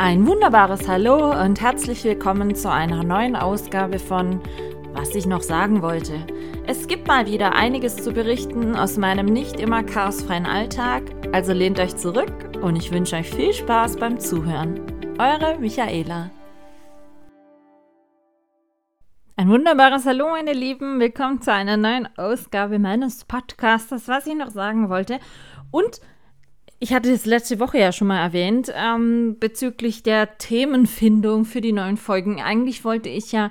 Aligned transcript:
Ein 0.00 0.28
wunderbares 0.28 0.86
Hallo 0.86 1.32
und 1.42 1.60
herzlich 1.60 2.04
willkommen 2.04 2.54
zu 2.54 2.70
einer 2.70 3.02
neuen 3.02 3.34
Ausgabe 3.34 3.98
von 3.98 4.40
Was 4.92 5.12
ich 5.16 5.26
noch 5.26 5.42
sagen 5.42 5.82
wollte. 5.82 6.24
Es 6.68 6.86
gibt 6.86 7.08
mal 7.08 7.26
wieder 7.26 7.56
einiges 7.56 7.96
zu 7.96 8.12
berichten 8.12 8.76
aus 8.76 8.96
meinem 8.96 9.26
nicht 9.26 9.58
immer 9.58 9.82
chaosfreien 9.82 10.46
Alltag, 10.46 11.02
also 11.32 11.52
lehnt 11.52 11.80
euch 11.80 11.96
zurück 11.96 12.32
und 12.62 12.76
ich 12.76 12.92
wünsche 12.92 13.16
euch 13.16 13.28
viel 13.28 13.52
Spaß 13.52 13.96
beim 13.96 14.20
Zuhören. 14.20 14.80
Eure 15.18 15.58
Michaela. 15.58 16.30
Ein 19.34 19.48
wunderbares 19.48 20.06
Hallo, 20.06 20.28
meine 20.28 20.52
Lieben. 20.52 21.00
Willkommen 21.00 21.42
zu 21.42 21.52
einer 21.52 21.76
neuen 21.76 22.08
Ausgabe 22.16 22.78
meines 22.78 23.24
Podcasts, 23.24 24.06
was 24.06 24.28
ich 24.28 24.36
noch 24.36 24.50
sagen 24.50 24.90
wollte. 24.90 25.18
Und 25.72 26.00
ich 26.80 26.92
hatte 26.92 27.10
das 27.10 27.26
letzte 27.26 27.58
Woche 27.58 27.78
ja 27.78 27.92
schon 27.92 28.08
mal 28.08 28.20
erwähnt, 28.20 28.72
ähm, 28.74 29.36
bezüglich 29.40 30.02
der 30.02 30.38
Themenfindung 30.38 31.44
für 31.44 31.60
die 31.60 31.72
neuen 31.72 31.96
Folgen. 31.96 32.40
Eigentlich 32.40 32.84
wollte 32.84 33.08
ich 33.08 33.32
ja 33.32 33.50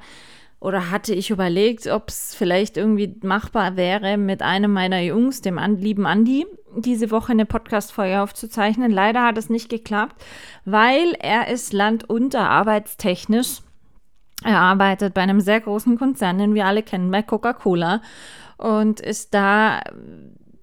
oder 0.60 0.90
hatte 0.90 1.14
ich 1.14 1.30
überlegt, 1.30 1.88
ob 1.88 2.10
es 2.10 2.34
vielleicht 2.34 2.78
irgendwie 2.78 3.16
machbar 3.22 3.76
wäre, 3.76 4.18
mit 4.18 4.42
einem 4.42 4.72
meiner 4.74 5.02
Jungs, 5.02 5.42
dem 5.42 5.60
an, 5.60 5.78
lieben 5.78 6.08
Andi, 6.08 6.48
diese 6.76 7.12
Woche 7.12 7.32
eine 7.32 7.46
Podcast-Folge 7.46 8.22
aufzuzeichnen. 8.22 8.92
Leider 8.92 9.24
hat 9.24 9.38
es 9.38 9.50
nicht 9.50 9.70
geklappt, 9.70 10.24
weil 10.66 11.14
er 11.20 11.50
ist 11.50 11.74
landunter 11.74 12.50
arbeitstechnisch. 12.50 13.60
Er 14.44 14.60
arbeitet 14.60 15.14
bei 15.14 15.22
einem 15.22 15.42
sehr 15.42 15.62
großen 15.62 15.98
Konzern, 15.98 16.38
den 16.38 16.54
wir 16.56 16.66
alle 16.66 16.84
kennen, 16.84 17.12
bei 17.12 17.22
Coca-Cola 17.22 18.02
und 18.58 19.00
ist 19.00 19.34
da 19.34 19.82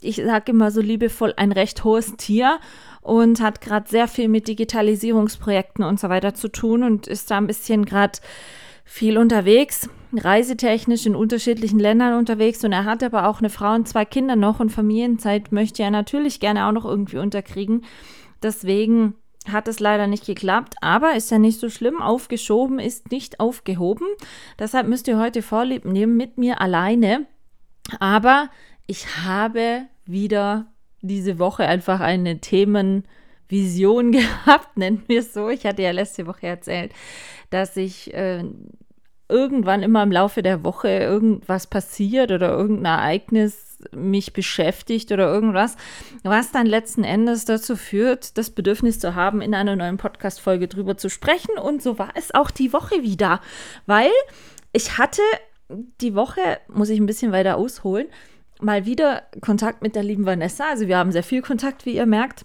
ich 0.04 0.16
sage 0.16 0.52
immer 0.52 0.70
so 0.70 0.80
liebevoll, 0.80 1.34
ein 1.36 1.52
recht 1.52 1.84
hohes 1.84 2.16
Tier 2.16 2.58
und 3.00 3.40
hat 3.40 3.60
gerade 3.60 3.88
sehr 3.88 4.08
viel 4.08 4.28
mit 4.28 4.48
Digitalisierungsprojekten 4.48 5.84
und 5.84 6.00
so 6.00 6.08
weiter 6.08 6.34
zu 6.34 6.48
tun 6.48 6.82
und 6.82 7.06
ist 7.06 7.30
da 7.30 7.38
ein 7.38 7.46
bisschen 7.46 7.84
gerade 7.84 8.18
viel 8.84 9.16
unterwegs, 9.16 9.88
reisetechnisch 10.12 11.06
in 11.06 11.16
unterschiedlichen 11.16 11.78
Ländern 11.78 12.19
unterwegs 12.19 12.64
und 12.64 12.72
er 12.72 12.84
hat 12.84 13.02
aber 13.02 13.28
auch 13.28 13.38
eine 13.38 13.50
Frau 13.50 13.75
und 13.75 13.88
zwei 13.88 14.05
Kinder 14.05 14.36
noch 14.36 14.60
und 14.60 14.70
Familienzeit 14.70 15.52
möchte 15.52 15.82
er 15.82 15.91
natürlich 15.91 16.41
gerne 16.41 16.66
auch 16.66 16.72
noch 16.72 16.84
irgendwie 16.84 17.19
unterkriegen. 17.19 17.84
Deswegen 18.42 19.14
hat 19.50 19.69
es 19.69 19.80
leider 19.80 20.06
nicht 20.06 20.27
geklappt, 20.27 20.77
aber 20.80 21.16
ist 21.16 21.30
ja 21.30 21.38
nicht 21.38 21.60
so 21.60 21.69
schlimm. 21.69 22.00
Aufgeschoben 22.00 22.78
ist 22.78 23.10
nicht 23.10 23.41
aufgehoben. 23.41 24.06
Deshalb 24.58 24.88
müsst 24.88 25.08
ihr 25.08 25.19
heute 25.19 25.42
Vorlieb 25.42 25.84
nehmen 25.84 26.16
mit 26.16 26.38
mir 26.38 26.60
alleine. 26.60 27.27
Aber 28.00 28.48
ich 28.86 29.06
habe 29.25 29.86
wieder 30.06 30.66
diese 31.00 31.38
Woche 31.38 31.66
einfach 31.66 32.00
eine 32.00 32.41
Themenvision 32.41 34.12
gehabt, 34.12 34.77
nennen 34.77 35.02
wir 35.06 35.20
es 35.20 35.34
so. 35.34 35.48
Ich 35.48 35.66
hatte 35.66 35.83
ja 35.83 35.91
letzte 35.91 36.27
Woche 36.27 36.47
erzählt, 36.47 36.92
dass 37.50 37.77
ich 37.77 38.12
äh, 38.14 38.44
irgendwann 39.28 39.82
immer 39.82 40.02
im 40.02 40.12
Laufe 40.12 40.42
der 40.42 40.64
Woche 40.64 40.88
irgendwas 40.88 41.66
passiert 41.66 42.30
oder 42.30 42.50
irgendein 42.50 42.98
Ereignis 42.98 43.78
mich 43.92 44.32
beschäftigt 44.32 45.12
oder 45.12 45.27
irgendwas, 45.27 45.77
was 46.22 46.52
dann 46.52 46.66
letzten 46.66 47.05
Endes 47.05 47.44
dazu 47.44 47.77
führt, 47.77 48.38
das 48.38 48.50
Bedürfnis 48.50 48.98
zu 48.98 49.14
haben, 49.14 49.41
in 49.41 49.55
einer 49.55 49.77
neuen 49.77 49.97
Podcast-Folge 49.97 50.69
drüber 50.69 50.97
zu 50.97 51.10
sprechen. 51.10 51.58
Und 51.58 51.82
so 51.82 51.98
war 51.98 52.10
es 52.14 52.34
auch 52.34 52.50
die 52.50 52.72
Woche 52.72 53.02
wieder, 53.02 53.41
weil 53.86 54.10
ich 54.72 54.98
hatte 54.98 55.22
die 56.00 56.14
Woche, 56.14 56.58
muss 56.69 56.88
ich 56.88 56.98
ein 56.98 57.06
bisschen 57.06 57.32
weiter 57.32 57.56
ausholen, 57.56 58.08
mal 58.60 58.86
wieder 58.86 59.22
Kontakt 59.41 59.83
mit 59.83 59.97
der 59.97 60.02
lieben 60.02 60.27
Vanessa. 60.27 60.64
Also 60.70 60.88
wir 60.88 60.98
haben 60.98 61.12
sehr 61.12 61.22
viel 61.22 61.42
Kontakt, 61.42 61.86
wie 61.86 61.97
ihr 61.97 62.06
merkt. 62.06 62.44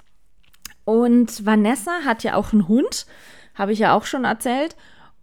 Und 0.86 1.46
Vanessa 1.46 2.02
hat 2.04 2.24
ja 2.24 2.36
auch 2.36 2.52
einen 2.52 2.68
Hund, 2.68 3.06
habe 3.54 3.74
ich 3.74 3.80
ja 3.80 3.94
auch 3.94 4.06
schon 4.06 4.26
erzählt. 4.26 4.76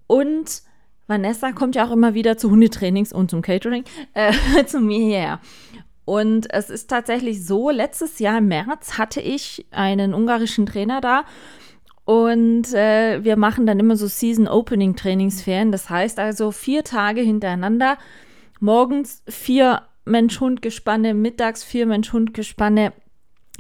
Und 0.07 0.63
Vanessa 1.07 1.53
kommt 1.53 1.75
ja 1.75 1.87
auch 1.87 1.93
immer 1.93 2.15
wieder 2.15 2.37
zu 2.37 2.51
Hundetrainings 2.51 3.13
und 3.13 3.31
zum 3.31 3.43
Catering 3.43 3.85
äh, 4.15 4.33
zu 4.67 4.81
mir 4.81 4.99
hierher. 4.99 5.41
Und 6.05 6.53
es 6.53 6.71
ist 6.71 6.89
tatsächlich 6.89 7.45
so, 7.45 7.71
letztes 7.71 8.21
Jahr 8.21 8.39
im 8.39 8.47
März 8.47 8.97
hatte 8.97 9.21
ich 9.21 9.67
einen 9.73 10.15
ungarischen 10.15 10.67
Trainer 10.67 11.01
da. 11.01 11.25
Und 12.05 12.73
äh, 12.73 13.25
wir 13.25 13.37
machen 13.37 13.67
dann 13.67 13.81
immer 13.81 13.97
so 13.97 14.07
Season 14.07 14.47
Opening 14.47 14.95
Trainingsferien. 14.95 15.73
Das 15.73 15.91
heißt 15.91 16.21
also 16.21 16.53
vier 16.53 16.85
Tage 16.85 17.21
hintereinander, 17.23 17.99
morgens 18.61 19.25
vier 19.29 19.83
Mensch-Hund-Gespanne, 20.07 21.15
mittags 21.15 21.63
vier 21.63 21.87
Mensch-Hund-Gespanne, 21.87 22.93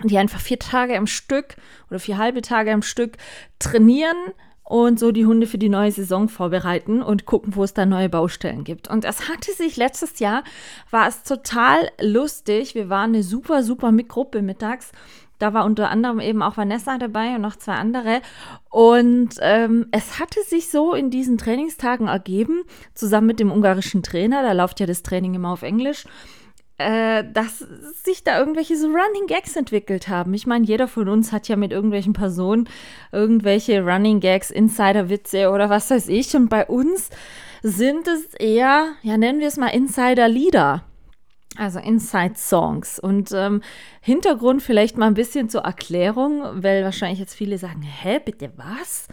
die 0.04 0.18
einfach 0.18 0.40
vier 0.40 0.58
Tage 0.58 0.96
am 0.96 1.06
Stück 1.06 1.56
oder 1.90 1.98
vier 1.98 2.18
halbe 2.18 2.42
Tage 2.42 2.72
am 2.72 2.82
Stück 2.82 3.16
trainieren 3.58 4.16
und 4.68 4.98
so 4.98 5.12
die 5.12 5.26
Hunde 5.26 5.46
für 5.46 5.58
die 5.58 5.68
neue 5.68 5.92
Saison 5.92 6.28
vorbereiten 6.28 7.00
und 7.00 7.24
gucken, 7.24 7.54
wo 7.54 7.62
es 7.62 7.72
da 7.72 7.86
neue 7.86 8.08
Baustellen 8.08 8.64
gibt. 8.64 8.88
Und 8.88 9.04
das 9.04 9.28
hatte 9.28 9.52
sich 9.52 9.76
letztes 9.76 10.18
Jahr, 10.18 10.42
war 10.90 11.06
es 11.06 11.22
total 11.22 11.88
lustig. 12.00 12.74
Wir 12.74 12.88
waren 12.88 13.14
eine 13.14 13.22
super, 13.22 13.62
super 13.62 13.92
Gruppe 13.92 14.42
mittags 14.42 14.90
da 15.38 15.54
war 15.54 15.64
unter 15.64 15.90
anderem 15.90 16.20
eben 16.20 16.42
auch 16.42 16.56
Vanessa 16.56 16.98
dabei 16.98 17.34
und 17.34 17.42
noch 17.42 17.56
zwei 17.56 17.74
andere. 17.74 18.20
Und 18.70 19.36
ähm, 19.40 19.86
es 19.90 20.18
hatte 20.18 20.42
sich 20.42 20.70
so 20.70 20.94
in 20.94 21.10
diesen 21.10 21.38
Trainingstagen 21.38 22.08
ergeben, 22.08 22.62
zusammen 22.94 23.26
mit 23.26 23.40
dem 23.40 23.52
ungarischen 23.52 24.02
Trainer, 24.02 24.42
da 24.42 24.52
läuft 24.52 24.80
ja 24.80 24.86
das 24.86 25.02
Training 25.02 25.34
immer 25.34 25.50
auf 25.50 25.62
Englisch, 25.62 26.04
äh, 26.78 27.24
dass 27.32 27.64
sich 28.04 28.22
da 28.22 28.38
irgendwelche 28.38 28.76
so 28.76 28.88
Running 28.88 29.26
Gags 29.26 29.56
entwickelt 29.56 30.08
haben. 30.08 30.34
Ich 30.34 30.46
meine, 30.46 30.66
jeder 30.66 30.88
von 30.88 31.08
uns 31.08 31.32
hat 31.32 31.48
ja 31.48 31.56
mit 31.56 31.72
irgendwelchen 31.72 32.12
Personen 32.12 32.68
irgendwelche 33.12 33.82
Running 33.82 34.20
Gags, 34.20 34.50
Insider-Witze 34.50 35.50
oder 35.50 35.70
was 35.70 35.90
weiß 35.90 36.08
ich. 36.08 36.34
Und 36.36 36.48
bei 36.48 36.66
uns 36.66 37.10
sind 37.62 38.06
es 38.08 38.34
eher, 38.34 38.88
ja, 39.02 39.16
nennen 39.16 39.40
wir 39.40 39.48
es 39.48 39.56
mal 39.56 39.68
Insider-Lieder. 39.68 40.84
Also 41.58 41.78
Inside 41.78 42.34
Songs. 42.36 42.98
Und 42.98 43.30
ähm, 43.32 43.62
Hintergrund 44.00 44.62
vielleicht 44.62 44.98
mal 44.98 45.06
ein 45.06 45.14
bisschen 45.14 45.48
zur 45.48 45.62
Erklärung, 45.62 46.42
weil 46.62 46.84
wahrscheinlich 46.84 47.18
jetzt 47.18 47.34
viele 47.34 47.58
sagen, 47.58 47.82
hä, 47.82 48.20
bitte 48.24 48.52
was? 48.56 49.08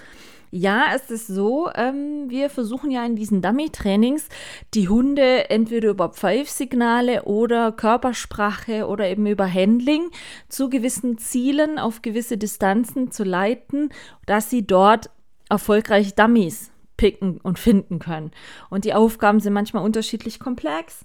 Ja, 0.55 0.91
es 0.93 1.09
ist 1.09 1.25
so, 1.25 1.71
ähm, 1.73 2.29
wir 2.29 2.47
versuchen 2.47 2.91
ja 2.91 3.03
in 3.03 3.15
diesen 3.15 3.41
Dummy-Trainings 3.41 4.29
die 4.75 4.87
Hunde 4.87 5.49
entweder 5.49 5.89
über 5.89 6.09
Pfeifsignale 6.09 7.23
oder 7.23 7.71
Körpersprache 7.71 8.85
oder 8.85 9.09
eben 9.09 9.25
über 9.25 9.51
Handling 9.51 10.11
zu 10.49 10.69
gewissen 10.69 11.17
Zielen 11.17 11.79
auf 11.79 12.03
gewisse 12.03 12.37
Distanzen 12.37 13.09
zu 13.09 13.23
leiten, 13.23 13.89
dass 14.27 14.51
sie 14.51 14.67
dort 14.67 15.09
erfolgreich 15.49 16.13
Dummies 16.13 16.69
picken 16.97 17.39
und 17.41 17.57
finden 17.57 17.97
können. 17.97 18.29
Und 18.69 18.85
die 18.85 18.93
Aufgaben 18.93 19.39
sind 19.39 19.53
manchmal 19.53 19.83
unterschiedlich 19.83 20.39
komplex 20.39 21.03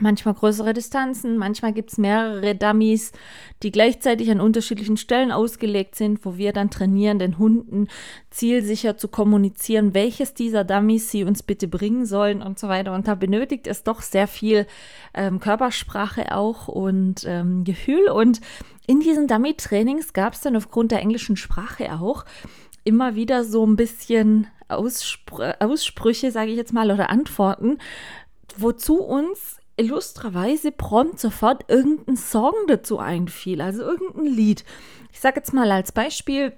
manchmal 0.00 0.34
größere 0.34 0.74
Distanzen, 0.74 1.38
manchmal 1.38 1.72
gibt 1.72 1.90
es 1.90 1.98
mehrere 1.98 2.54
Dummies, 2.54 3.12
die 3.62 3.72
gleichzeitig 3.72 4.30
an 4.30 4.40
unterschiedlichen 4.40 4.96
Stellen 4.96 5.32
ausgelegt 5.32 5.94
sind, 5.94 6.24
wo 6.24 6.36
wir 6.36 6.52
dann 6.52 6.70
trainieren, 6.70 7.18
den 7.18 7.38
Hunden 7.38 7.88
zielsicher 8.30 8.96
zu 8.96 9.08
kommunizieren, 9.08 9.94
welches 9.94 10.34
dieser 10.34 10.64
Dummies 10.64 11.10
sie 11.10 11.24
uns 11.24 11.42
bitte 11.42 11.68
bringen 11.68 12.06
sollen 12.06 12.42
und 12.42 12.58
so 12.58 12.68
weiter. 12.68 12.94
Und 12.94 13.08
da 13.08 13.14
benötigt 13.14 13.66
es 13.66 13.82
doch 13.82 14.02
sehr 14.02 14.28
viel 14.28 14.66
ähm, 15.14 15.40
Körpersprache 15.40 16.34
auch 16.34 16.68
und 16.68 17.24
ähm, 17.26 17.64
Gefühl. 17.64 18.08
Und 18.08 18.40
in 18.86 19.00
diesen 19.00 19.26
Dummy-Trainings 19.26 20.12
gab 20.12 20.34
es 20.34 20.40
dann 20.42 20.56
aufgrund 20.56 20.92
der 20.92 21.00
englischen 21.00 21.36
Sprache 21.36 21.92
auch 21.92 22.24
immer 22.84 23.14
wieder 23.14 23.44
so 23.44 23.66
ein 23.66 23.76
bisschen 23.76 24.46
Ausspr 24.68 25.56
Aussprüche, 25.60 26.30
sage 26.30 26.50
ich 26.50 26.56
jetzt 26.56 26.72
mal, 26.72 26.90
oder 26.90 27.10
Antworten, 27.10 27.78
wozu 28.56 29.02
uns 29.02 29.57
illustrerweise 29.78 30.72
prompt 30.72 31.18
sofort 31.18 31.64
irgendein 31.68 32.16
Song 32.16 32.54
dazu 32.66 32.98
einfiel, 32.98 33.60
also 33.60 33.82
irgendein 33.82 34.26
Lied. 34.26 34.64
Ich 35.12 35.20
sage 35.20 35.36
jetzt 35.36 35.54
mal 35.54 35.70
als 35.70 35.92
Beispiel, 35.92 36.52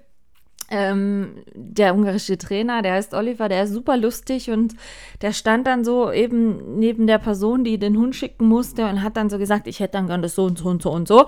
ähm, 0.71 1.43
der 1.53 1.93
ungarische 1.93 2.37
Trainer, 2.37 2.81
der 2.81 2.93
heißt 2.93 3.13
Oliver, 3.13 3.49
der 3.49 3.63
ist 3.63 3.73
super 3.73 3.97
lustig 3.97 4.49
und 4.49 4.73
der 5.21 5.33
stand 5.33 5.67
dann 5.67 5.83
so 5.83 6.11
eben 6.11 6.79
neben 6.79 7.07
der 7.07 7.17
Person, 7.17 7.65
die 7.65 7.77
den 7.77 7.97
Hund 7.97 8.15
schicken 8.15 8.47
musste 8.47 8.85
und 8.85 9.03
hat 9.03 9.17
dann 9.17 9.29
so 9.29 9.37
gesagt, 9.37 9.67
ich 9.67 9.81
hätte 9.81 9.93
dann 9.93 10.07
gern 10.07 10.21
das 10.21 10.35
so 10.35 10.45
und 10.45 10.57
so 10.57 10.69
und 10.69 10.81
so 10.81 10.91
und 10.91 11.07
so. 11.07 11.25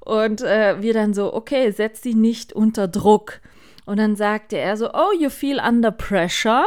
Und 0.00 0.42
äh, 0.42 0.82
wir 0.82 0.92
dann 0.92 1.14
so, 1.14 1.32
okay, 1.32 1.70
setz 1.70 2.00
dich 2.00 2.16
nicht 2.16 2.52
unter 2.52 2.88
Druck. 2.88 3.40
Und 3.90 3.96
dann 3.96 4.14
sagte 4.14 4.56
er 4.56 4.76
so, 4.76 4.88
oh, 4.94 5.10
you 5.18 5.28
feel 5.30 5.58
under 5.58 5.90
pressure. 5.90 6.64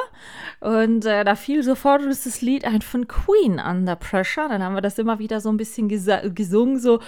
Und 0.60 1.06
äh, 1.06 1.24
da 1.24 1.36
fiel 1.38 1.64
sofort 1.64 2.04
das 2.06 2.42
Lied 2.42 2.66
ein 2.66 2.82
von 2.82 3.08
Queen, 3.08 3.62
Under 3.66 3.96
Pressure. 3.96 4.50
Dann 4.50 4.62
haben 4.62 4.76
wir 4.76 4.82
das 4.82 5.00
immer 5.00 5.20
wieder 5.20 5.40
so 5.40 5.48
ein 5.48 5.56
bisschen 5.56 5.88
gesungen, 5.88 6.80
so 6.80 7.00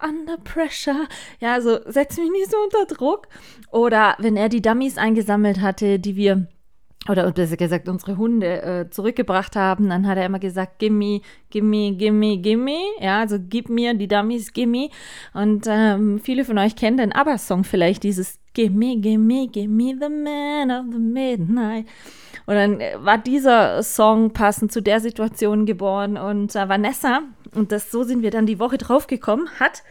Under 0.00 0.36
Pressure. 0.36 1.08
Ja, 1.40 1.60
so 1.60 1.80
setz 1.86 2.16
mich 2.18 2.30
nicht 2.30 2.52
so 2.52 2.56
unter 2.58 2.94
Druck. 2.94 3.26
Oder 3.72 4.14
wenn 4.20 4.36
er 4.36 4.48
die 4.48 4.62
Dummies 4.62 4.96
eingesammelt 4.96 5.60
hatte, 5.60 5.98
die 5.98 6.14
wir 6.14 6.46
oder 7.08 7.30
besser 7.32 7.56
gesagt 7.56 7.88
unsere 7.88 8.16
Hunde 8.16 8.62
äh, 8.62 8.90
zurückgebracht 8.90 9.56
haben, 9.56 9.90
dann 9.90 10.06
hat 10.06 10.16
er 10.16 10.26
immer 10.26 10.38
gesagt, 10.38 10.78
gimme, 10.78 11.20
gimme, 11.50 11.92
gimme, 11.92 12.38
gimme, 12.38 12.78
ja, 13.00 13.20
also 13.20 13.36
gib 13.38 13.68
mir 13.68 13.94
die 13.94 14.08
Dummies, 14.08 14.52
gimme. 14.52 14.88
Und 15.34 15.66
ähm, 15.68 16.18
viele 16.18 16.44
von 16.44 16.58
euch 16.58 16.76
kennen 16.76 16.96
den 16.96 17.12
ABBA-Song 17.12 17.64
vielleicht, 17.64 18.04
dieses 18.04 18.38
Gimme, 18.54 18.96
gimme, 18.98 19.48
gimme 19.48 19.96
the 20.00 20.08
man 20.08 20.70
of 20.70 20.92
the 20.92 20.98
midnight. 20.98 21.86
Und 22.46 22.54
dann 22.54 22.80
äh, 22.80 22.96
war 22.98 23.18
dieser 23.18 23.82
Song 23.82 24.32
passend 24.32 24.72
zu 24.72 24.80
der 24.80 25.00
Situation 25.00 25.66
geboren 25.66 26.16
und 26.16 26.54
äh, 26.54 26.68
Vanessa, 26.68 27.22
und 27.54 27.72
das 27.72 27.90
so 27.90 28.04
sind 28.04 28.22
wir 28.22 28.30
dann 28.30 28.46
die 28.46 28.58
Woche 28.58 28.78
drauf 28.78 29.06
gekommen, 29.06 29.48
hat 29.60 29.82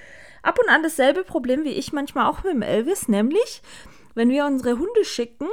ab 0.42 0.58
und 0.62 0.70
an 0.70 0.84
dasselbe 0.84 1.24
Problem 1.24 1.64
wie 1.64 1.70
ich 1.70 1.94
manchmal 1.94 2.30
auch 2.30 2.44
mit 2.44 2.54
dem 2.54 2.62
Elvis, 2.62 3.08
nämlich 3.08 3.62
wenn 4.16 4.30
wir 4.30 4.46
unsere 4.46 4.78
Hunde 4.78 5.04
schicken, 5.04 5.48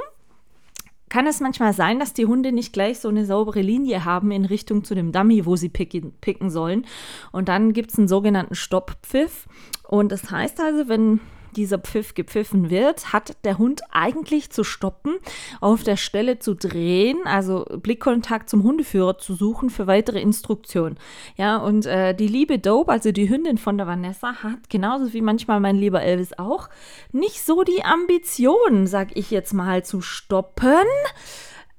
kann 1.11 1.27
es 1.27 1.41
manchmal 1.41 1.73
sein, 1.73 1.99
dass 1.99 2.13
die 2.13 2.25
Hunde 2.25 2.53
nicht 2.53 2.71
gleich 2.71 2.99
so 2.99 3.09
eine 3.09 3.25
saubere 3.25 3.59
Linie 3.59 4.05
haben 4.05 4.31
in 4.31 4.45
Richtung 4.45 4.85
zu 4.85 4.95
dem 4.95 5.11
Dummy, 5.11 5.45
wo 5.45 5.57
sie 5.57 5.67
picken, 5.67 6.13
picken 6.21 6.49
sollen. 6.49 6.85
Und 7.33 7.49
dann 7.49 7.73
gibt 7.73 7.91
es 7.91 7.99
einen 7.99 8.07
sogenannten 8.07 8.55
Stopppfiff. 8.55 9.45
Und 9.83 10.13
das 10.13 10.31
heißt 10.31 10.61
also, 10.61 10.87
wenn 10.87 11.19
dieser 11.55 11.79
Pfiff 11.79 12.13
gepfiffen 12.13 12.69
wird, 12.69 13.13
hat 13.13 13.35
der 13.43 13.57
Hund 13.57 13.81
eigentlich 13.91 14.51
zu 14.51 14.63
stoppen, 14.63 15.15
auf 15.59 15.83
der 15.83 15.97
Stelle 15.97 16.39
zu 16.39 16.55
drehen, 16.55 17.19
also 17.25 17.65
Blickkontakt 17.81 18.49
zum 18.49 18.63
Hundeführer 18.63 19.17
zu 19.17 19.33
suchen 19.33 19.69
für 19.69 19.87
weitere 19.87 20.21
Instruktionen. 20.21 20.97
Ja, 21.37 21.57
und 21.57 21.85
äh, 21.85 22.13
die 22.13 22.27
liebe 22.27 22.59
Dope, 22.59 22.91
also 22.91 23.11
die 23.11 23.29
Hündin 23.29 23.57
von 23.57 23.77
der 23.77 23.87
Vanessa, 23.87 24.43
hat 24.43 24.69
genauso 24.69 25.13
wie 25.13 25.21
manchmal 25.21 25.59
mein 25.59 25.75
lieber 25.75 26.01
Elvis 26.01 26.37
auch, 26.37 26.69
nicht 27.11 27.43
so 27.43 27.63
die 27.63 27.83
Ambition, 27.83 28.87
sag 28.87 29.15
ich 29.15 29.31
jetzt 29.31 29.53
mal, 29.53 29.83
zu 29.83 30.01
stoppen. 30.01 30.85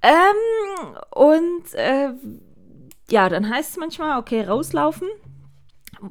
Ähm, 0.03 0.97
und 1.11 1.75
äh, 1.75 2.13
ja, 3.11 3.29
dann 3.29 3.49
heißt 3.49 3.71
es 3.71 3.77
manchmal, 3.77 4.19
okay, 4.19 4.43
rauslaufen 4.43 5.09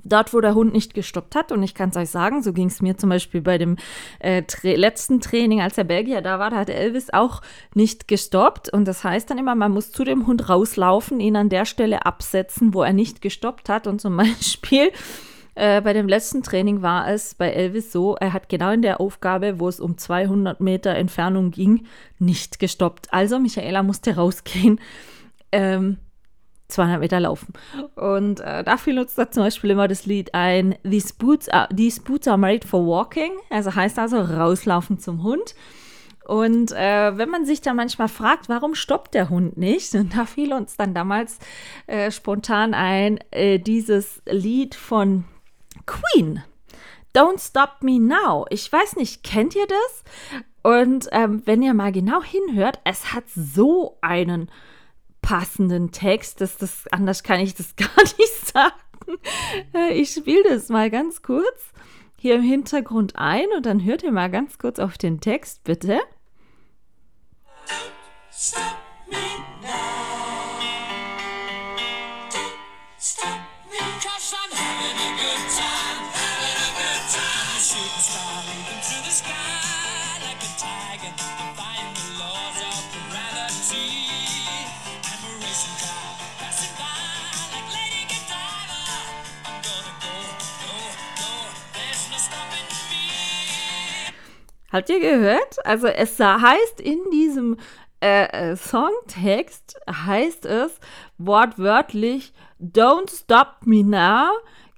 dort, 0.04 0.34
wo 0.34 0.42
der 0.42 0.56
Hund 0.56 0.74
nicht 0.74 0.94
gestoppt 0.94 1.36
hat. 1.36 1.52
Und 1.52 1.64
ich 1.64 1.76
kann 1.76 1.90
es 1.90 1.98
euch 1.98 2.10
sagen, 2.10 2.42
so 2.44 2.54
ging 2.54 2.68
es 2.68 2.82
mir 2.82 2.98
zum 2.98 3.10
Beispiel 3.10 3.42
bei 3.42 3.58
dem 3.58 3.78
äh, 4.20 4.44
tra 4.44 4.70
letzten 4.70 5.22
Training, 5.22 5.62
als 5.62 5.76
der 5.76 5.84
Belgier 5.84 6.22
da 6.22 6.40
war, 6.40 6.50
da 6.50 6.58
hat 6.58 6.70
Elvis 6.70 7.10
auch 7.12 7.42
nicht 7.74 8.08
gestoppt. 8.08 8.72
Und 8.72 8.86
das 8.86 9.04
heißt 9.04 9.30
dann 9.30 9.38
immer, 9.38 9.56
man 9.56 9.72
muss 9.72 9.92
zu 9.92 10.04
dem 10.04 10.28
Hund 10.28 10.50
rauslaufen, 10.50 11.20
ihn 11.20 11.36
an 11.36 11.50
der 11.50 11.66
Stelle 11.66 12.06
absetzen, 12.06 12.74
wo 12.74 12.84
er 12.84 12.94
nicht 12.94 13.22
gestoppt 13.22 13.70
hat. 13.70 13.88
Und 13.88 14.02
zum 14.02 14.18
Beispiel 14.22 14.92
äh, 15.56 15.82
bei 15.82 15.94
dem 15.94 16.08
letzten 16.08 16.44
Training 16.44 16.82
war 16.82 17.08
es 17.10 17.36
bei 17.36 17.50
Elvis 17.52 17.92
so, 17.92 18.16
er 18.16 18.34
hat 18.34 18.50
genau 18.50 18.72
in 18.72 18.82
der 18.82 19.02
Aufgabe, 19.02 19.60
wo 19.60 19.68
es 19.68 19.80
um 19.80 19.98
200 19.98 20.62
Meter 20.62 20.96
Entfernung 20.96 21.52
ging, 21.52 21.86
nicht 22.20 22.60
gestoppt. 22.60 23.14
Also 23.14 23.40
Michaela 23.40 23.84
musste 23.84 24.16
rausgehen. 24.16 24.80
Ähm, 25.52 25.98
200 26.72 27.00
Meter 27.00 27.20
laufen. 27.20 27.54
Und 27.96 28.40
äh, 28.40 28.64
dafür 28.64 28.94
nutzt 28.94 29.18
er 29.18 29.32
zum 29.32 29.44
Beispiel 29.44 29.72
immer 29.72 29.88
das 29.88 30.06
Lied 30.06 30.34
ein, 30.34 30.76
These 30.84 31.14
Boots, 31.18 31.50
are, 31.50 31.68
These 31.76 32.02
Boots 32.02 32.28
are 32.28 32.38
made 32.38 32.68
for 32.68 32.86
walking. 32.86 33.32
Also 33.50 33.76
heißt 33.76 34.00
also 34.00 34.18
rauslaufen 34.18 35.00
zum 35.00 35.24
Hund. 35.24 35.56
Und 36.26 36.72
äh, 36.72 37.18
wenn 37.18 37.30
man 37.30 37.46
sich 37.46 37.62
da 37.62 37.74
manchmal 37.74 38.08
fragt, 38.08 38.48
warum 38.48 38.76
stoppt 38.76 39.14
der 39.14 39.30
Hund 39.30 39.58
nicht, 39.58 39.94
und 39.96 40.16
da 40.16 40.26
fiel 40.26 40.54
uns 40.54 40.78
dann 40.78 40.94
damals 40.94 41.40
äh, 41.88 42.12
spontan 42.12 42.74
ein, 42.74 43.20
äh, 43.32 43.60
dieses 43.60 44.22
Lied 44.26 44.76
von 44.76 45.26
Queen. 45.86 46.44
Don't 47.14 47.46
Stop 47.46 47.82
Me 47.82 48.00
Now. 48.00 48.46
Ich 48.50 48.72
weiß 48.72 48.96
nicht, 48.96 49.24
kennt 49.24 49.56
ihr 49.56 49.68
das? 49.68 50.04
Und 50.64 51.10
ähm, 51.12 51.42
wenn 51.46 51.62
ihr 51.62 51.74
mal 51.74 51.92
genau 51.92 52.24
hinhört, 52.24 52.80
es 52.86 53.14
hat 53.14 53.26
so 53.28 53.98
einen 54.02 54.50
passenden 55.22 55.92
Text. 55.92 56.42
Das, 56.42 56.58
das, 56.58 56.88
anders 56.92 57.24
kann 57.24 57.40
ich 57.40 57.56
das 57.56 57.76
gar 57.76 58.04
nicht 58.18 58.48
sagen. 58.48 58.76
Äh, 59.74 59.94
ich 59.94 60.12
spiele 60.12 60.44
das 60.44 60.70
mal 60.70 60.90
ganz 60.90 61.22
kurz 61.22 61.72
hier 62.18 62.36
im 62.36 62.44
Hintergrund 62.44 63.16
ein 63.16 63.48
und 63.56 63.66
dann 63.66 63.84
hört 63.84 64.04
ihr 64.04 64.12
mal 64.12 64.30
ganz 64.30 64.60
kurz 64.60 64.78
auf 64.78 64.98
den 64.98 65.22
Text, 65.22 65.64
bitte. 65.64 66.00
Stop 68.30 68.62
me 68.62 68.81
Habt 94.72 94.90
ihr 94.90 95.00
gehört? 95.00 95.66
Also 95.66 95.88
es 95.88 96.20
heißt 96.20 96.80
in 96.80 97.00
diesem 97.12 97.58
äh, 98.02 98.52
äh, 98.52 98.56
Songtext, 98.56 99.80
heißt 99.90 100.46
es 100.46 100.80
wortwörtlich, 101.18 102.34
Don't 102.60 103.12
stop 103.12 103.66
me 103.66 103.84
now, 103.84 104.30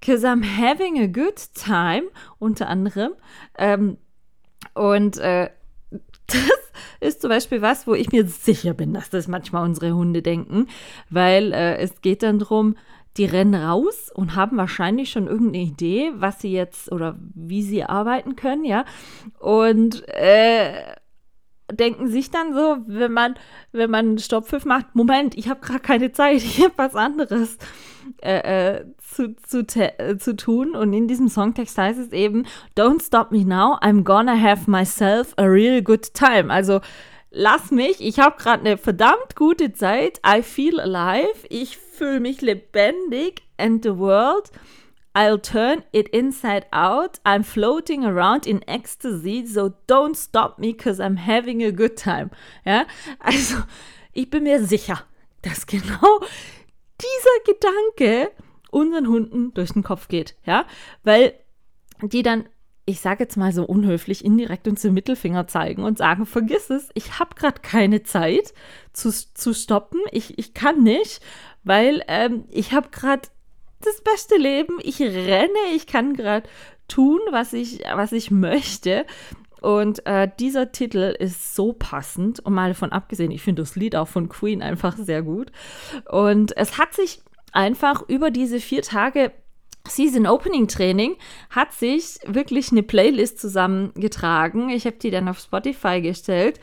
cause 0.01 0.25
I'm 0.25 0.44
having 0.44 1.00
a 1.00 1.07
good 1.07 1.38
time, 1.54 2.04
unter 2.40 2.68
anderem. 2.68 3.13
Ähm, 3.57 3.98
und 4.74 5.18
äh, 5.18 5.50
das 6.28 6.50
ist 7.00 7.22
zum 7.22 7.30
Beispiel 7.30 7.62
was, 7.62 7.86
wo 7.86 7.94
ich 7.94 8.12
mir 8.12 8.25
sicher 8.28 8.74
bin, 8.74 8.94
dass 8.94 9.10
das 9.10 9.28
manchmal 9.28 9.63
unsere 9.63 9.94
Hunde 9.94 10.22
denken, 10.22 10.68
weil 11.10 11.54
äh, 11.54 11.78
es 11.78 12.01
geht 12.01 12.24
dann 12.24 12.39
darum, 12.39 12.75
die 13.18 13.25
rennen 13.25 13.56
raus 13.56 14.12
und 14.13 14.36
haben 14.36 14.57
wahrscheinlich 14.57 15.12
schon 15.12 15.27
irgendeine 15.27 15.65
Idee, 15.65 16.12
was 16.15 16.42
sie 16.42 16.51
jetzt 16.51 16.92
oder 16.92 17.18
wie 17.36 17.62
sie 17.62 17.83
arbeiten 17.83 18.36
können, 18.36 18.65
ja. 18.65 18.86
Und 19.39 20.07
äh, 20.07 20.95
denken 21.71 22.07
sich 22.07 22.31
dann 22.31 22.54
so, 22.54 22.77
wenn 22.88 23.13
man, 23.13 23.36
wenn 23.71 23.89
man 23.89 24.18
Stopppfiff 24.18 24.65
macht, 24.65 24.95
Moment, 24.95 25.38
ich 25.38 25.50
habe 25.50 25.62
gerade 25.62 25.80
keine 25.80 26.12
Zeit, 26.12 26.38
ich 26.38 26.63
habe 26.63 26.74
was 26.77 26.95
anderes 26.95 27.57
äh, 28.21 28.75
äh, 28.77 28.86
zu, 28.98 29.36
zu, 29.36 29.65
äh, 29.75 30.18
zu 30.18 30.36
tun. 30.36 30.75
Und 30.75 30.94
in 30.94 31.07
diesem 31.07 31.30
Songtext 31.30 31.77
heißt 31.77 32.00
es 32.00 32.12
eben, 32.12 32.45
Don't 32.77 33.06
stop 33.06 33.31
me 33.31 33.45
now, 33.45 33.77
I'm 33.81 34.04
gonna 34.04 34.39
have 34.39 34.69
myself 34.69 35.33
a 35.38 35.44
real 35.44 35.81
good 35.81 36.13
time. 36.13 36.51
Also 36.51 36.81
lass 37.31 37.71
mich, 37.71 38.00
ich 38.00 38.19
habe 38.19 38.38
gerade 38.38 38.62
eine 38.62 38.77
verdammt 38.77 39.36
gute 39.36 39.74
Zeit, 39.74 40.19
I 40.25 40.42
feel 40.42 40.80
alive, 40.80 41.48
ich 41.50 41.77
fühle 42.03 42.19
mich 42.19 42.41
lebendig 42.41 43.44
and 43.57 43.81
the 43.81 43.97
world, 43.97 44.51
I'll 45.15 45.39
turn 45.39 45.83
it 45.94 46.09
inside 46.09 46.65
out, 46.73 47.21
I'm 47.23 47.44
floating 47.44 48.03
around 48.03 48.45
in 48.45 48.61
ecstasy, 48.67 49.45
so 49.45 49.73
don't 49.88 50.15
stop 50.15 50.59
me, 50.59 50.73
cause 50.73 51.00
I'm 51.00 51.17
having 51.17 51.63
a 51.63 51.71
good 51.71 51.95
time. 51.95 52.31
Ja, 52.65 52.85
also 53.19 53.55
ich 54.12 54.29
bin 54.29 54.43
mir 54.43 54.65
sicher, 54.65 55.01
dass 55.43 55.65
genau 55.67 56.19
dieser 57.00 57.53
Gedanke 57.53 58.31
unseren 58.69 59.07
Hunden 59.07 59.53
durch 59.53 59.72
den 59.72 59.83
Kopf 59.83 60.10
geht, 60.10 60.36
ja, 60.45 60.65
weil 61.03 61.33
die 62.01 62.22
dann 62.22 62.50
ich 62.86 63.00
sage 63.00 63.24
jetzt 63.24 63.38
mal 63.38 63.53
so 63.53 63.63
unhöflich, 63.63 64.25
indirekt 64.25 64.67
uns 64.67 64.81
den 64.81 64.93
Mittelfinger 64.93 65.48
zeigen 65.48 65.83
und 65.83 65.98
sagen, 65.98 66.25
vergiss 66.25 66.69
es, 66.69 66.89
ich 66.95 67.17
habe 67.17 67.33
gerade 67.36 67.62
keine 67.62 68.03
Zeit 68.03 68.53
zu, 68.91 69.10
zu 69.10 69.53
stoppen, 69.53 70.01
ich, 70.12 70.38
ich 70.38 70.53
kann 70.53 70.83
nicht, 70.83 71.22
weil 71.63 72.03
ähm, 72.08 72.46
ich 72.50 72.74
habe 72.74 72.89
gerade 72.89 73.27
das 73.82 74.01
beste 74.01 74.38
Leben, 74.38 74.79
ich 74.82 75.01
renne, 75.01 75.50
ich 75.75 75.88
kann 75.88 76.13
gerade 76.13 76.48
tun, 76.88 77.20
was 77.32 77.53
ich, 77.53 77.79
was 77.96 78.12
ich 78.12 78.32
möchte. 78.32 79.05
Und 79.62 80.05
äh, 80.05 80.29
dieser 80.39 80.74
Titel 80.74 81.15
ist 81.17 81.55
so 81.55 81.72
passend 81.72 82.41
und 82.41 82.53
mal 82.53 82.70
davon 82.70 82.91
abgesehen, 82.91 83.32
ich 83.32 83.41
finde 83.41 83.62
das 83.62 83.77
Lied 83.77 83.96
auch 83.96 84.10
von 84.10 84.27
Queen 84.27 84.62
einfach 84.62 84.98
sehr 84.98 85.22
gut. 85.22 85.51
Und 86.10 86.55
es 86.58 86.77
hat 86.77 86.93
sich 86.93 87.22
einfach 87.53 88.03
über 88.10 88.29
diese 88.29 88.60
vier 88.60 88.82
Tage 88.82 89.32
Season 89.88 90.27
Opening 90.27 90.67
Training 90.67 91.17
hat 91.50 91.74
sich 91.74 92.17
wirklich 92.25 92.72
eine 92.72 92.84
Playlist 92.84 93.39
zusammengetragen. 93.39 94.70
Ich 94.70 94.86
habe 94.86 94.96
die 94.96 95.12
dann 95.12 95.27
auf 95.27 95.39
Spotify 95.39 96.01
gestellt 96.01 96.60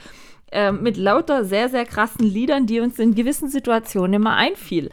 äh, 0.51 0.73
mit 0.73 0.97
lauter 0.97 1.45
sehr, 1.45 1.69
sehr 1.69 1.85
krassen 1.85 2.25
Liedern, 2.25 2.67
die 2.67 2.81
uns 2.81 2.99
in 2.99 3.15
gewissen 3.15 3.49
Situationen 3.49 4.15
immer 4.15 4.37
einfiel. 4.37 4.91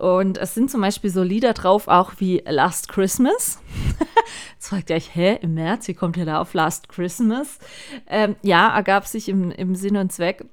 Und 0.00 0.38
es 0.38 0.54
sind 0.54 0.70
zum 0.70 0.80
Beispiel 0.80 1.10
so 1.10 1.22
Lieder 1.22 1.52
drauf, 1.52 1.86
auch 1.86 2.12
wie 2.18 2.42
Last 2.46 2.88
Christmas. 2.88 3.60
Jetzt 4.54 4.68
fragt 4.68 4.88
ihr 4.88 4.96
euch, 4.96 5.14
hä, 5.14 5.38
im 5.42 5.52
März, 5.52 5.88
wie 5.88 5.94
kommt 5.94 6.16
ihr 6.16 6.24
da 6.24 6.40
auf 6.40 6.54
Last 6.54 6.88
Christmas? 6.88 7.58
Ähm, 8.06 8.36
ja, 8.40 8.74
ergab 8.74 9.06
sich 9.06 9.28
im, 9.28 9.50
im 9.50 9.74
Sinn 9.74 9.98
und 9.98 10.10
Zweck, 10.10 10.46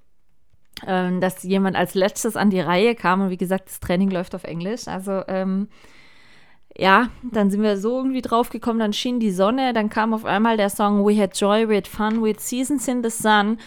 ähm, 0.86 1.22
dass 1.22 1.44
jemand 1.44 1.77
als 1.77 1.94
letztes 1.94 2.36
an 2.36 2.50
die 2.50 2.60
Reihe 2.60 2.94
kam. 2.94 3.22
Und 3.22 3.30
wie 3.30 3.38
gesagt, 3.38 3.70
das 3.70 3.80
Training 3.80 4.12
läuft 4.12 4.36
auf 4.36 4.44
Englisch. 4.44 4.89
Also, 4.89 5.22
ähm, 5.30 5.70
ja, 6.77 7.10
dann 7.24 7.50
sind 7.50 7.63
wir 7.63 7.77
so 7.77 7.98
irgendwie 7.98 8.22
drauf 8.22 8.50
gekommen, 8.50 8.80
dann 8.80 8.94
schien 8.94 9.22
die 9.22 9.32
Sonne, 9.32 9.74
dann 9.74 9.89
kam 9.89 10.13
auf 10.13 10.25
einmal 10.25 10.58
der 10.58 10.70
Song 10.70 11.06
We 11.06 11.18
Had 11.18 11.39
Joy, 11.39 11.70
We 11.70 11.77
Had 11.77 11.88
Fun, 11.88 12.22
We 12.22 12.30
Had 12.30 12.42
Seasons 12.42 12.88
in 12.88 13.01
the 13.01 13.10
Sun. 13.10 13.58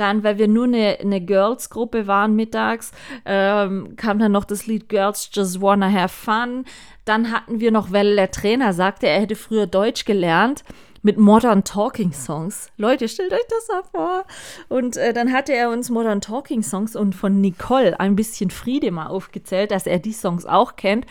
Dann, 0.00 0.24
weil 0.24 0.38
wir 0.38 0.48
nur 0.48 0.64
eine, 0.64 0.98
eine 1.00 1.20
Girls-Gruppe 1.20 2.06
waren 2.06 2.34
mittags, 2.34 2.92
ähm, 3.26 3.96
kam 3.96 4.18
dann 4.18 4.32
noch 4.32 4.44
das 4.44 4.66
Lied 4.66 4.88
Girls 4.88 5.28
Just 5.32 5.60
Wanna 5.60 5.92
Have 5.92 6.08
Fun. 6.08 6.64
Dann 7.04 7.30
hatten 7.30 7.60
wir 7.60 7.70
noch, 7.70 7.92
weil 7.92 8.16
der 8.16 8.30
Trainer 8.30 8.72
sagte, 8.72 9.06
er 9.08 9.20
hätte 9.20 9.36
früher 9.36 9.66
Deutsch 9.66 10.06
gelernt 10.06 10.64
mit 11.02 11.18
Modern 11.18 11.64
Talking 11.64 12.12
Songs. 12.12 12.70
Leute, 12.76 13.08
stellt 13.08 13.32
euch 13.32 13.46
das 13.48 13.68
mal 13.68 13.82
vor. 13.90 14.24
Und 14.68 14.96
äh, 14.96 15.12
dann 15.12 15.32
hatte 15.32 15.52
er 15.52 15.70
uns 15.70 15.90
Modern 15.90 16.20
Talking 16.20 16.62
Songs 16.62 16.96
und 16.96 17.14
von 17.14 17.40
Nicole 17.40 17.98
ein 18.00 18.16
bisschen 18.16 18.50
Friede 18.50 18.90
mal 18.90 19.06
aufgezählt, 19.06 19.70
dass 19.70 19.86
er 19.86 19.98
die 19.98 20.12
Songs 20.12 20.46
auch 20.46 20.76
kennt. 20.76 21.06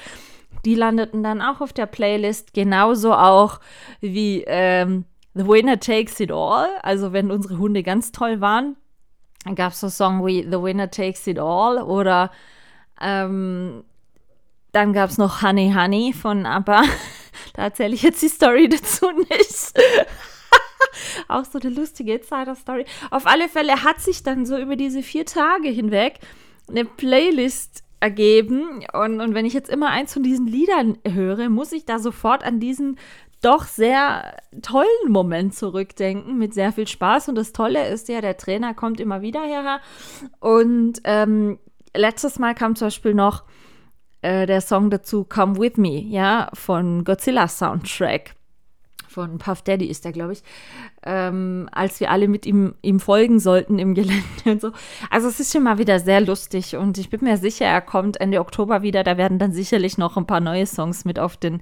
Die 0.65 0.75
landeten 0.75 1.24
dann 1.24 1.41
auch 1.41 1.62
auf 1.62 1.74
der 1.74 1.86
Playlist, 1.86 2.53
genauso 2.53 3.13
auch 3.13 3.60
wie 4.01 4.43
ähm, 4.48 5.05
The 5.33 5.48
Winner 5.48 5.79
Takes 5.79 6.19
It 6.19 6.31
All. 6.31 6.69
Also 6.81 7.13
wenn 7.13 7.31
unsere 7.31 7.57
Hunde 7.57 7.83
ganz 7.83 8.12
toll 8.12 8.41
waren, 8.41 8.75
dann 9.45 9.55
gab 9.55 9.74
es 9.74 9.79
so 9.79 9.89
Song 9.89 10.25
wie 10.25 10.43
The 10.43 10.62
Winner 10.62 10.91
Takes 10.91 11.25
It 11.27 11.39
All 11.39 11.81
oder 11.81 12.31
ähm, 13.01 13.83
dann 14.71 14.93
gab 14.93 15.09
es 15.09 15.17
noch 15.17 15.41
Honey 15.41 15.74
Honey 15.75 16.13
von 16.13 16.45
ABBA. 16.45 16.83
Da 17.53 17.63
erzähle 17.63 17.95
ich 17.95 18.01
jetzt 18.01 18.21
die 18.21 18.27
Story 18.27 18.67
dazu 18.67 19.09
nicht. 19.12 19.74
Auch 21.27 21.45
so 21.45 21.57
eine 21.59 21.69
lustige 21.69 22.15
Insider-Story. 22.15 22.86
Auf 23.12 23.25
alle 23.27 23.48
Fälle 23.48 23.83
hat 23.83 24.01
sich 24.01 24.24
dann 24.24 24.45
so 24.45 24.57
über 24.57 24.75
diese 24.75 25.01
vier 25.03 25.25
Tage 25.25 25.69
hinweg 25.69 26.19
eine 26.67 26.86
Playlist 26.86 27.83
ergeben. 28.00 28.86
Und, 28.93 29.21
und 29.21 29.33
wenn 29.33 29.45
ich 29.45 29.53
jetzt 29.53 29.69
immer 29.69 29.89
eins 29.89 30.13
von 30.13 30.24
diesen 30.24 30.48
Liedern 30.48 30.98
höre, 31.07 31.50
muss 31.50 31.71
ich 31.71 31.86
da 31.86 32.00
sofort 32.00 32.43
an 32.43 32.59
diesen 32.59 32.98
doch 33.41 33.65
sehr 33.65 34.36
tollen 34.62 34.88
Moment 35.08 35.55
zurückdenken, 35.55 36.38
mit 36.38 36.53
sehr 36.53 36.72
viel 36.72 36.88
Spaß. 36.88 37.29
Und 37.29 37.36
das 37.36 37.53
Tolle 37.53 37.88
ist 37.88 38.10
ja, 38.10 38.22
der 38.22 38.38
Trainer 38.38 38.74
kommt 38.74 39.00
immer 39.00 39.22
wieder 39.22 39.41
her. 39.41 39.79
Und 40.39 41.01
ähm, 41.05 41.60
letztes 41.96 42.39
Mal 42.39 42.55
kam 42.55 42.75
zum 42.75 42.88
Beispiel 42.88 43.13
noch 43.13 43.43
äh, 44.22 44.46
der 44.46 44.62
Song 44.62 44.89
dazu 44.89 45.24
Come 45.24 45.58
With 45.58 45.77
Me, 45.77 46.01
ja, 46.01 46.50
von 46.53 47.03
Godzilla 47.03 47.48
Soundtrack. 47.48 48.36
Von 49.08 49.39
Puff 49.39 49.63
Daddy 49.63 49.88
ist 49.88 50.05
der, 50.05 50.12
glaube 50.12 50.34
ich. 50.34 50.43
Ähm, 51.03 51.67
als 51.72 52.00
wir 52.00 52.12
alle 52.12 52.27
mit 52.27 52.46
ihm, 52.46 52.75
ihm 52.84 53.00
folgen 53.00 53.39
sollten 53.39 53.79
im 53.79 53.96
Gelände 53.96 54.24
und 54.46 54.62
so. 54.62 54.72
Also 55.10 55.27
es 55.29 55.39
ist 55.39 55.51
schon 55.51 55.63
mal 55.63 55.79
wieder 55.79 56.00
sehr 56.00 56.22
lustig 56.22 56.75
und 56.75 56.98
ich 57.00 57.10
bin 57.10 57.22
mir 57.24 57.38
sicher, 57.38 57.65
er 57.65 57.81
kommt 57.81 58.22
Ende 58.22 58.39
Oktober 58.39 58.84
wieder. 58.84 59.03
Da 59.03 59.17
werden 59.17 59.39
dann 59.39 59.51
sicherlich 59.51 59.98
noch 59.98 60.15
ein 60.15 60.27
paar 60.27 60.41
neue 60.41 60.67
Songs 60.67 61.05
mit 61.05 61.17
auf 61.17 61.38
den 61.38 61.62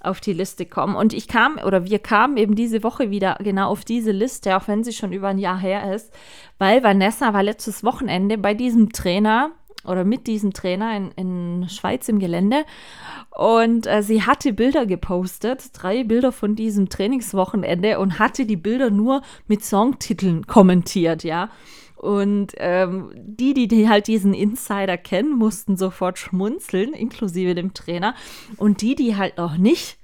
auf 0.00 0.20
die 0.20 0.32
Liste 0.32 0.66
kommen. 0.66 0.96
Und 0.96 1.12
ich 1.12 1.28
kam 1.28 1.58
oder 1.58 1.84
wir 1.84 1.98
kamen 1.98 2.36
eben 2.36 2.54
diese 2.54 2.82
Woche 2.82 3.10
wieder 3.10 3.36
genau 3.40 3.70
auf 3.70 3.84
diese 3.84 4.12
Liste, 4.12 4.56
auch 4.56 4.68
wenn 4.68 4.84
sie 4.84 4.92
schon 4.92 5.12
über 5.12 5.28
ein 5.28 5.38
Jahr 5.38 5.58
her 5.58 5.94
ist, 5.94 6.12
weil 6.58 6.82
Vanessa 6.82 7.32
war 7.32 7.42
letztes 7.42 7.84
Wochenende 7.84 8.38
bei 8.38 8.54
diesem 8.54 8.92
Trainer 8.92 9.50
oder 9.84 10.04
mit 10.04 10.26
diesem 10.26 10.52
Trainer 10.52 10.96
in, 10.96 11.10
in 11.12 11.68
Schweiz 11.68 12.08
im 12.08 12.18
Gelände. 12.18 12.64
Und 13.30 13.86
äh, 13.86 14.02
sie 14.02 14.22
hatte 14.22 14.52
Bilder 14.52 14.86
gepostet, 14.86 15.70
drei 15.72 16.04
Bilder 16.04 16.32
von 16.32 16.56
diesem 16.56 16.88
Trainingswochenende 16.88 17.98
und 17.98 18.18
hatte 18.18 18.46
die 18.46 18.56
Bilder 18.56 18.90
nur 18.90 19.22
mit 19.46 19.64
Songtiteln 19.64 20.46
kommentiert, 20.46 21.24
ja. 21.24 21.50
Und 21.96 22.52
ähm, 22.58 23.10
die, 23.16 23.54
die, 23.54 23.68
die 23.68 23.88
halt 23.88 24.06
diesen 24.06 24.34
Insider 24.34 24.98
kennen, 24.98 25.36
mussten 25.36 25.76
sofort 25.76 26.18
schmunzeln, 26.18 26.92
inklusive 26.92 27.54
dem 27.54 27.74
Trainer. 27.74 28.14
Und 28.58 28.82
die, 28.82 28.94
die 28.94 29.16
halt 29.16 29.38
noch 29.38 29.56
nicht 29.56 29.98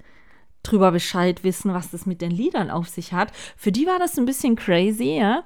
drüber 0.63 0.91
Bescheid 0.91 1.43
wissen, 1.43 1.73
was 1.73 1.91
das 1.91 2.05
mit 2.05 2.21
den 2.21 2.31
Liedern 2.31 2.71
auf 2.71 2.87
sich 2.87 3.13
hat, 3.13 3.31
für 3.55 3.71
die 3.71 3.85
war 3.85 3.99
das 3.99 4.17
ein 4.17 4.25
bisschen 4.25 4.55
crazy, 4.55 5.17
ja. 5.17 5.43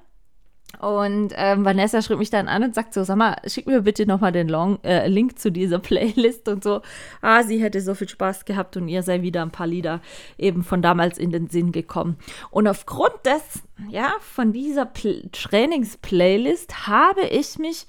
Und 0.80 1.34
ähm, 1.36 1.66
Vanessa 1.66 2.02
schrieb 2.02 2.20
mich 2.20 2.30
dann 2.30 2.48
an 2.48 2.64
und 2.64 2.76
sagt 2.76 2.94
so, 2.94 3.04
sag 3.04 3.18
mal, 3.18 3.36
schick 3.48 3.66
mir 3.66 3.82
bitte 3.82 4.06
nochmal 4.06 4.32
den 4.32 4.48
Long, 4.48 4.78
äh, 4.84 5.08
Link 5.08 5.40
zu 5.40 5.52
dieser 5.52 5.80
Playlist 5.88 6.48
und 6.48 6.64
so. 6.64 6.82
Ah, 7.22 7.44
sie 7.44 7.62
hätte 7.62 7.82
so 7.82 7.96
viel 7.96 8.08
Spaß 8.08 8.46
gehabt 8.46 8.78
und 8.78 8.88
ihr 8.88 9.02
sei 9.02 9.22
wieder 9.24 9.42
ein 9.42 9.52
paar 9.52 9.68
Lieder 9.68 10.02
eben 10.38 10.64
von 10.64 10.82
damals 10.82 11.18
in 11.18 11.32
den 11.32 11.48
Sinn 11.48 11.72
gekommen. 11.72 12.18
Und 12.52 12.68
aufgrund 12.68 13.16
des, 13.26 13.64
ja, 13.90 14.14
von 14.20 14.54
dieser 14.54 14.86
Pl 14.86 15.30
Trainings-Playlist 15.32 16.88
habe 16.88 17.22
ich 17.22 17.58
mich 17.58 17.88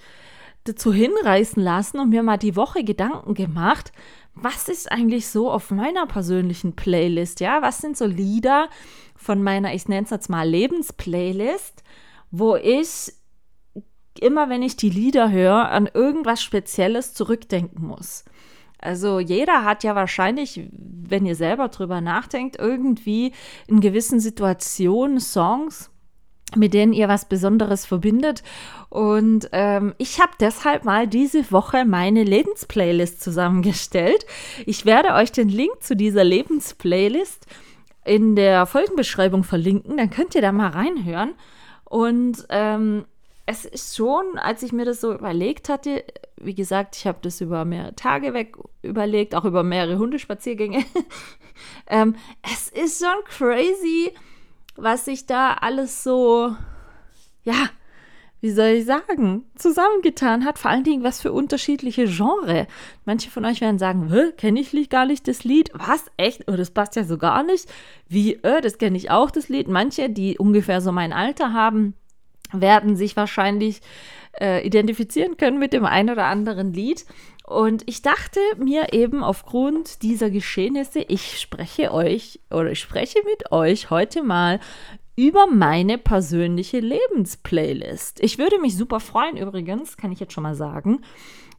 dazu 0.64 0.92
hinreißen 0.92 1.62
lassen 1.62 1.99
und 1.99 2.11
mir 2.11 2.23
mal 2.23 2.37
die 2.37 2.57
Woche 2.57 2.85
Gedanken 2.85 3.35
gemacht, 3.35 3.92
was 4.35 4.68
ist 4.68 4.90
eigentlich 4.90 5.26
so 5.26 5.50
auf 5.50 5.71
meiner 5.71 6.07
persönlichen 6.07 6.75
Playlist, 6.75 7.40
ja? 7.40 7.61
Was 7.61 7.78
sind 7.78 7.97
so 7.97 8.07
Lieder 8.07 8.68
von 9.16 9.42
meiner, 9.42 9.75
ich 9.75 9.88
nenne 9.88 10.04
es 10.04 10.11
jetzt 10.11 10.30
mal 10.30 10.49
Lebensplaylist, 10.49 11.83
wo 12.30 12.56
ich 12.56 13.12
immer, 14.20 14.49
wenn 14.49 14.62
ich 14.62 14.76
die 14.76 14.90
Lieder 14.90 15.30
höre, 15.30 15.70
an 15.70 15.88
irgendwas 15.92 16.42
Spezielles 16.42 17.14
zurückdenken 17.14 17.87
muss. 17.87 18.25
Also 18.80 19.18
jeder 19.18 19.64
hat 19.64 19.82
ja 19.82 19.94
wahrscheinlich, 19.94 20.68
wenn 20.73 21.26
ihr 21.26 21.35
selber 21.35 21.68
drüber 21.68 22.00
nachdenkt, 22.00 22.58
irgendwie 22.58 23.32
in 23.66 23.80
gewissen 23.80 24.20
Situationen 24.20 25.18
Songs, 25.18 25.90
mit 26.56 26.75
denen 26.75 26.92
ihr 26.92 27.08
was 27.08 27.28
Besonderes 27.28 27.87
verbindet. 27.87 28.42
Und 28.88 29.49
ähm, 29.52 29.94
ich 29.99 30.20
habe 30.20 30.32
deshalb 30.40 30.85
mal 30.85 31.06
diese 31.08 31.50
Woche 31.50 31.85
meine 31.85 32.23
Lebensplaylist 32.23 33.20
zusammengestellt. 33.20 34.25
Ich 34.64 34.87
werde 34.87 35.14
euch 35.14 35.32
den 35.32 35.49
Link 35.49 35.82
zu 35.82 35.97
dieser 35.97 36.25
Lebensplaylist 36.25 37.47
in 38.04 38.37
der 38.37 38.64
Folgenbeschreibung 38.66 39.44
verlinken. 39.44 39.97
Dann 39.97 40.11
könnt 40.11 40.35
ihr 40.35 40.40
da 40.40 40.52
mal 40.52 40.70
reinhören. 40.70 41.35
Und 41.88 42.47
ähm, 42.50 43.07
es 43.47 43.64
ist 43.64 43.97
schon, 43.97 44.38
als 44.38 44.62
ich 44.62 44.73
mir 44.73 44.85
das 44.85 45.00
so 45.00 45.14
überlegt 45.14 45.71
hatte, 45.71 46.04
wie 46.37 46.54
gesagt, 46.54 46.97
ich 46.97 47.07
habe 47.07 47.18
das 47.23 47.40
über 47.40 47.64
mehrere 47.64 47.95
Tage 47.97 48.35
weg 48.35 48.57
überlegt, 48.83 49.35
auch 49.35 49.47
über 49.47 49.62
mehrere 49.62 49.99
Hundespaziergänge. 49.99 50.85
ähm, 51.87 52.14
es 52.42 52.68
ist 52.68 53.02
schon 53.02 53.25
crazy, 53.25 54.12
was 54.76 55.07
sich 55.07 55.25
da 55.25 55.54
alles 55.54 56.04
so, 56.04 56.54
ja, 57.45 57.71
wie 58.40 58.50
soll 58.50 58.68
ich 58.68 58.85
sagen, 58.85 59.45
zusammengetan 59.57 60.45
hat. 60.45 60.59
Vor 60.59 60.71
allen 60.71 60.85
Dingen, 60.85 61.02
was 61.02 61.21
für 61.21 61.33
unterschiedliche 61.33 62.07
Genre. 62.07 62.66
Manche 63.04 63.30
von 63.30 63.45
euch 63.45 63.61
werden 63.61 63.78
sagen, 63.78 64.12
kenne 64.37 64.61
ich 64.61 64.90
gar 64.90 65.07
nicht 65.07 65.26
das 65.26 65.45
Lied. 65.45 65.71
Was? 65.75 66.04
Echt? 66.16 66.45
Oh, 66.49 66.57
das 66.57 66.71
passt 66.71 66.97
ja 66.97 67.04
so 67.04 67.18
gar 67.18 67.42
nicht. 67.42 67.66
Wie, 68.09 68.35
äh, 68.35 68.61
das 68.61 68.78
kenne 68.78 68.97
ich 68.97 69.11
auch, 69.11 69.30
das 69.30 69.49
Lied. 69.49 69.68
Manche, 69.68 70.09
die 70.09 70.38
ungefähr 70.38 70.80
so 70.80 70.92
mein 70.92 71.12
Alter 71.12 71.52
haben, 71.52 71.95
werden 72.52 72.97
sich 72.97 73.16
wahrscheinlich 73.16 73.80
äh, 74.40 74.64
identifizieren 74.66 75.37
können 75.37 75.59
mit 75.59 75.73
dem 75.73 75.85
einen 75.85 76.11
oder 76.11 76.26
anderen 76.26 76.73
Lied. 76.73 77.04
Und 77.45 77.83
ich 77.87 78.02
dachte 78.02 78.40
mir 78.59 78.92
eben 78.92 79.25
aufgrund 79.25 80.02
dieser 80.02 80.28
Geschehnisse, 80.28 81.00
ich 81.00 81.40
spreche 81.40 81.92
euch 81.92 82.40
oder 82.50 82.73
ich 82.73 82.80
spreche 82.80 83.21
mit 83.25 83.52
euch 83.52 83.88
heute 83.88 84.23
mal 84.23 84.61
über 85.19 85.49
meine 85.49 85.99
persönliche 85.99 86.79
Lebensplaylist. 86.79 88.21
Ich 88.23 88.39
würde 88.39 88.61
mich 88.61 88.77
super 88.77 89.01
freuen, 89.01 89.37
übrigens, 89.37 89.97
kann 89.97 90.13
ich 90.13 90.21
jetzt 90.21 90.33
schon 90.33 90.45
mal 90.45 90.55
sagen, 90.55 91.01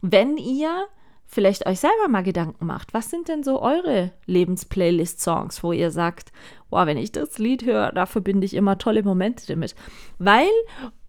wenn 0.00 0.38
ihr 0.38 0.86
vielleicht 1.26 1.66
euch 1.66 1.78
selber 1.78 2.08
mal 2.08 2.22
Gedanken 2.22 2.64
macht. 2.64 2.94
Was 2.94 3.10
sind 3.10 3.28
denn 3.28 3.42
so 3.42 3.60
eure 3.60 4.12
Lebensplaylist-Songs, 4.24 5.62
wo 5.62 5.72
ihr 5.72 5.90
sagt, 5.90 6.32
wow, 6.70 6.86
wenn 6.86 6.96
ich 6.96 7.12
das 7.12 7.36
Lied 7.36 7.66
höre, 7.66 7.92
da 7.92 8.06
verbinde 8.06 8.46
ich 8.46 8.54
immer 8.54 8.78
tolle 8.78 9.02
Momente 9.02 9.46
damit. 9.46 9.74
Weil, 10.18 10.48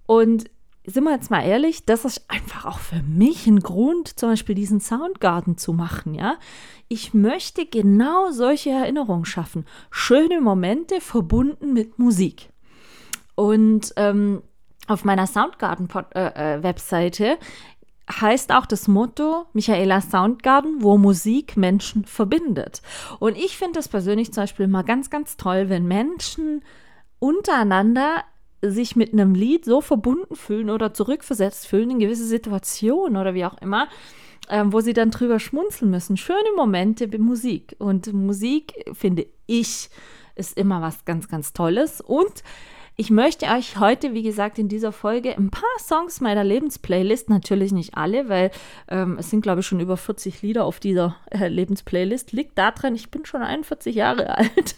und 0.05 0.51
sind 0.85 1.03
wir 1.03 1.11
jetzt 1.11 1.29
mal 1.29 1.43
ehrlich, 1.43 1.85
das 1.85 2.05
ist 2.05 2.25
einfach 2.27 2.65
auch 2.65 2.79
für 2.79 3.03
mich 3.03 3.45
ein 3.47 3.59
Grund, 3.59 4.19
zum 4.19 4.29
Beispiel 4.29 4.55
diesen 4.55 4.79
Soundgarden 4.79 5.57
zu 5.57 5.73
machen, 5.73 6.15
ja. 6.15 6.37
Ich 6.87 7.13
möchte 7.13 7.65
genau 7.65 8.31
solche 8.31 8.71
Erinnerungen 8.71 9.25
schaffen. 9.25 9.65
Schöne 9.91 10.41
Momente 10.41 10.99
verbunden 10.99 11.73
mit 11.73 11.99
Musik. 11.99 12.49
Und 13.35 13.93
ähm, 13.95 14.41
auf 14.87 15.05
meiner 15.05 15.27
Soundgarden-Webseite 15.27 17.25
äh, 17.25 17.33
äh, 17.33 17.37
heißt 18.11 18.51
auch 18.51 18.65
das 18.65 18.87
Motto 18.87 19.45
Michaela 19.53 20.01
Soundgarden, 20.01 20.81
wo 20.81 20.97
Musik 20.97 21.55
Menschen 21.55 22.05
verbindet. 22.05 22.81
Und 23.19 23.37
ich 23.37 23.57
finde 23.57 23.79
das 23.79 23.87
persönlich 23.87 24.33
zum 24.33 24.43
Beispiel 24.43 24.67
mal 24.67 24.81
ganz, 24.83 25.09
ganz 25.09 25.37
toll, 25.37 25.69
wenn 25.69 25.87
Menschen 25.87 26.63
untereinander 27.19 28.23
sich 28.61 28.95
mit 28.95 29.13
einem 29.13 29.33
Lied 29.33 29.65
so 29.65 29.81
verbunden 29.81 30.35
fühlen 30.35 30.69
oder 30.69 30.93
zurückversetzt 30.93 31.67
fühlen 31.67 31.91
in 31.91 31.99
gewisse 31.99 32.25
Situationen 32.25 33.17
oder 33.17 33.33
wie 33.33 33.45
auch 33.45 33.57
immer, 33.61 33.87
ähm, 34.49 34.71
wo 34.71 34.81
sie 34.81 34.93
dann 34.93 35.11
drüber 35.11 35.39
schmunzeln 35.39 35.89
müssen. 35.91 36.17
Schöne 36.17 36.37
Momente 36.55 37.07
mit 37.07 37.21
Musik. 37.21 37.75
Und 37.79 38.13
Musik, 38.13 38.73
finde 38.93 39.25
ich, 39.47 39.89
ist 40.35 40.57
immer 40.57 40.81
was 40.81 41.05
ganz, 41.05 41.27
ganz 41.27 41.53
Tolles. 41.53 42.01
Und 42.01 42.43
Ich 42.97 43.09
möchte 43.09 43.47
euch 43.47 43.79
heute, 43.79 44.13
wie 44.13 44.21
gesagt, 44.21 44.59
in 44.59 44.67
dieser 44.67 44.91
Folge 44.91 45.35
ein 45.35 45.49
paar 45.49 45.63
Songs 45.79 46.19
meiner 46.19 46.43
Lebensplaylist, 46.43 47.29
natürlich 47.29 47.71
nicht 47.71 47.95
alle, 47.95 48.27
weil 48.27 48.51
ähm, 48.89 49.17
es 49.17 49.29
sind, 49.29 49.41
glaube 49.41 49.61
ich, 49.61 49.65
schon 49.65 49.79
über 49.79 49.95
40 49.97 50.41
Lieder 50.41 50.65
auf 50.65 50.79
dieser 50.79 51.15
äh, 51.31 51.47
Lebensplaylist. 51.47 52.33
Liegt 52.33 52.57
daran, 52.57 52.93
ich 52.93 53.09
bin 53.09 53.25
schon 53.25 53.41
41 53.41 53.95
Jahre 53.95 54.29
alt. 54.37 54.75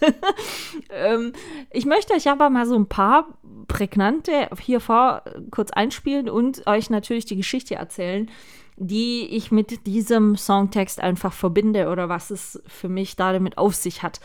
ähm, 0.91 1.33
ich 1.71 1.85
möchte 1.85 2.13
euch 2.13 2.29
aber 2.29 2.49
mal 2.49 2.67
so 2.67 2.75
ein 2.75 2.87
paar 2.87 3.27
prägnante 3.67 4.47
hier 4.59 4.79
vor 4.79 5.23
kurz 5.51 5.71
einspielen 5.71 6.29
und 6.29 6.67
euch 6.67 6.89
natürlich 6.89 7.25
die 7.25 7.37
Geschichte 7.37 7.75
erzählen, 7.75 8.29
die 8.77 9.25
ich 9.25 9.51
mit 9.51 9.85
diesem 9.87 10.37
Songtext 10.37 10.99
einfach 10.99 11.33
verbinde 11.33 11.89
oder 11.89 12.09
was 12.09 12.31
es 12.31 12.61
für 12.67 12.89
mich 12.89 13.15
damit 13.15 13.57
auf 13.57 13.75
sich 13.75 14.03
hat. 14.03 14.19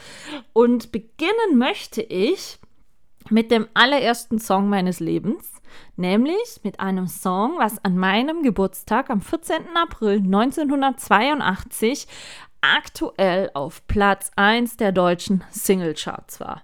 Und 0.52 0.92
beginnen 0.92 1.56
möchte 1.56 2.02
ich 2.02 2.58
mit 3.30 3.50
dem 3.50 3.68
allerersten 3.74 4.38
Song 4.38 4.68
meines 4.68 5.00
Lebens, 5.00 5.52
nämlich 5.96 6.60
mit 6.62 6.80
einem 6.80 7.06
Song, 7.06 7.54
was 7.58 7.82
an 7.84 7.96
meinem 7.96 8.42
Geburtstag 8.42 9.10
am 9.10 9.20
14. 9.20 9.56
April 9.74 10.18
1982 10.18 12.06
aktuell 12.60 13.50
auf 13.54 13.86
Platz 13.86 14.30
1 14.36 14.76
der 14.76 14.92
deutschen 14.92 15.44
Singlecharts 15.50 16.40
war. 16.40 16.62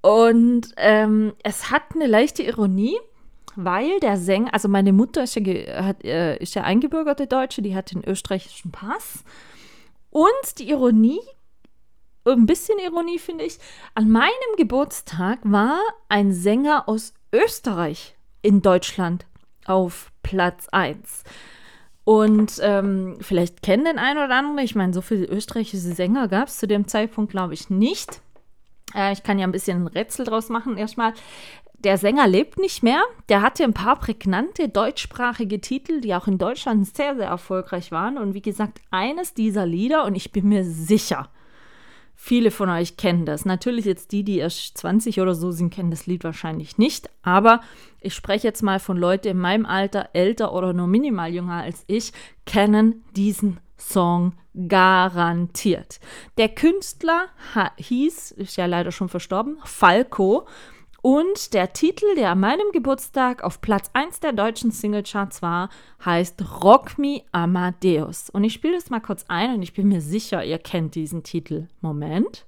Und 0.00 0.72
ähm, 0.76 1.34
es 1.42 1.70
hat 1.70 1.82
eine 1.94 2.06
leichte 2.06 2.42
Ironie, 2.42 2.96
weil 3.56 3.98
der 4.00 4.16
Sänger, 4.16 4.54
also 4.54 4.68
meine 4.68 4.92
Mutter 4.92 5.24
ist 5.24 5.34
ja, 5.34 5.84
hat, 5.84 6.04
äh, 6.04 6.36
ist 6.36 6.54
ja 6.54 6.62
eingebürgerte 6.62 7.26
Deutsche, 7.26 7.62
die 7.62 7.74
hat 7.74 7.90
den 7.90 8.04
österreichischen 8.04 8.70
Pass. 8.70 9.24
Und 10.10 10.58
die 10.58 10.70
Ironie 10.70 11.20
ein 12.32 12.46
bisschen 12.46 12.78
Ironie 12.78 13.18
finde 13.18 13.44
ich, 13.44 13.58
an 13.94 14.10
meinem 14.10 14.56
Geburtstag 14.56 15.38
war 15.42 15.78
ein 16.08 16.32
Sänger 16.32 16.88
aus 16.88 17.14
Österreich 17.32 18.16
in 18.42 18.62
Deutschland 18.62 19.26
auf 19.66 20.10
Platz 20.22 20.68
1. 20.72 21.24
Und 22.04 22.58
ähm, 22.62 23.18
vielleicht 23.20 23.62
kennen 23.62 23.84
den 23.84 23.98
einen 23.98 24.18
oder 24.18 24.34
anderen, 24.34 24.58
ich 24.64 24.74
meine, 24.74 24.94
so 24.94 25.02
viele 25.02 25.26
österreichische 25.26 25.76
Sänger 25.76 26.28
gab 26.28 26.48
es 26.48 26.58
zu 26.58 26.66
dem 26.66 26.88
Zeitpunkt, 26.88 27.30
glaube 27.30 27.52
ich, 27.52 27.68
nicht. 27.68 28.22
Äh, 28.94 29.12
ich 29.12 29.22
kann 29.22 29.38
ja 29.38 29.46
ein 29.46 29.52
bisschen 29.52 29.82
ein 29.82 29.86
Rätsel 29.88 30.24
draus 30.24 30.48
machen. 30.48 30.78
Erstmal, 30.78 31.12
der 31.74 31.98
Sänger 31.98 32.26
lebt 32.26 32.58
nicht 32.58 32.82
mehr. 32.82 33.02
Der 33.28 33.42
hatte 33.42 33.62
ein 33.62 33.74
paar 33.74 33.96
prägnante 33.96 34.70
deutschsprachige 34.70 35.60
Titel, 35.60 36.00
die 36.00 36.14
auch 36.14 36.26
in 36.26 36.38
Deutschland 36.38 36.86
sehr, 36.96 37.14
sehr 37.14 37.28
erfolgreich 37.28 37.92
waren. 37.92 38.16
Und 38.16 38.32
wie 38.32 38.42
gesagt, 38.42 38.80
eines 38.90 39.34
dieser 39.34 39.66
Lieder, 39.66 40.04
und 40.06 40.14
ich 40.14 40.32
bin 40.32 40.48
mir 40.48 40.64
sicher, 40.64 41.28
Viele 42.20 42.50
von 42.50 42.68
euch 42.68 42.96
kennen 42.96 43.26
das. 43.26 43.44
Natürlich 43.44 43.84
jetzt 43.84 44.10
die, 44.10 44.24
die 44.24 44.38
erst 44.38 44.76
20 44.76 45.20
oder 45.20 45.36
so 45.36 45.52
sind, 45.52 45.72
kennen 45.72 45.92
das 45.92 46.06
Lied 46.06 46.24
wahrscheinlich 46.24 46.76
nicht. 46.76 47.08
Aber 47.22 47.60
ich 48.00 48.12
spreche 48.12 48.48
jetzt 48.48 48.60
mal 48.60 48.80
von 48.80 48.96
Leuten 48.96 49.28
in 49.28 49.38
meinem 49.38 49.64
Alter, 49.64 50.10
älter 50.14 50.52
oder 50.52 50.72
nur 50.72 50.88
minimal 50.88 51.32
jünger 51.32 51.62
als 51.62 51.84
ich, 51.86 52.12
kennen 52.44 53.04
diesen 53.14 53.60
Song 53.78 54.34
garantiert. 54.66 56.00
Der 56.38 56.48
Künstler 56.48 57.26
hieß, 57.76 58.32
ist 58.32 58.56
ja 58.56 58.66
leider 58.66 58.90
schon 58.90 59.08
verstorben, 59.08 59.58
Falco. 59.62 60.48
Und 61.00 61.54
der 61.54 61.72
Titel, 61.72 62.14
der 62.16 62.30
an 62.30 62.40
meinem 62.40 62.72
Geburtstag 62.72 63.44
auf 63.44 63.60
Platz 63.60 63.90
1 63.92 64.20
der 64.20 64.32
deutschen 64.32 64.72
Singlecharts 64.72 65.42
war, 65.42 65.68
heißt 66.04 66.62
Rock 66.62 66.98
Me 66.98 67.22
Amadeus. 67.30 68.30
Und 68.30 68.42
ich 68.44 68.52
spiele 68.52 68.74
das 68.74 68.90
mal 68.90 69.00
kurz 69.00 69.24
ein 69.28 69.54
und 69.54 69.62
ich 69.62 69.74
bin 69.74 69.88
mir 69.88 70.00
sicher, 70.00 70.44
ihr 70.44 70.58
kennt 70.58 70.96
diesen 70.96 71.22
Titel. 71.22 71.68
Moment. 71.80 72.46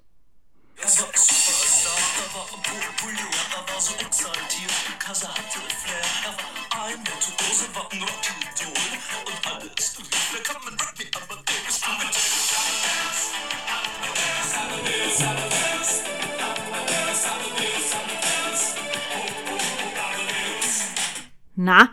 Na, 21.62 21.90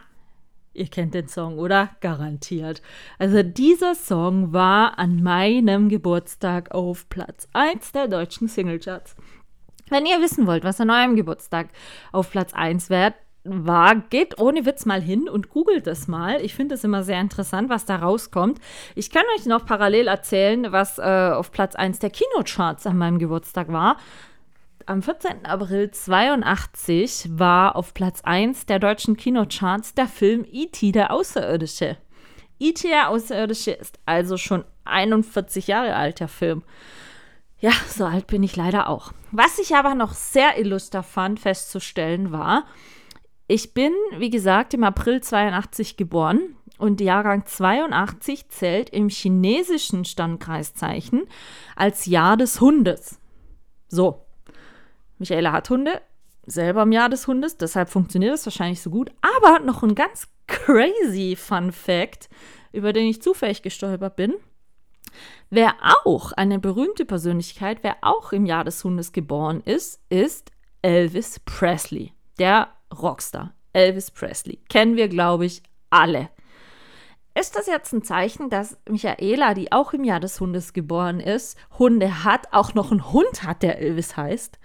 ihr 0.74 0.88
kennt 0.88 1.14
den 1.14 1.28
Song, 1.28 1.60
oder? 1.60 1.90
Garantiert. 2.00 2.82
Also 3.20 3.44
dieser 3.44 3.96
Song 3.96 4.54
war 4.54 4.98
an 4.98 5.22
meinem 5.22 5.90
Geburtstag 5.90 6.72
auf 6.72 7.10
Platz 7.10 7.50
1 7.52 7.92
der 7.92 8.08
deutschen 8.08 8.48
Singlecharts. 8.48 9.18
Wenn 9.90 10.06
ihr 10.06 10.22
wissen 10.22 10.48
wollt, 10.48 10.64
was 10.64 10.80
an 10.80 10.90
eurem 10.90 11.18
Geburtstag 11.18 11.68
auf 12.14 12.32
Platz 12.32 12.54
1 12.54 12.90
wird, 12.90 13.16
war, 13.44 13.96
geht 14.10 14.40
ohne 14.40 14.66
Witz 14.66 14.86
mal 14.86 15.02
hin 15.02 15.28
und 15.28 15.50
googelt 15.50 15.86
es 15.88 16.08
mal. 16.08 16.40
Ich 16.42 16.56
finde 16.56 16.76
es 16.76 16.86
immer 16.86 17.04
sehr 17.04 17.20
interessant, 17.20 17.68
was 17.68 17.84
da 17.84 17.98
rauskommt. 17.98 18.62
Ich 18.96 19.10
kann 19.10 19.24
euch 19.36 19.48
noch 19.48 19.66
parallel 19.66 20.08
erzählen, 20.08 20.72
was 20.72 20.98
äh, 20.98 21.32
auf 21.34 21.52
Platz 21.52 21.76
1 21.76 22.00
der 22.00 22.10
Kinocharts 22.10 22.88
an 22.88 22.98
meinem 22.98 23.20
Geburtstag 23.20 23.68
war 23.68 23.98
am 24.88 25.02
14. 25.02 25.46
April 25.46 25.92
82 25.92 27.28
war 27.32 27.76
auf 27.76 27.94
Platz 27.94 28.22
1 28.24 28.68
der 28.68 28.80
deutschen 28.80 29.18
Kinocharts 29.18 29.94
der 29.94 30.08
Film 30.08 30.46
E.T. 30.50 30.94
der 30.94 31.12
Außerirdische. 31.12 31.98
E.T. 32.58 32.88
der 32.88 33.10
Außerirdische 33.10 33.72
ist 33.72 34.00
also 34.06 34.38
schon 34.38 34.64
41 34.86 35.68
Jahre 35.68 35.94
alt, 35.94 36.22
der 36.22 36.30
Film. 36.30 36.64
Ja, 37.60 37.72
so 37.90 38.06
alt 38.06 38.28
bin 38.28 38.44
ich 38.44 38.56
leider 38.56 38.88
auch. 38.88 39.12
Was 39.32 39.60
ich 39.60 39.76
aber 39.76 39.94
noch 39.94 40.14
sehr 40.14 40.58
illuster 40.58 41.04
fand 41.04 41.42
festzustellen 41.42 42.32
war, 42.32 42.66
ich 43.48 43.74
bin, 43.74 43.92
wie 44.18 44.30
gesagt, 44.30 44.74
im 44.74 44.86
April 44.86 45.22
82 45.22 45.98
geboren 45.98 46.56
und 46.78 47.02
Jahrgang 47.02 47.46
82 47.46 48.48
zählt 48.50 48.90
im 48.92 49.10
chinesischen 49.10 50.06
Standkreiszeichen 50.06 51.28
als 51.76 52.06
Jahr 52.06 52.38
des 52.38 52.62
Hundes. 52.62 53.20
So, 53.90 54.27
Michaela 55.18 55.52
hat 55.52 55.70
Hunde, 55.70 56.02
selber 56.46 56.84
im 56.84 56.92
Jahr 56.92 57.10
des 57.10 57.28
Hundes, 57.28 57.58
deshalb 57.58 57.90
funktioniert 57.90 58.34
es 58.34 58.46
wahrscheinlich 58.46 58.82
so 58.82 58.90
gut. 58.90 59.12
Aber 59.22 59.60
noch 59.60 59.84
ein 59.84 59.96
ganz 59.96 60.28
crazy 60.48 61.36
Fun 61.36 61.72
Fact, 61.72 62.30
über 62.72 62.94
den 62.94 63.08
ich 63.08 63.22
zufällig 63.22 63.62
gestolpert 63.62 64.16
bin. 64.16 64.34
Wer 65.50 65.76
auch 66.06 66.32
eine 66.34 66.60
berühmte 66.60 67.06
Persönlichkeit, 67.06 67.80
wer 67.82 67.98
auch 68.02 68.34
im 68.34 68.46
Jahr 68.46 68.64
des 68.64 68.84
Hundes 68.84 69.12
geboren 69.14 69.62
ist, 69.64 70.02
ist 70.10 70.52
Elvis 70.82 71.40
Presley, 71.40 72.14
der 72.38 72.70
Rockstar. 72.94 73.54
Elvis 73.74 74.12
Presley. 74.12 74.60
Kennen 74.70 74.96
wir, 74.96 75.08
glaube 75.08 75.46
ich, 75.46 75.62
alle. 75.90 76.30
Ist 77.40 77.56
das 77.56 77.68
jetzt 77.68 77.94
ein 77.94 78.04
Zeichen, 78.04 78.50
dass 78.50 78.78
Michaela, 78.90 79.54
die 79.54 79.72
auch 79.72 79.94
im 79.94 80.04
Jahr 80.04 80.20
des 80.20 80.40
Hundes 80.40 80.74
geboren 80.74 81.20
ist, 81.20 81.58
Hunde 81.78 82.24
hat, 82.24 82.52
auch 82.52 82.74
noch 82.74 82.92
einen 82.92 83.12
Hund 83.14 83.44
hat, 83.44 83.62
der 83.62 83.80
Elvis 83.80 84.18
heißt? 84.18 84.60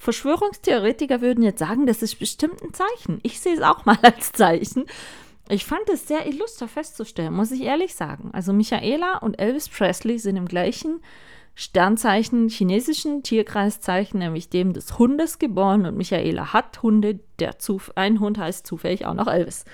Verschwörungstheoretiker 0.00 1.20
würden 1.20 1.44
jetzt 1.44 1.58
sagen, 1.58 1.86
das 1.86 2.02
ist 2.02 2.18
bestimmt 2.18 2.62
ein 2.62 2.72
Zeichen. 2.72 3.20
Ich 3.22 3.38
sehe 3.38 3.54
es 3.54 3.60
auch 3.60 3.84
mal 3.84 3.98
als 4.00 4.32
Zeichen. 4.32 4.86
Ich 5.50 5.66
fand 5.66 5.88
es 5.92 6.08
sehr 6.08 6.26
illuster 6.26 6.68
festzustellen, 6.68 7.34
muss 7.34 7.50
ich 7.50 7.62
ehrlich 7.62 7.94
sagen. 7.94 8.30
Also 8.32 8.54
Michaela 8.54 9.18
und 9.18 9.38
Elvis 9.38 9.68
Presley 9.68 10.18
sind 10.18 10.36
im 10.36 10.46
gleichen 10.46 11.02
Sternzeichen, 11.54 12.48
chinesischen 12.48 13.22
Tierkreiszeichen, 13.22 14.20
nämlich 14.20 14.48
dem 14.48 14.72
des 14.72 14.98
Hundes 14.98 15.38
geboren 15.38 15.84
und 15.84 15.98
Michaela 15.98 16.54
hat 16.54 16.82
Hunde, 16.82 17.20
der 17.38 17.58
Zuf 17.58 17.92
ein 17.94 18.20
Hund 18.20 18.38
heißt 18.38 18.66
zufällig 18.66 19.04
auch 19.04 19.14
noch 19.14 19.26
Elvis. 19.26 19.66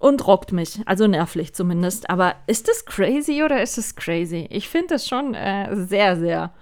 Und 0.00 0.26
rockt 0.26 0.50
mich, 0.50 0.80
also 0.86 1.06
nervlich 1.06 1.54
zumindest. 1.54 2.10
Aber 2.10 2.34
ist 2.48 2.66
das 2.66 2.86
crazy 2.86 3.44
oder 3.44 3.62
ist 3.62 3.78
es 3.78 3.94
crazy? 3.94 4.48
Ich 4.50 4.68
finde 4.68 4.94
das 4.94 5.06
schon 5.06 5.34
äh, 5.34 5.76
sehr, 5.76 6.16
sehr 6.16 6.54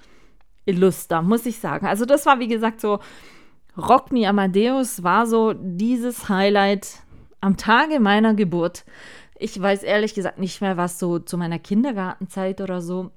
illuster, 0.69 1.23
muss 1.23 1.47
ich 1.47 1.59
sagen. 1.59 1.87
Also 1.87 2.05
das 2.05 2.27
war, 2.27 2.39
wie 2.39 2.49
gesagt, 2.49 2.81
so 2.81 3.01
Rock 3.77 4.13
Me 4.13 4.29
Amadeus 4.29 5.03
war 5.03 5.27
so 5.27 5.55
dieses 5.55 6.29
Highlight 6.29 7.03
am 7.41 7.57
Tage 7.57 8.01
meiner 8.01 8.35
Geburt. 8.35 8.85
Ich 9.39 9.61
weiß 9.61 9.83
ehrlich 9.83 10.15
gesagt 10.15 10.39
nicht 10.39 10.61
mehr, 10.61 10.77
was 10.77 10.99
so 10.99 11.19
zu 11.19 11.39
meiner 11.39 11.59
Kindergartenzeit 11.59 12.61
oder 12.61 12.81
so 12.81 13.11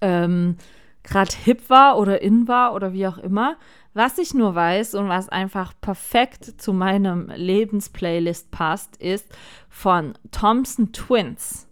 ähm, 0.00 0.56
gerade 1.02 1.32
hip 1.44 1.70
war 1.70 1.98
oder 1.98 2.20
in 2.20 2.48
war 2.48 2.74
oder 2.74 2.92
wie 2.92 3.06
auch 3.06 3.18
immer. 3.18 3.56
Was 3.94 4.18
ich 4.18 4.34
nur 4.34 4.54
weiß 4.54 4.94
und 4.96 5.08
was 5.08 5.28
einfach 5.28 5.72
perfekt 5.80 6.60
zu 6.60 6.72
meinem 6.74 7.30
Lebensplaylist 7.34 8.50
passt, 8.50 8.96
ist 8.98 9.26
von 9.70 10.14
Thompson 10.32 10.92
Twins. 10.92 11.65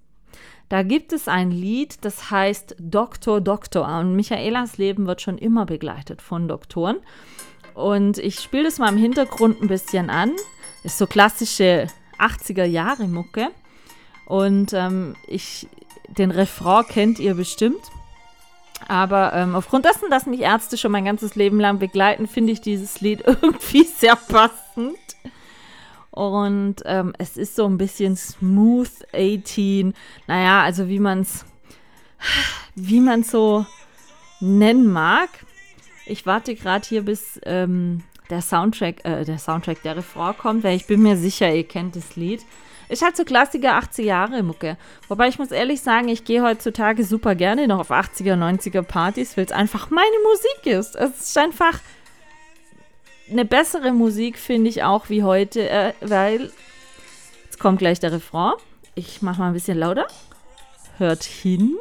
Da 0.69 0.83
gibt 0.83 1.13
es 1.13 1.29
ein 1.29 1.51
Lied, 1.51 2.05
das 2.05 2.31
heißt 2.31 2.77
Doktor, 2.79 3.41
Doktor. 3.41 3.87
Und 3.99 4.17
Michaelas 4.17 4.79
Leben 4.79 5.07
wird 5.07 5.21
schon 5.21 5.39
immer 5.39 5.67
begleitet 5.67 6.23
von 6.23 6.49
Doktoren. 6.49 6.97
Und 7.75 8.19
ich 8.19 8.41
spiele 8.41 8.65
das 8.65 8.79
mal 8.79 8.89
im 8.89 8.97
Hintergrund 8.97 9.61
ein 9.61 9.69
bisschen 9.69 10.11
an. 10.11 10.33
Ist 10.83 10.99
so 10.99 11.07
klassische 11.07 11.89
80er 12.19 12.65
Jahre 12.65 13.07
Mucke. 13.09 13.49
Und 14.27 14.73
ähm, 14.73 15.17
ich, 15.27 15.69
den 16.09 16.31
Refrain 16.31 16.87
kennt 16.87 17.19
ihr 17.19 17.35
bestimmt. 17.35 17.83
Aber 18.89 19.33
ähm, 19.33 19.55
aufgrund 19.55 19.85
dessen, 19.85 20.11
dass 20.11 20.27
mich 20.27 20.41
Ärzte 20.41 20.77
schon 20.77 20.93
mein 20.93 21.05
ganzes 21.05 21.35
Leben 21.35 21.61
lang 21.61 21.79
begleiten, 21.79 22.27
finde 22.27 22.53
ich 22.53 22.61
dieses 22.61 23.01
Lied 23.01 23.23
irgendwie 23.27 23.85
sehr 23.85 24.17
passend. 24.17 24.97
Und 26.15 26.77
ähm, 26.85 27.13
es 27.19 27.37
ist 27.37 27.57
so 27.57 27.67
ein 27.67 27.77
bisschen 27.77 28.17
smooth 28.17 28.91
18. 29.13 29.95
Naja, 30.29 30.63
also 30.63 30.89
wie 30.89 31.01
man 31.01 31.23
es 31.23 31.45
wie 32.75 33.01
man 33.01 33.23
so 33.23 33.67
nennen 34.41 34.87
mag. 34.93 35.29
Ich 36.07 36.27
warte 36.27 36.55
gerade 36.55 36.87
hier, 36.87 37.03
bis 37.03 37.41
ähm, 37.45 38.03
der 38.31 38.43
Soundtrack, 38.43 39.05
äh, 39.05 39.25
der 39.25 39.39
Soundtrack, 39.39 39.83
der 39.83 39.97
Refrain 39.97 40.37
kommt, 40.37 40.65
weil 40.65 40.77
ich 40.77 40.87
bin 40.87 41.03
mir 41.03 41.17
sicher, 41.17 41.53
ihr 41.53 41.67
kennt 41.67 41.97
das 41.97 42.17
Lied. 42.17 42.45
Ist 42.89 43.03
halt 43.03 43.17
so 43.17 43.25
Klassiker 43.25 43.79
80er 43.79 44.03
Jahre 44.03 44.43
Mucke. 44.43 44.77
Wobei 45.09 45.29
ich 45.29 45.39
muss 45.39 45.51
ehrlich 45.51 45.81
sagen, 45.81 46.09
ich 46.09 46.25
gehe 46.25 46.43
heutzutage 46.43 47.03
super 47.03 47.35
gerne 47.35 47.67
noch 47.67 47.81
auf 47.81 47.91
80er, 47.91 48.35
90er 48.35 48.83
Partys, 48.83 49.37
weil 49.37 49.47
es 49.47 49.53
einfach 49.53 49.89
meine 49.89 50.07
Musik 50.23 50.67
ist. 50.67 50.95
Es 50.95 51.21
ist 51.21 51.39
einfach 51.39 51.81
eine 53.31 53.45
bessere 53.45 53.93
Musik, 53.93 54.39
finde 54.39 54.71
ich 54.71 54.83
auch 54.83 55.09
wie 55.09 55.23
heute, 55.23 55.69
äh, 55.69 55.93
weil 56.01 56.53
jetzt 57.45 57.59
kommt 57.59 57.79
gleich 57.79 58.01
der 58.01 58.13
Refrain. 58.13 58.55
Ich 58.95 59.23
mache 59.23 59.41
mal 59.41 59.49
ein 59.49 59.55
bisschen 59.55 59.79
lauter. 59.79 60.07
Hört 60.99 61.25
hin. 61.25 61.77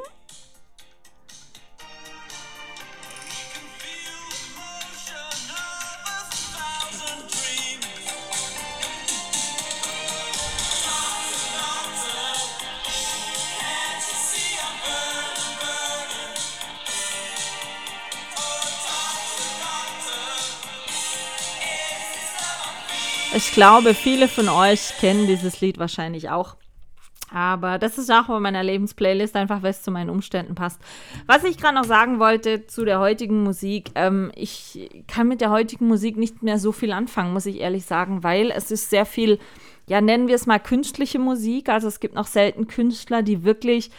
Ich 23.36 23.52
glaube, 23.52 23.96
viele 23.96 24.28
von 24.28 24.48
euch 24.48 24.94
kennen 25.00 25.26
dieses 25.26 25.60
Lied 25.60 25.80
wahrscheinlich 25.80 26.30
auch. 26.30 26.56
Aber 27.32 27.80
das 27.80 27.98
ist 27.98 28.12
auch 28.12 28.28
bei 28.28 28.40
meiner 28.40 28.62
Lebensplaylist, 28.62 29.36
einfach 29.36 29.64
weil 29.64 29.72
es 29.72 29.82
zu 29.82 29.90
meinen 29.90 30.12
Umständen 30.12 30.54
passt. 30.54 30.80
Was 31.26 31.44
ich 31.44 31.58
gerade 31.58 31.74
noch 31.74 31.84
sagen 31.84 32.20
wollte 32.20 32.68
zu 32.68 32.86
der 32.86 33.00
heutigen 33.00 33.42
Musik, 33.42 33.90
ähm, 33.96 34.32
ich 34.36 35.04
kann 35.08 35.28
mit 35.28 35.42
der 35.42 35.50
heutigen 35.50 35.88
Musik 35.88 36.16
nicht 36.16 36.44
mehr 36.44 36.60
so 36.60 36.72
viel 36.72 36.92
anfangen, 36.92 37.34
muss 37.34 37.48
ich 37.48 37.60
ehrlich 37.60 37.86
sagen, 37.86 38.22
weil 38.22 38.52
es 38.52 38.70
ist 38.70 38.92
sehr 38.92 39.08
viel, 39.08 39.40
ja, 39.88 40.00
nennen 40.00 40.28
wir 40.28 40.36
es 40.36 40.46
mal 40.46 40.60
künstliche 40.60 41.18
Musik. 41.18 41.70
Also 41.70 41.88
es 41.88 42.00
gibt 42.00 42.14
noch 42.14 42.28
selten 42.28 42.68
Künstler, 42.68 43.24
die 43.24 43.44
wirklich 43.44 43.90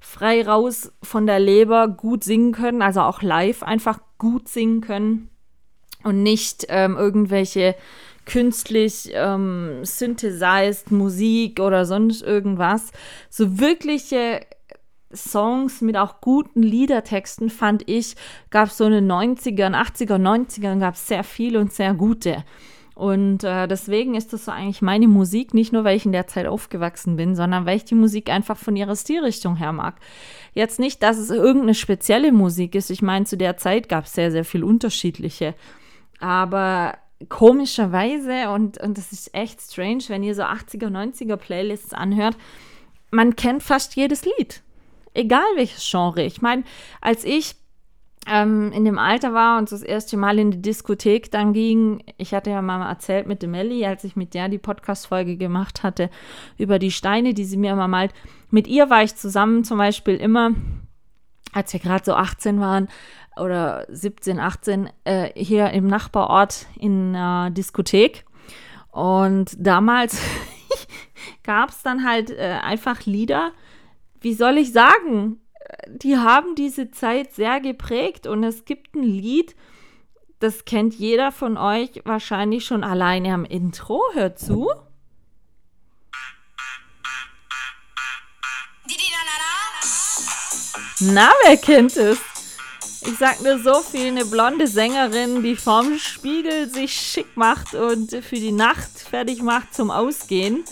frei 0.00 0.44
raus 0.44 0.92
von 1.00 1.26
der 1.26 1.38
Leber 1.38 1.86
gut 1.86 2.24
singen 2.24 2.50
können, 2.50 2.82
also 2.82 3.02
auch 3.02 3.22
live 3.22 3.62
einfach 3.62 4.00
gut 4.18 4.48
singen 4.48 4.80
können 4.80 5.28
und 6.02 6.24
nicht 6.24 6.66
ähm, 6.70 6.96
irgendwelche 6.96 7.76
künstlich 8.30 9.10
ähm, 9.12 9.80
synthesized 9.84 10.92
Musik 10.92 11.58
oder 11.58 11.84
sonst 11.84 12.22
irgendwas. 12.22 12.92
So 13.28 13.58
wirkliche 13.58 14.42
Songs 15.12 15.80
mit 15.80 15.96
auch 15.96 16.20
guten 16.20 16.62
Liedertexten 16.62 17.50
fand 17.50 17.88
ich, 17.88 18.14
gab 18.50 18.68
es 18.68 18.76
so 18.76 18.84
in 18.84 18.92
den 18.92 19.10
90ern, 19.10 19.74
80er, 19.74 20.16
90ern 20.16 20.78
gab 20.78 20.94
es 20.94 21.08
sehr 21.08 21.24
viele 21.24 21.58
und 21.58 21.72
sehr 21.72 21.92
gute. 21.94 22.44
Und 22.94 23.42
äh, 23.42 23.66
deswegen 23.66 24.14
ist 24.14 24.32
das 24.32 24.44
so 24.44 24.52
eigentlich 24.52 24.82
meine 24.82 25.08
Musik, 25.08 25.52
nicht 25.52 25.72
nur 25.72 25.82
weil 25.82 25.96
ich 25.96 26.06
in 26.06 26.12
der 26.12 26.28
Zeit 26.28 26.46
aufgewachsen 26.46 27.16
bin, 27.16 27.34
sondern 27.34 27.66
weil 27.66 27.78
ich 27.78 27.84
die 27.84 27.94
Musik 27.96 28.30
einfach 28.30 28.56
von 28.56 28.76
ihrer 28.76 28.94
Stilrichtung 28.94 29.56
her 29.56 29.72
mag. 29.72 29.96
Jetzt 30.54 30.78
nicht, 30.78 31.02
dass 31.02 31.18
es 31.18 31.30
irgendeine 31.30 31.74
spezielle 31.74 32.30
Musik 32.30 32.76
ist. 32.76 32.90
Ich 32.90 33.02
meine, 33.02 33.24
zu 33.24 33.36
der 33.36 33.56
Zeit 33.56 33.88
gab 33.88 34.04
es 34.04 34.12
sehr, 34.12 34.30
sehr 34.30 34.44
viel 34.44 34.62
unterschiedliche. 34.62 35.54
Aber 36.20 36.94
komischerweise, 37.28 38.50
und, 38.50 38.78
und 38.78 38.96
das 38.96 39.12
ist 39.12 39.34
echt 39.34 39.60
strange, 39.60 40.04
wenn 40.08 40.22
ihr 40.22 40.34
so 40.34 40.42
80er, 40.42 40.88
90er 40.88 41.36
Playlists 41.36 41.92
anhört, 41.92 42.36
man 43.10 43.36
kennt 43.36 43.62
fast 43.62 43.96
jedes 43.96 44.24
Lied. 44.24 44.62
Egal 45.12 45.44
welches 45.56 45.88
Genre. 45.90 46.22
Ich 46.22 46.40
meine, 46.40 46.62
als 47.00 47.24
ich 47.24 47.56
ähm, 48.26 48.70
in 48.72 48.84
dem 48.84 48.98
Alter 48.98 49.32
war 49.32 49.58
und 49.58 49.72
das 49.72 49.82
erste 49.82 50.16
Mal 50.16 50.38
in 50.38 50.50
die 50.50 50.62
Diskothek 50.62 51.30
dann 51.30 51.52
ging, 51.52 52.02
ich 52.18 52.34
hatte 52.34 52.50
ja 52.50 52.62
mal 52.62 52.86
erzählt 52.88 53.26
mit 53.26 53.42
dem 53.42 53.52
Melli, 53.52 53.84
als 53.84 54.04
ich 54.04 54.14
mit 54.14 54.34
der 54.34 54.48
die 54.48 54.58
Podcast-Folge 54.58 55.36
gemacht 55.36 55.82
hatte, 55.82 56.10
über 56.58 56.78
die 56.78 56.90
Steine, 56.90 57.34
die 57.34 57.44
sie 57.44 57.56
mir 57.56 57.72
immer 57.72 57.88
malt. 57.88 58.12
Mit 58.50 58.68
ihr 58.68 58.90
war 58.90 59.02
ich 59.02 59.16
zusammen 59.16 59.64
zum 59.64 59.78
Beispiel 59.78 60.16
immer, 60.16 60.52
als 61.52 61.72
wir 61.72 61.80
gerade 61.80 62.04
so 62.04 62.14
18 62.14 62.60
waren, 62.60 62.88
oder 63.40 63.86
17, 63.88 64.38
18 64.38 64.90
äh, 65.04 65.30
hier 65.34 65.70
im 65.70 65.86
Nachbarort 65.86 66.66
in 66.78 67.14
einer 67.14 67.50
Diskothek. 67.50 68.24
Und 68.90 69.54
damals 69.58 70.20
gab 71.42 71.70
es 71.70 71.82
dann 71.82 72.04
halt 72.04 72.30
äh, 72.30 72.58
einfach 72.62 73.06
Lieder, 73.06 73.52
wie 74.20 74.34
soll 74.34 74.58
ich 74.58 74.72
sagen, 74.72 75.40
die 75.88 76.16
haben 76.16 76.54
diese 76.54 76.90
Zeit 76.90 77.32
sehr 77.32 77.60
geprägt. 77.60 78.26
Und 78.26 78.44
es 78.44 78.64
gibt 78.64 78.94
ein 78.94 79.02
Lied, 79.02 79.54
das 80.38 80.64
kennt 80.64 80.94
jeder 80.94 81.32
von 81.32 81.56
euch 81.56 82.02
wahrscheinlich 82.04 82.64
schon 82.64 82.84
alleine 82.84 83.34
am 83.34 83.44
Intro. 83.44 84.02
Hört 84.14 84.38
zu. 84.38 84.70
Na, 91.02 91.30
wer 91.44 91.56
kennt 91.56 91.96
es? 91.96 92.29
Ich 93.02 93.16
sag 93.18 93.40
nur 93.42 93.58
so 93.58 93.80
viel, 93.80 94.08
eine 94.08 94.26
blonde 94.26 94.66
Sängerin, 94.66 95.42
die 95.42 95.56
vorm 95.56 95.98
Spiegel 95.98 96.68
sich 96.68 96.92
schick 96.92 97.34
macht 97.34 97.74
und 97.74 98.10
für 98.10 98.36
die 98.36 98.52
Nacht 98.52 98.90
fertig 98.98 99.42
macht 99.42 99.74
zum 99.74 99.90
Ausgehen. 99.90 100.64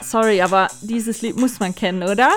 Sorry, 0.00 0.40
aber 0.40 0.68
dieses 0.80 1.20
Lied 1.22 1.36
muss 1.36 1.58
man 1.58 1.74
kennen, 1.74 2.04
oder? 2.04 2.30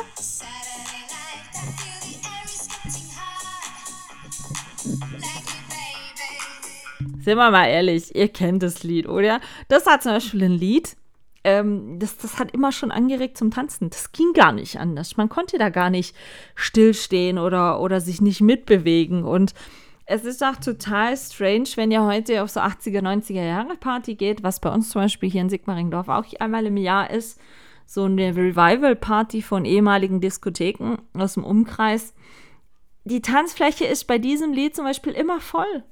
Sind 7.24 7.38
wir 7.38 7.52
mal 7.52 7.68
ehrlich, 7.68 8.16
ihr 8.16 8.30
kennt 8.30 8.64
das 8.64 8.82
Lied, 8.82 9.08
oder? 9.08 9.42
Das 9.68 9.86
hat 9.86 10.02
zum 10.02 10.14
Beispiel 10.14 10.44
ein 10.44 10.54
Lied, 10.54 10.96
ähm, 11.44 11.98
das, 12.00 12.18
das 12.18 12.40
hat 12.40 12.52
immer 12.52 12.72
schon 12.72 12.92
angeregt 12.92 13.38
zum 13.38 13.52
Tanzen. 13.52 13.90
Das 13.90 14.12
ging 14.12 14.34
gar 14.34 14.52
nicht 14.52 14.80
anders. 14.80 15.18
Man 15.18 15.30
konnte 15.30 15.58
da 15.58 15.70
gar 15.70 15.90
nicht 15.90 16.16
stillstehen 16.56 17.38
oder, 17.38 17.82
oder 17.82 18.00
sich 18.00 18.22
nicht 18.22 18.42
mitbewegen. 18.42 19.24
Und 19.24 19.54
es 20.06 20.26
ist 20.26 20.44
auch 20.44 20.58
total 20.58 21.18
strange, 21.18 21.70
wenn 21.76 21.92
ihr 21.92 22.04
heute 22.04 22.44
auf 22.44 22.50
so 22.50 22.60
80er, 22.60 23.02
90er 23.02 23.46
Jahre 23.46 23.76
Party 23.76 24.16
geht, 24.16 24.44
was 24.44 24.60
bei 24.60 24.72
uns 24.72 24.90
zum 24.90 25.02
Beispiel 25.02 25.30
hier 25.30 25.42
in 25.42 25.50
Sigmaringdorf 25.50 26.10
auch 26.10 26.26
einmal 26.40 26.66
im 26.66 26.78
Jahr 26.78 27.10
ist, 27.10 27.40
so 27.86 28.04
eine 28.04 28.36
Revival-Party 28.36 29.42
von 29.42 29.66
ehemaligen 29.66 30.22
Diskotheken 30.22 30.98
aus 31.14 31.34
dem 31.34 31.44
Umkreis. 31.44 32.14
Die 33.04 33.22
Tanzfläche 33.22 33.86
ist 33.86 34.06
bei 34.06 34.18
diesem 34.18 34.54
Lied 34.54 34.76
zum 34.76 34.86
Beispiel 34.86 35.14
immer 35.14 35.40
voll. 35.40 35.84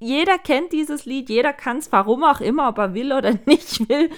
Jeder 0.00 0.38
kennt 0.38 0.72
dieses 0.72 1.04
Lied, 1.04 1.28
jeder 1.28 1.52
kann 1.52 1.78
es, 1.78 1.92
warum 1.92 2.24
auch 2.24 2.40
immer, 2.40 2.68
ob 2.68 2.78
er 2.78 2.94
will 2.94 3.12
oder 3.12 3.38
nicht 3.46 3.88
will 3.88 4.10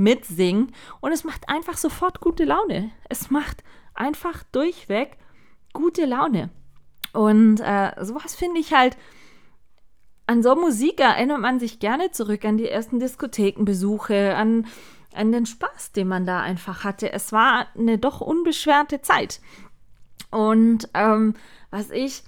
mitsingen 0.00 0.72
und 1.00 1.12
es 1.12 1.24
macht 1.24 1.48
einfach 1.48 1.76
sofort 1.76 2.20
gute 2.20 2.44
Laune. 2.44 2.90
Es 3.08 3.30
macht 3.30 3.62
einfach 3.94 4.42
durchweg 4.52 5.16
gute 5.72 6.06
Laune. 6.06 6.50
Und 7.12 7.60
äh, 7.60 7.92
sowas 8.00 8.34
finde 8.34 8.60
ich 8.60 8.72
halt, 8.72 8.96
an 10.26 10.42
so 10.42 10.54
Musik 10.54 11.00
erinnert 11.00 11.40
man 11.40 11.58
sich 11.58 11.80
gerne 11.80 12.12
zurück 12.12 12.44
an 12.44 12.56
die 12.56 12.68
ersten 12.68 13.00
Diskothekenbesuche, 13.00 14.36
an, 14.36 14.66
an 15.12 15.32
den 15.32 15.44
Spaß, 15.44 15.92
den 15.92 16.06
man 16.06 16.24
da 16.24 16.40
einfach 16.40 16.84
hatte. 16.84 17.12
Es 17.12 17.32
war 17.32 17.66
eine 17.76 17.98
doch 17.98 18.20
unbeschwerte 18.20 19.02
Zeit. 19.02 19.40
Und 20.30 20.88
ähm, 20.94 21.34
was 21.70 21.90
ich, 21.90 22.22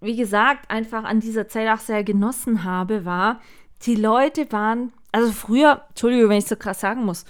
wie 0.00 0.14
gesagt, 0.14 0.70
einfach 0.70 1.02
an 1.02 1.18
dieser 1.18 1.48
Zeit 1.48 1.68
auch 1.68 1.82
sehr 1.82 2.04
genossen 2.04 2.62
habe, 2.62 3.04
war, 3.04 3.40
die 3.82 3.96
Leute 3.96 4.50
waren 4.52 4.92
also 5.14 5.30
früher, 5.30 5.82
Entschuldigung, 5.90 6.28
wenn 6.28 6.38
ich 6.38 6.46
so 6.46 6.56
krass 6.56 6.80
sagen 6.80 7.04
muss, 7.04 7.24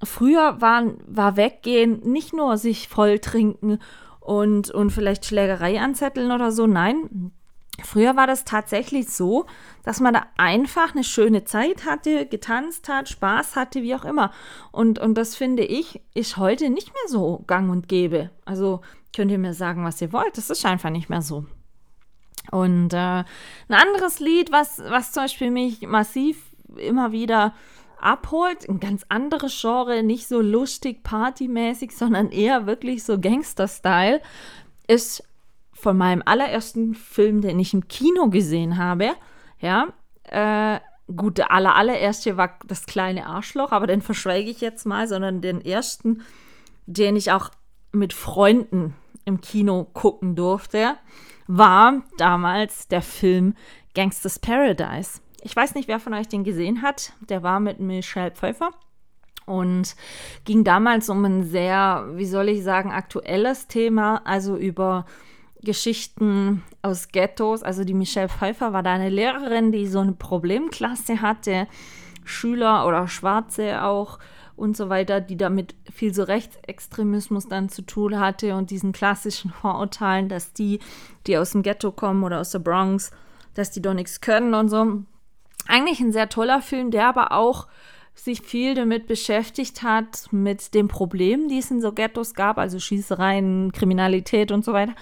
früher 0.00 0.60
waren, 0.60 0.98
war 1.08 1.36
Weggehen 1.36 1.98
nicht 2.04 2.32
nur 2.32 2.56
sich 2.56 2.86
voll 2.86 3.18
trinken 3.18 3.80
und, 4.20 4.70
und 4.70 4.90
vielleicht 4.90 5.24
Schlägerei 5.24 5.80
anzetteln 5.80 6.30
oder 6.30 6.52
so. 6.52 6.68
Nein, 6.68 7.32
früher 7.82 8.14
war 8.14 8.28
das 8.28 8.44
tatsächlich 8.44 9.10
so, 9.10 9.46
dass 9.82 9.98
man 9.98 10.14
da 10.14 10.26
einfach 10.36 10.94
eine 10.94 11.02
schöne 11.02 11.42
Zeit 11.42 11.84
hatte, 11.84 12.26
getanzt 12.26 12.88
hat, 12.88 13.08
Spaß 13.08 13.56
hatte, 13.56 13.82
wie 13.82 13.96
auch 13.96 14.04
immer. 14.04 14.30
Und, 14.70 15.00
und 15.00 15.18
das 15.18 15.34
finde 15.34 15.64
ich, 15.64 16.00
ist 16.14 16.36
heute 16.36 16.70
nicht 16.70 16.92
mehr 16.92 17.08
so 17.08 17.42
gang 17.48 17.72
und 17.72 17.88
gäbe. 17.88 18.30
Also 18.44 18.82
könnt 19.12 19.32
ihr 19.32 19.38
mir 19.38 19.54
sagen, 19.54 19.84
was 19.84 20.00
ihr 20.00 20.12
wollt. 20.12 20.38
Das 20.38 20.48
ist 20.48 20.64
einfach 20.64 20.90
nicht 20.90 21.10
mehr 21.10 21.22
so. 21.22 21.44
Und 22.52 22.92
äh, 22.92 22.96
ein 22.96 23.24
anderes 23.68 24.20
Lied, 24.20 24.52
was, 24.52 24.78
was 24.78 25.10
zum 25.10 25.24
Beispiel 25.24 25.50
mich 25.50 25.82
massiv 25.82 26.47
immer 26.76 27.12
wieder 27.12 27.54
abholt. 28.00 28.68
Ein 28.68 28.80
ganz 28.80 29.04
anderes 29.08 29.58
Genre, 29.60 30.02
nicht 30.02 30.28
so 30.28 30.40
lustig, 30.40 31.02
partymäßig, 31.02 31.96
sondern 31.96 32.30
eher 32.30 32.66
wirklich 32.66 33.04
so 33.04 33.18
Gangster-Style, 33.18 34.20
ist 34.86 35.24
von 35.72 35.96
meinem 35.96 36.22
allerersten 36.24 36.94
Film, 36.94 37.40
den 37.40 37.58
ich 37.58 37.72
im 37.72 37.86
Kino 37.88 38.30
gesehen 38.30 38.78
habe. 38.78 39.14
Ja, 39.60 39.88
äh, 40.24 40.80
gut, 41.14 41.38
der 41.38 41.52
aller, 41.52 41.76
allererste 41.76 42.36
war 42.36 42.58
das 42.66 42.86
kleine 42.86 43.26
Arschloch, 43.26 43.72
aber 43.72 43.86
den 43.86 44.02
verschweige 44.02 44.50
ich 44.50 44.60
jetzt 44.60 44.86
mal, 44.86 45.06
sondern 45.08 45.40
den 45.40 45.64
ersten, 45.64 46.22
den 46.86 47.16
ich 47.16 47.32
auch 47.32 47.50
mit 47.92 48.12
Freunden 48.12 48.94
im 49.24 49.40
Kino 49.40 49.84
gucken 49.92 50.36
durfte, 50.36 50.96
war 51.46 52.02
damals 52.18 52.88
der 52.88 53.02
Film 53.02 53.54
Gangsters 53.94 54.38
Paradise. 54.38 55.20
Ich 55.42 55.54
weiß 55.54 55.74
nicht, 55.74 55.88
wer 55.88 56.00
von 56.00 56.14
euch 56.14 56.28
den 56.28 56.44
gesehen 56.44 56.82
hat. 56.82 57.12
Der 57.28 57.42
war 57.42 57.60
mit 57.60 57.80
Michelle 57.80 58.32
Pfeiffer 58.32 58.70
und 59.46 59.96
ging 60.44 60.64
damals 60.64 61.08
um 61.08 61.24
ein 61.24 61.44
sehr, 61.44 62.06
wie 62.14 62.26
soll 62.26 62.48
ich 62.48 62.62
sagen, 62.62 62.92
aktuelles 62.92 63.66
Thema, 63.66 64.22
also 64.26 64.56
über 64.56 65.06
Geschichten 65.62 66.62
aus 66.82 67.08
Ghettos. 67.08 67.62
Also 67.62 67.84
die 67.84 67.94
Michelle 67.94 68.28
Pfeiffer 68.28 68.72
war 68.72 68.82
da 68.82 68.92
eine 68.92 69.08
Lehrerin, 69.08 69.72
die 69.72 69.86
so 69.86 70.00
eine 70.00 70.12
Problemklasse 70.12 71.22
hatte, 71.22 71.66
Schüler 72.24 72.86
oder 72.86 73.08
Schwarze 73.08 73.82
auch 73.82 74.18
und 74.54 74.76
so 74.76 74.88
weiter, 74.88 75.20
die 75.20 75.36
damit 75.36 75.74
viel 75.90 76.12
so 76.12 76.24
Rechtsextremismus 76.24 77.48
dann 77.48 77.68
zu 77.68 77.82
tun 77.82 78.18
hatte 78.18 78.56
und 78.56 78.70
diesen 78.70 78.92
klassischen 78.92 79.50
Vorurteilen, 79.50 80.28
dass 80.28 80.52
die, 80.52 80.80
die 81.26 81.38
aus 81.38 81.52
dem 81.52 81.62
Ghetto 81.62 81.92
kommen 81.92 82.24
oder 82.24 82.40
aus 82.40 82.50
der 82.50 82.58
Bronx, 82.58 83.12
dass 83.54 83.70
die 83.70 83.80
doch 83.80 83.94
nichts 83.94 84.20
können 84.20 84.54
und 84.54 84.68
so. 84.68 85.04
Eigentlich 85.68 86.00
ein 86.00 86.12
sehr 86.12 86.30
toller 86.30 86.62
Film, 86.62 86.90
der 86.90 87.06
aber 87.06 87.32
auch 87.32 87.68
sich 88.14 88.40
viel 88.40 88.74
damit 88.74 89.06
beschäftigt 89.06 89.82
hat, 89.82 90.32
mit 90.32 90.74
den 90.74 90.88
Problemen, 90.88 91.48
die 91.48 91.58
es 91.58 91.70
in 91.70 91.80
so 91.80 91.92
Ghettos 91.92 92.34
gab, 92.34 92.58
also 92.58 92.80
Schießereien, 92.80 93.70
Kriminalität 93.70 94.50
und 94.50 94.64
so 94.64 94.72
weiter. 94.72 94.94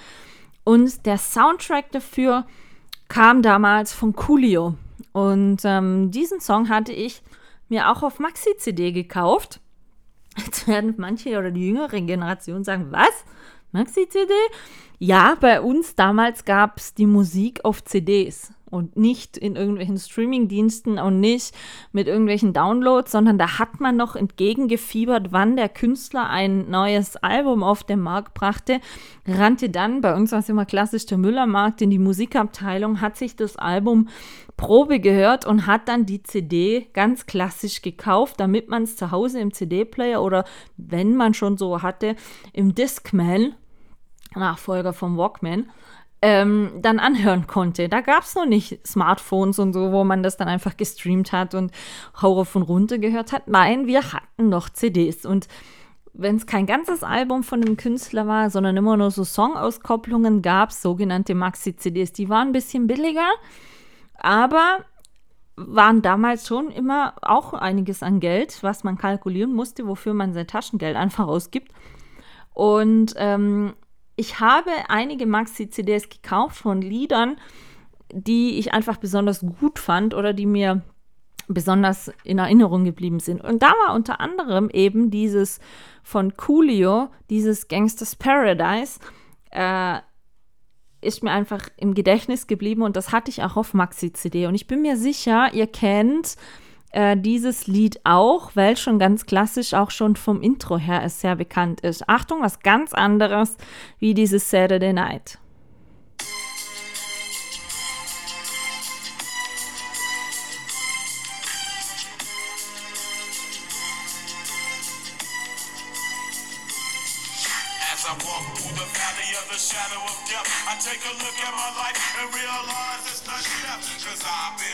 Und 0.65 1.07
der 1.07 1.19
Soundtrack 1.19 1.93
dafür 1.93 2.47
kam 3.09 3.41
damals 3.43 3.95
von 3.95 4.15
Coolio. 4.15 4.75
Und 5.13 5.63
ähm, 5.65 6.11
diesen 6.11 6.41
Song 6.41 6.69
hatte 6.69 6.93
ich 6.93 7.23
mir 7.69 7.91
auch 7.91 8.03
auf 8.03 8.19
Maxi-CD 8.19 8.91
gekauft. 8.91 9.61
Jetzt 10.37 10.67
werden 10.67 10.95
manche 10.99 11.39
oder 11.39 11.53
die 11.53 11.69
jüngere 11.69 12.01
Generation 12.01 12.65
sagen, 12.65 12.89
was? 12.91 13.25
Maxi-CD? 13.71 14.33
Ja, 14.99 15.37
bei 15.41 15.61
uns 15.61 15.95
damals 15.95 16.45
gab 16.45 16.79
es 16.79 16.93
die 16.93 17.07
Musik 17.07 17.65
auf 17.65 17.85
CDs 17.85 18.53
und 18.71 18.97
nicht 18.97 19.37
in 19.37 19.57
irgendwelchen 19.57 19.97
Streaming-Diensten 19.97 20.99
und 20.99 21.21
nicht 21.21 21.55
mit 21.93 22.09
irgendwelchen 22.09 22.53
Downloads, 22.53 23.13
sondern 23.13 23.39
da 23.39 23.59
hat 23.59 23.81
man 23.81 23.97
noch 23.97 24.17
entgegengefiebert, 24.17 25.31
wann 25.31 25.57
der 25.57 25.69
Künstler 25.69 26.29
ein 26.29 26.69
neues 26.69 27.17
Album 27.17 27.63
auf 27.63 27.85
den 27.85 28.01
Markt 28.01 28.35
brachte, 28.35 28.81
rannte 29.27 29.71
dann, 29.71 30.01
bei 30.01 30.15
uns 30.15 30.33
war 30.33 30.41
es 30.41 30.49
immer 30.49 30.67
klassisch 30.67 31.07
der 31.07 31.19
Müllermarkt, 31.19 31.81
in 31.83 31.91
die 31.91 31.99
Musikabteilung, 31.99 33.01
hat 33.01 33.17
sich 33.17 33.37
das 33.37 33.57
Album 33.57 34.09
Probe 34.57 35.01
gehört 35.01 35.47
und 35.47 35.67
hat 35.67 35.89
dann 35.89 36.07
die 36.07 36.23
CD 36.23 36.89
ganz 36.93 37.27
klassisch 37.27 37.83
gekauft, 37.83 38.41
damit 38.41 38.69
man 38.69 38.85
es 38.85 38.97
zu 38.97 39.11
Hause 39.11 39.39
im 39.39 39.53
CD-Player 39.53 40.23
oder 40.23 40.45
wenn 40.77 41.15
man 41.15 41.35
schon 41.35 41.57
so 41.59 41.83
hatte, 41.83 42.17
im 42.53 42.75
Discman, 42.75 43.55
Nachfolger 44.35 44.93
vom 44.93 45.17
Walkman, 45.17 45.71
ähm, 46.23 46.73
dann 46.81 46.99
anhören 46.99 47.47
konnte. 47.47 47.89
Da 47.89 48.01
gab 48.01 48.23
es 48.23 48.35
noch 48.35 48.47
nicht 48.47 48.87
Smartphones 48.87 49.59
und 49.59 49.73
so, 49.73 49.93
wo 49.93 50.05
man 50.05 50.23
das 50.23 50.37
dann 50.37 50.49
einfach 50.49 50.77
gestreamt 50.77 51.33
hat 51.33 51.55
und 51.55 51.73
Horror 52.21 52.47
von 52.47 52.63
runter 52.63 52.99
gehört 52.99 53.33
hat. 53.33 53.49
Nein, 53.49 53.87
wir 53.87 54.13
hatten 54.13 54.49
noch 54.49 54.69
CDs 54.69 55.27
und 55.27 55.49
wenn 56.19 56.37
es 56.37 56.47
kein 56.47 56.65
ganzes 56.65 57.03
Album 57.03 57.43
von 57.43 57.63
einem 57.63 57.77
Künstler 57.77 58.27
war, 58.27 58.49
sondern 58.49 58.77
immer 58.77 58.97
nur 58.97 59.11
so 59.11 59.23
Songauskopplungen 59.23 60.41
gab, 60.41 60.73
sogenannte 60.73 61.35
Maxi-CDs. 61.35 62.13
Die 62.13 62.31
waren 62.31 62.49
ein 62.49 62.53
bisschen 62.53 62.87
billiger, 62.87 63.29
aber 64.19 64.79
waren 65.57 66.03
damals 66.03 66.47
schon 66.47 66.71
immer 66.71 67.15
auch 67.23 67.53
einiges 67.53 68.03
an 68.03 68.21
Geld, 68.21 68.63
was 68.63 68.85
man 68.85 68.97
kalkulieren 68.97 69.53
musste, 69.53 69.87
wofür 69.87 70.15
man 70.15 70.33
sein 70.33 70.47
Taschengeld 70.47 70.97
einfach 70.97 71.27
ausgibt. 71.27 71.73
Und 72.55 73.15
ähm, 73.17 73.75
ich 74.17 74.41
habe 74.41 74.71
einige 74.89 75.27
Maxi-CDs 75.27 76.09
gekauft 76.09 76.57
von 76.57 76.81
Liedern, 76.81 77.37
die 78.13 78.59
ich 78.59 78.73
einfach 78.73 78.97
besonders 78.97 79.41
gut 79.61 79.79
fand 79.79 80.15
oder 80.15 80.33
die 80.33 80.47
mir 80.47 80.83
besonders 81.49 82.11
in 82.25 82.39
Erinnerung 82.39 82.85
geblieben 82.85 83.21
sind. 83.21 83.43
Und 83.43 83.63
da 83.63 83.73
war 83.87 83.95
unter 83.95 84.21
anderem 84.21 84.71
eben 84.71 85.11
dieses 85.11 85.61
von 86.03 86.37
Coolio, 86.37 87.09
dieses 87.31 87.69
Gangsters 87.69 88.17
Paradise, 88.17 88.99
äh, 89.51 89.99
ist 91.03 91.23
mir 91.23 91.31
einfach 91.31 91.69
im 91.77 91.95
Gedächtnis 91.95 92.47
geblieben 92.47 92.83
und 92.83 92.97
das 92.97 93.13
hatte 93.13 93.31
ich 93.31 93.43
auch 93.43 93.57
auf 93.57 93.75
Maxi-CD. 93.75 94.47
Und 94.47 94.55
ich 94.55 94.67
bin 94.67 94.83
mir 94.83 94.97
sicher, 94.97 95.53
ihr 95.53 95.67
kennt 95.67 96.37
äh, 96.97 97.15
dieses 97.15 97.67
Lied 97.67 98.01
auch, 98.05 98.53
weil 98.55 98.75
schon 98.79 98.99
ganz 98.99 99.27
klassisch 99.27 99.75
auch 99.75 99.91
schon 99.91 100.17
vom 100.17 100.41
Intro 100.41 100.79
her 100.79 101.03
es 101.05 101.21
sehr 101.21 101.37
bekannt 101.37 101.83
ist. 101.83 102.09
Achtung, 102.09 102.41
was 102.41 102.61
ganz 102.61 102.95
anderes 102.95 103.59
wie 103.99 104.15
dieses 104.15 104.49
Saturday 104.49 104.95
Night. 104.95 105.39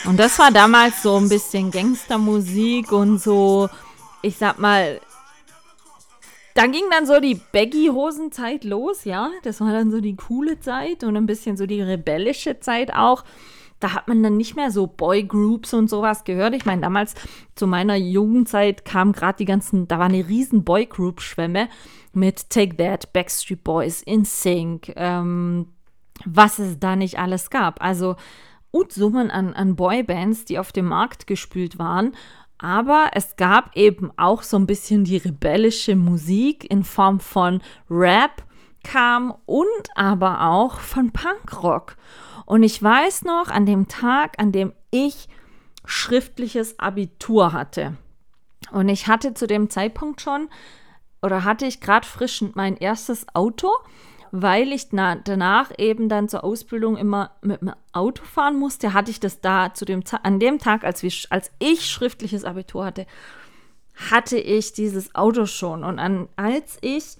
Und 0.05 0.19
das 0.19 0.37
war 0.37 0.51
damals 0.51 1.01
so 1.01 1.15
ein 1.15 1.29
bisschen 1.29 1.71
Gangstermusik 1.71 2.91
und 2.91 3.21
so, 3.21 3.69
ich 4.21 4.37
sag 4.37 4.59
mal, 4.59 4.99
da 6.55 6.67
ging 6.67 6.83
dann 6.91 7.05
so 7.05 7.19
die 7.19 7.35
Baggy-Hosenzeit 7.35 8.63
los, 8.63 9.05
ja. 9.05 9.31
Das 9.43 9.61
war 9.61 9.71
dann 9.71 9.91
so 9.91 10.01
die 10.01 10.15
coole 10.15 10.59
Zeit 10.59 11.03
und 11.03 11.15
ein 11.15 11.25
bisschen 11.25 11.57
so 11.57 11.65
die 11.65 11.81
rebellische 11.81 12.59
Zeit 12.59 12.93
auch. 12.93 13.23
Da 13.79 13.93
hat 13.93 14.07
man 14.07 14.21
dann 14.23 14.37
nicht 14.37 14.55
mehr 14.55 14.71
so 14.71 14.87
Boygroups 14.87 15.73
und 15.73 15.89
sowas 15.89 16.25
gehört. 16.25 16.53
Ich 16.53 16.65
meine, 16.65 16.81
damals 16.81 17.15
zu 17.55 17.65
meiner 17.65 17.95
Jugendzeit 17.95 18.85
kam 18.85 19.13
gerade 19.13 19.37
die 19.37 19.45
ganzen, 19.45 19.87
da 19.87 19.99
war 19.99 20.05
eine 20.05 20.27
riesen 20.27 20.63
Boygroup-Schwemme 20.63 21.69
mit 22.13 22.49
Take 22.49 22.77
That, 22.77 23.11
Backstreet 23.13 23.63
Boys, 23.63 24.01
In 24.01 24.23
Sync, 24.25 24.93
ähm, 24.95 25.67
was 26.25 26.59
es 26.59 26.79
da 26.79 26.95
nicht 26.95 27.17
alles 27.19 27.49
gab. 27.49 27.83
Also 27.83 28.15
Unsummen 28.73 29.29
an, 29.29 29.53
an 29.53 29.75
Boybands, 29.75 30.45
die 30.45 30.57
auf 30.57 30.71
dem 30.71 30.85
Markt 30.85 31.27
gespült 31.27 31.77
waren. 31.77 32.13
Aber 32.57 33.11
es 33.13 33.35
gab 33.35 33.75
eben 33.75 34.11
auch 34.17 34.41
so 34.41 34.57
ein 34.57 34.65
bisschen 34.65 35.03
die 35.03 35.17
rebellische 35.17 35.95
Musik 35.95 36.69
in 36.71 36.83
Form 36.83 37.19
von 37.19 37.61
Rap 37.87 38.43
kam 38.83 39.35
und 39.45 39.67
aber 39.93 40.49
auch 40.49 40.79
von 40.79 41.11
Punkrock. 41.11 41.97
Und 42.45 42.63
ich 42.63 42.81
weiß 42.81 43.25
noch, 43.25 43.49
an 43.49 43.67
dem 43.67 43.87
Tag, 43.87 44.39
an 44.39 44.51
dem 44.51 44.73
ich 44.89 45.29
schriftliches 45.85 46.79
Abitur 46.79 47.53
hatte. 47.53 47.95
Und 48.71 48.89
ich 48.89 49.07
hatte 49.07 49.35
zu 49.35 49.45
dem 49.45 49.69
Zeitpunkt 49.69 50.19
schon, 50.19 50.49
oder 51.21 51.43
hatte 51.43 51.67
ich 51.67 51.79
gerade 51.79 52.07
frisch 52.07 52.43
mein 52.55 52.75
erstes 52.75 53.27
Auto 53.35 53.69
weil 54.35 54.71
ich 54.71 54.89
danach 54.89 55.71
eben 55.77 56.09
dann 56.09 56.27
zur 56.27 56.43
Ausbildung 56.43 56.97
immer 56.97 57.29
mit 57.43 57.61
dem 57.61 57.71
Auto 57.91 58.23
fahren 58.23 58.57
musste, 58.57 58.91
hatte 58.91 59.11
ich 59.11 59.19
das 59.19 59.41
da 59.41 59.75
zu 59.75 59.85
dem 59.85 60.01
an 60.23 60.39
dem 60.39 60.57
Tag, 60.57 60.83
als, 60.83 61.03
wir, 61.03 61.11
als 61.29 61.51
ich 61.59 61.85
schriftliches 61.85 62.43
Abitur 62.43 62.83
hatte, 62.83 63.05
hatte 64.09 64.39
ich 64.39 64.73
dieses 64.73 65.13
Auto 65.13 65.45
schon. 65.45 65.83
Und 65.83 65.99
an, 65.99 66.29
als 66.35 66.79
ich 66.81 67.17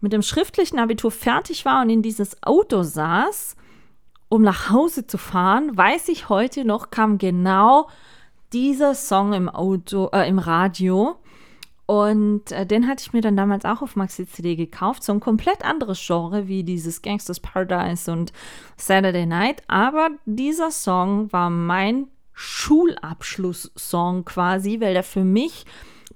mit 0.00 0.12
dem 0.12 0.22
schriftlichen 0.22 0.78
Abitur 0.78 1.10
fertig 1.10 1.64
war 1.64 1.82
und 1.82 1.90
in 1.90 2.00
dieses 2.00 2.40
Auto 2.44 2.84
saß, 2.84 3.56
um 4.28 4.42
nach 4.42 4.70
Hause 4.70 5.04
zu 5.04 5.18
fahren, 5.18 5.76
weiß 5.76 6.10
ich 6.10 6.28
heute 6.28 6.64
noch, 6.64 6.90
kam 6.90 7.18
genau 7.18 7.88
dieser 8.52 8.94
Song 8.94 9.32
im 9.32 9.48
Auto, 9.48 10.10
äh, 10.12 10.28
im 10.28 10.38
Radio. 10.38 11.16
Und 11.86 12.52
äh, 12.52 12.64
den 12.64 12.86
hatte 12.86 13.02
ich 13.04 13.12
mir 13.12 13.20
dann 13.20 13.36
damals 13.36 13.64
auch 13.64 13.82
auf 13.82 13.96
Maxi 13.96 14.26
CD 14.26 14.56
gekauft. 14.56 15.02
So 15.02 15.12
ein 15.12 15.20
komplett 15.20 15.64
anderes 15.64 16.00
Genre 16.04 16.46
wie 16.48 16.64
dieses 16.64 17.02
Gangsters 17.02 17.40
Paradise 17.40 18.10
und 18.10 18.32
Saturday 18.76 19.26
Night. 19.26 19.62
Aber 19.68 20.10
dieser 20.24 20.70
Song 20.70 21.32
war 21.32 21.50
mein 21.50 22.06
Schulabschlusssong 22.32 24.24
quasi, 24.24 24.80
weil 24.80 24.94
der 24.94 25.02
für 25.02 25.24
mich 25.24 25.66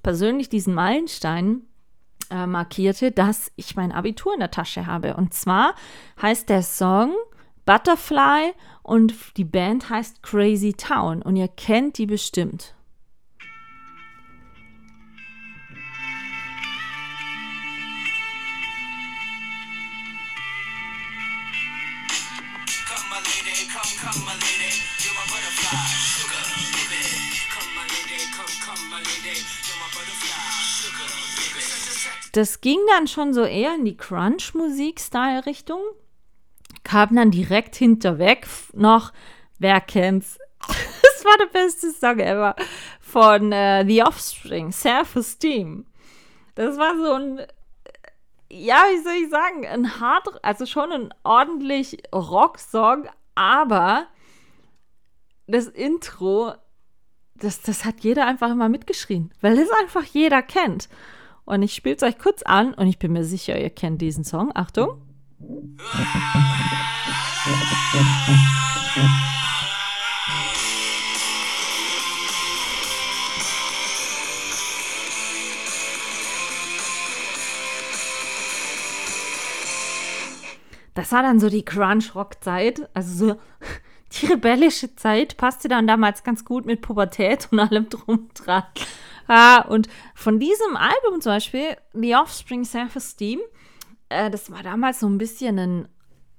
persönlich 0.01 0.49
diesen 0.49 0.73
Meilenstein 0.73 1.63
äh, 2.29 2.47
markierte, 2.47 3.11
dass 3.11 3.51
ich 3.55 3.75
mein 3.75 3.91
Abitur 3.91 4.33
in 4.33 4.39
der 4.39 4.51
Tasche 4.51 4.85
habe. 4.85 5.15
Und 5.15 5.33
zwar 5.33 5.75
heißt 6.21 6.49
der 6.49 6.63
Song 6.63 7.13
Butterfly 7.65 8.53
und 8.83 9.13
die 9.35 9.43
Band 9.43 9.89
heißt 9.89 10.23
Crazy 10.23 10.73
Town. 10.73 11.21
Und 11.21 11.35
ihr 11.35 11.49
kennt 11.49 11.97
die 11.97 12.05
bestimmt. 12.05 12.76
Das 32.37 32.61
ging 32.61 32.79
dann 32.89 33.07
schon 33.07 33.33
so 33.33 33.43
eher 33.43 33.73
in 33.75 33.85
die 33.85 33.97
Crunch-Musik-Style-Richtung. 33.97 35.81
Kam 36.83 37.15
dann 37.15 37.31
direkt 37.31 37.75
hinterweg 37.75 38.47
noch, 38.73 39.11
wer 39.57 39.81
kennt's? 39.81 40.37
das 40.67 41.25
war 41.25 41.35
der 41.39 41.47
beste 41.47 41.91
Song 41.91 42.19
ever 42.19 42.55
von 43.01 43.51
äh, 43.51 43.83
The 43.87 44.03
Offspring, 44.03 44.71
Self-Esteem. 44.71 45.87
Das 46.53 46.77
war 46.77 46.95
so 46.95 47.13
ein, 47.13 47.41
ja, 48.51 48.83
wie 48.91 49.03
soll 49.03 49.13
ich 49.13 49.29
sagen, 49.31 49.65
ein 49.65 49.99
hart, 49.99 50.27
also 50.43 50.67
schon 50.67 50.91
ein 50.91 51.13
ordentlich 51.23 52.03
Rock-Song, 52.13 53.07
aber 53.33 54.07
das 55.47 55.67
Intro, 55.67 56.53
das, 57.33 57.61
das 57.61 57.83
hat 57.83 58.01
jeder 58.01 58.27
einfach 58.27 58.51
immer 58.51 58.69
mitgeschrien, 58.69 59.33
weil 59.41 59.55
das 59.55 59.71
einfach 59.71 60.03
jeder 60.03 60.43
kennt. 60.43 60.87
Und 61.47 61.63
ich 61.63 61.73
spiele 61.73 61.95
es 61.95 62.03
euch 62.03 62.19
kurz 62.19 62.43
an 62.43 62.73
und 62.73 62.87
ich 62.87 62.99
bin 62.99 63.13
mir 63.13 63.23
sicher, 63.23 63.57
ihr 63.57 63.69
kennt 63.69 64.01
diesen 64.01 64.25
Song. 64.25 64.51
Achtung. 64.53 65.01
Das 80.95 81.13
war 81.13 81.21
dann 81.21 81.39
so 81.39 81.47
die 81.47 81.63
Crunch-Rock-Zeit, 81.63 82.89
also 82.93 83.27
so 83.27 83.35
die 84.21 84.25
rebellische 84.25 84.97
Zeit, 84.97 85.37
passte 85.37 85.69
dann 85.69 85.87
damals 85.87 86.23
ganz 86.25 86.43
gut 86.43 86.65
mit 86.65 86.81
Pubertät 86.81 87.47
und 87.51 87.59
allem 87.61 87.87
drum 87.87 88.27
dran. 88.33 88.63
Ah, 89.27 89.61
und 89.61 89.87
von 90.15 90.39
diesem 90.39 90.77
Album 90.77 91.21
zum 91.21 91.33
Beispiel, 91.33 91.75
The 91.93 92.15
Offspring 92.15 92.63
Self-Esteem, 92.63 93.39
äh, 94.09 94.29
das 94.29 94.51
war 94.51 94.63
damals 94.63 94.99
so 94.99 95.07
ein 95.07 95.17
bisschen 95.17 95.59
ein 95.59 95.87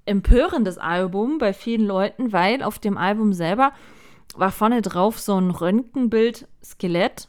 empörendes 0.06 0.78
Album 0.78 1.38
bei 1.38 1.52
vielen 1.52 1.86
Leuten, 1.86 2.32
weil 2.32 2.62
auf 2.62 2.78
dem 2.78 2.96
Album 2.96 3.32
selber 3.32 3.72
war 4.34 4.52
vorne 4.52 4.82
drauf 4.82 5.18
so 5.18 5.38
ein 5.38 5.50
Röntgenbild-Skelett. 5.50 7.28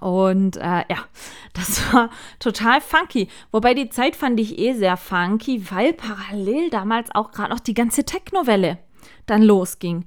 Und 0.00 0.56
äh, 0.56 0.84
ja, 0.88 1.04
das 1.52 1.92
war 1.92 2.10
total 2.40 2.80
funky. 2.80 3.28
Wobei 3.52 3.74
die 3.74 3.90
Zeit 3.90 4.16
fand 4.16 4.40
ich 4.40 4.58
eh 4.58 4.72
sehr 4.72 4.96
funky, 4.96 5.70
weil 5.70 5.92
parallel 5.92 6.70
damals 6.70 7.14
auch 7.14 7.30
gerade 7.30 7.50
noch 7.50 7.60
die 7.60 7.74
ganze 7.74 8.04
Techno-Welle 8.04 8.78
dann 9.26 9.42
losging 9.42 10.04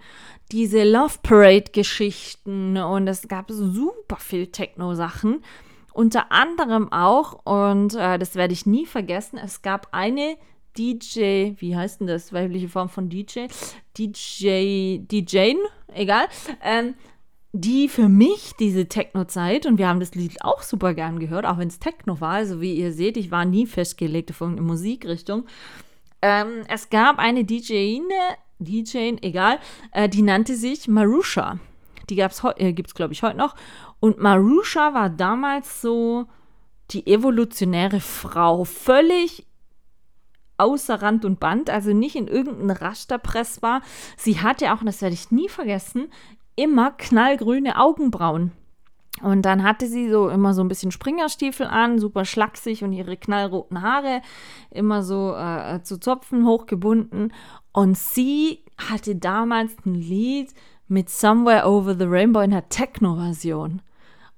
diese 0.52 0.84
Love 0.84 1.16
Parade-Geschichten 1.24 2.78
und 2.78 3.08
es 3.08 3.28
gab 3.28 3.52
super 3.52 4.18
viel 4.18 4.48
Techno-Sachen. 4.48 5.44
Unter 5.94 6.32
anderem 6.32 6.92
auch, 6.92 7.46
und 7.46 7.96
äh, 7.96 8.18
das 8.18 8.36
werde 8.36 8.54
ich 8.54 8.66
nie 8.66 8.86
vergessen, 8.86 9.38
es 9.38 9.62
gab 9.62 9.90
eine 9.92 10.38
DJ, 10.78 11.54
wie 11.58 11.76
heißt 11.76 12.00
denn 12.00 12.08
das, 12.08 12.32
weibliche 12.32 12.70
Form 12.70 12.88
von 12.88 13.10
DJ? 13.10 13.48
DJ, 13.98 15.00
DJ, 15.00 15.56
egal, 15.94 16.28
ähm, 16.64 16.94
die 17.52 17.90
für 17.90 18.08
mich 18.08 18.54
diese 18.60 18.88
Techno-Zeit, 18.88 19.66
und 19.66 19.80
wir 19.80 19.88
haben 19.88 20.00
das 20.00 20.14
Lied 20.14 20.44
auch 20.44 20.62
super 20.62 20.94
gern 20.94 21.20
gehört, 21.20 21.46
auch 21.46 21.58
wenn 21.58 21.70
es 21.70 21.80
Techno 21.80 22.22
war, 22.22 22.34
also 22.34 22.62
wie 22.62 22.76
ihr 22.76 22.94
seht, 22.94 23.18
ich 23.18 23.32
war 23.32 23.46
nie 23.46 23.66
festgelegt 23.66 24.30
auf 24.30 24.42
irgendeine 24.42 24.68
Musikrichtung. 24.68 25.48
Ähm, 26.22 26.62
es 26.68 26.90
gab 26.90 27.18
eine 27.18 27.44
DJine, 27.44 28.14
DJ, 28.60 29.18
egal, 29.22 29.60
äh, 29.92 30.10
die 30.10 30.22
nannte 30.22 30.56
sich 30.56 30.88
Marusha. 30.88 31.60
Die 32.10 32.20
äh, 32.20 32.74
gibt 32.74 32.88
es, 32.88 32.96
glaube 32.96 33.14
ich, 33.14 33.24
heute 33.24 33.38
noch. 33.38 33.56
Und 34.00 34.20
Marusha 34.20 34.94
war 34.94 35.10
damals 35.10 35.82
so 35.82 36.26
die 36.92 37.06
evolutionäre 37.08 38.00
Frau. 38.00 38.64
Völlig 38.64 39.46
außer 40.58 41.02
Rand 41.02 41.26
und 41.26 41.40
Band, 41.40 41.70
also 41.70 41.94
nicht 41.94 42.16
in 42.16 42.28
irgendeinem 42.28 42.72
Rasterpress 42.72 43.62
war. 43.62 43.82
Sie 44.18 44.40
hatte 44.40 44.74
auch, 44.74 44.80
und 44.80 44.88
das 44.88 45.02
werde 45.02 45.14
ich 45.14 45.32
nie 45.32 45.50
vergessen, 45.50 46.10
immer 46.56 46.92
knallgrüne 46.92 47.80
Augenbrauen. 47.80 48.52
Und 49.22 49.44
dann 49.44 49.64
hatte 49.64 49.88
sie 49.88 50.10
so 50.10 50.30
immer 50.30 50.54
so 50.54 50.62
ein 50.62 50.68
bisschen 50.68 50.92
Springerstiefel 50.92 51.66
an, 51.66 51.98
super 51.98 52.24
schlaksig 52.24 52.84
und 52.84 52.94
ihre 52.94 53.18
knallroten 53.18 53.82
Haare 53.82 54.22
immer 54.70 55.02
so 55.02 55.34
äh, 55.36 55.82
zu 55.82 56.00
Zopfen 56.00 56.46
hochgebunden. 56.46 57.34
Und 57.78 57.96
sie 57.96 58.64
hatte 58.80 59.16
damals 59.16 59.72
ein 59.86 59.94
Lied 59.94 60.52
mit 60.88 61.12
Somewhere 61.12 61.70
Over 61.70 61.94
the 61.94 62.06
Rainbow 62.06 62.40
in 62.40 62.50
der 62.50 62.70
Techno-Version. 62.70 63.84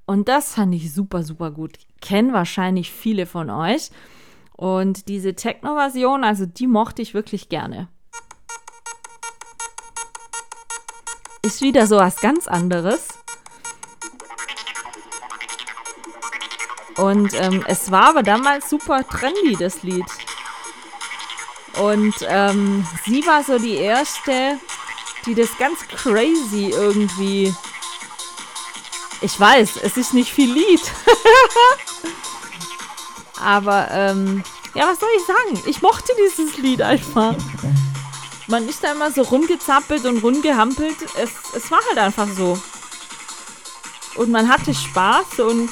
Und 0.06 0.28
das 0.28 0.56
fand 0.56 0.76
ich 0.76 0.94
super, 0.94 1.24
super 1.24 1.50
gut. 1.50 1.78
Kennen 2.02 2.34
wahrscheinlich 2.34 2.92
viele 2.92 3.26
von 3.26 3.50
euch. 3.50 3.92
Und 4.58 5.08
diese 5.08 5.36
Techno-Version, 5.36 6.26
also 6.26 6.46
die 6.46 6.68
mochte 6.68 7.02
ich 7.02 7.14
wirklich 7.14 7.48
gerne. 7.48 7.88
Ist 11.42 11.62
wieder 11.62 11.88
so 11.88 11.96
was 11.96 12.18
ganz 12.20 12.46
anderes. 12.46 13.08
Und 16.98 17.34
ähm, 17.36 17.64
es 17.68 17.90
war 17.90 18.10
aber 18.10 18.24
damals 18.24 18.70
super 18.70 19.08
trendy, 19.08 19.56
das 19.58 19.82
Lied. 19.84 20.04
Und 21.80 22.16
ähm, 22.28 22.86
sie 23.06 23.26
war 23.26 23.44
so 23.44 23.58
die 23.58 23.76
erste, 23.76 24.60
die 25.26 25.36
das 25.36 25.50
ganz 25.58 25.80
crazy 25.88 26.70
irgendwie. 26.72 27.54
Ich 29.22 29.40
weiß, 29.40 29.78
es 29.84 29.98
ist 29.98 30.14
nicht 30.14 30.32
viel 30.32 30.52
Lied. 30.52 30.82
aber 33.42 33.88
ähm, 33.92 34.44
ja, 34.74 34.88
was 34.88 35.00
soll 35.00 35.10
ich 35.18 35.26
sagen? 35.26 35.64
Ich 35.68 35.82
mochte 35.82 36.12
dieses 36.22 36.58
Lied 36.58 36.82
einfach. 36.82 37.36
Man 38.48 38.68
ist 38.68 38.84
da 38.84 38.92
immer 38.92 39.12
so 39.12 39.22
rumgezappelt 39.22 40.06
und 40.06 40.24
rumgehampelt. 40.24 40.98
Es, 41.18 41.32
es 41.56 41.72
war 41.72 41.80
halt 41.88 41.98
einfach 41.98 42.28
so. 42.28 42.60
Und 44.16 44.32
man 44.32 44.50
hatte 44.50 44.74
Spaß 44.74 45.40
und 45.40 45.70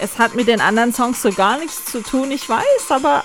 es 0.00 0.18
hat 0.18 0.34
mit 0.34 0.48
den 0.48 0.60
anderen 0.60 0.92
Songs 0.92 1.22
so 1.22 1.32
gar 1.32 1.58
nichts 1.58 1.84
zu 1.84 2.02
tun, 2.02 2.30
ich 2.30 2.48
weiß, 2.48 2.90
aber 2.90 3.24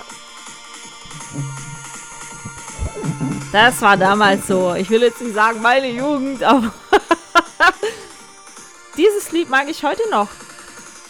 das 3.52 3.82
war 3.82 3.96
damals 3.96 4.46
so. 4.46 4.74
Ich 4.74 4.90
will 4.90 5.02
jetzt 5.02 5.20
nicht 5.20 5.34
sagen, 5.34 5.62
meine 5.62 5.90
Jugend, 5.90 6.42
aber 6.42 6.72
dieses 8.96 9.32
Lied 9.32 9.50
mag 9.50 9.68
ich 9.68 9.84
heute 9.84 10.08
noch. 10.10 10.28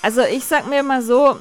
Also 0.02 0.22
ich 0.22 0.44
sag 0.44 0.68
mir 0.68 0.80
immer 0.80 1.02
so, 1.02 1.36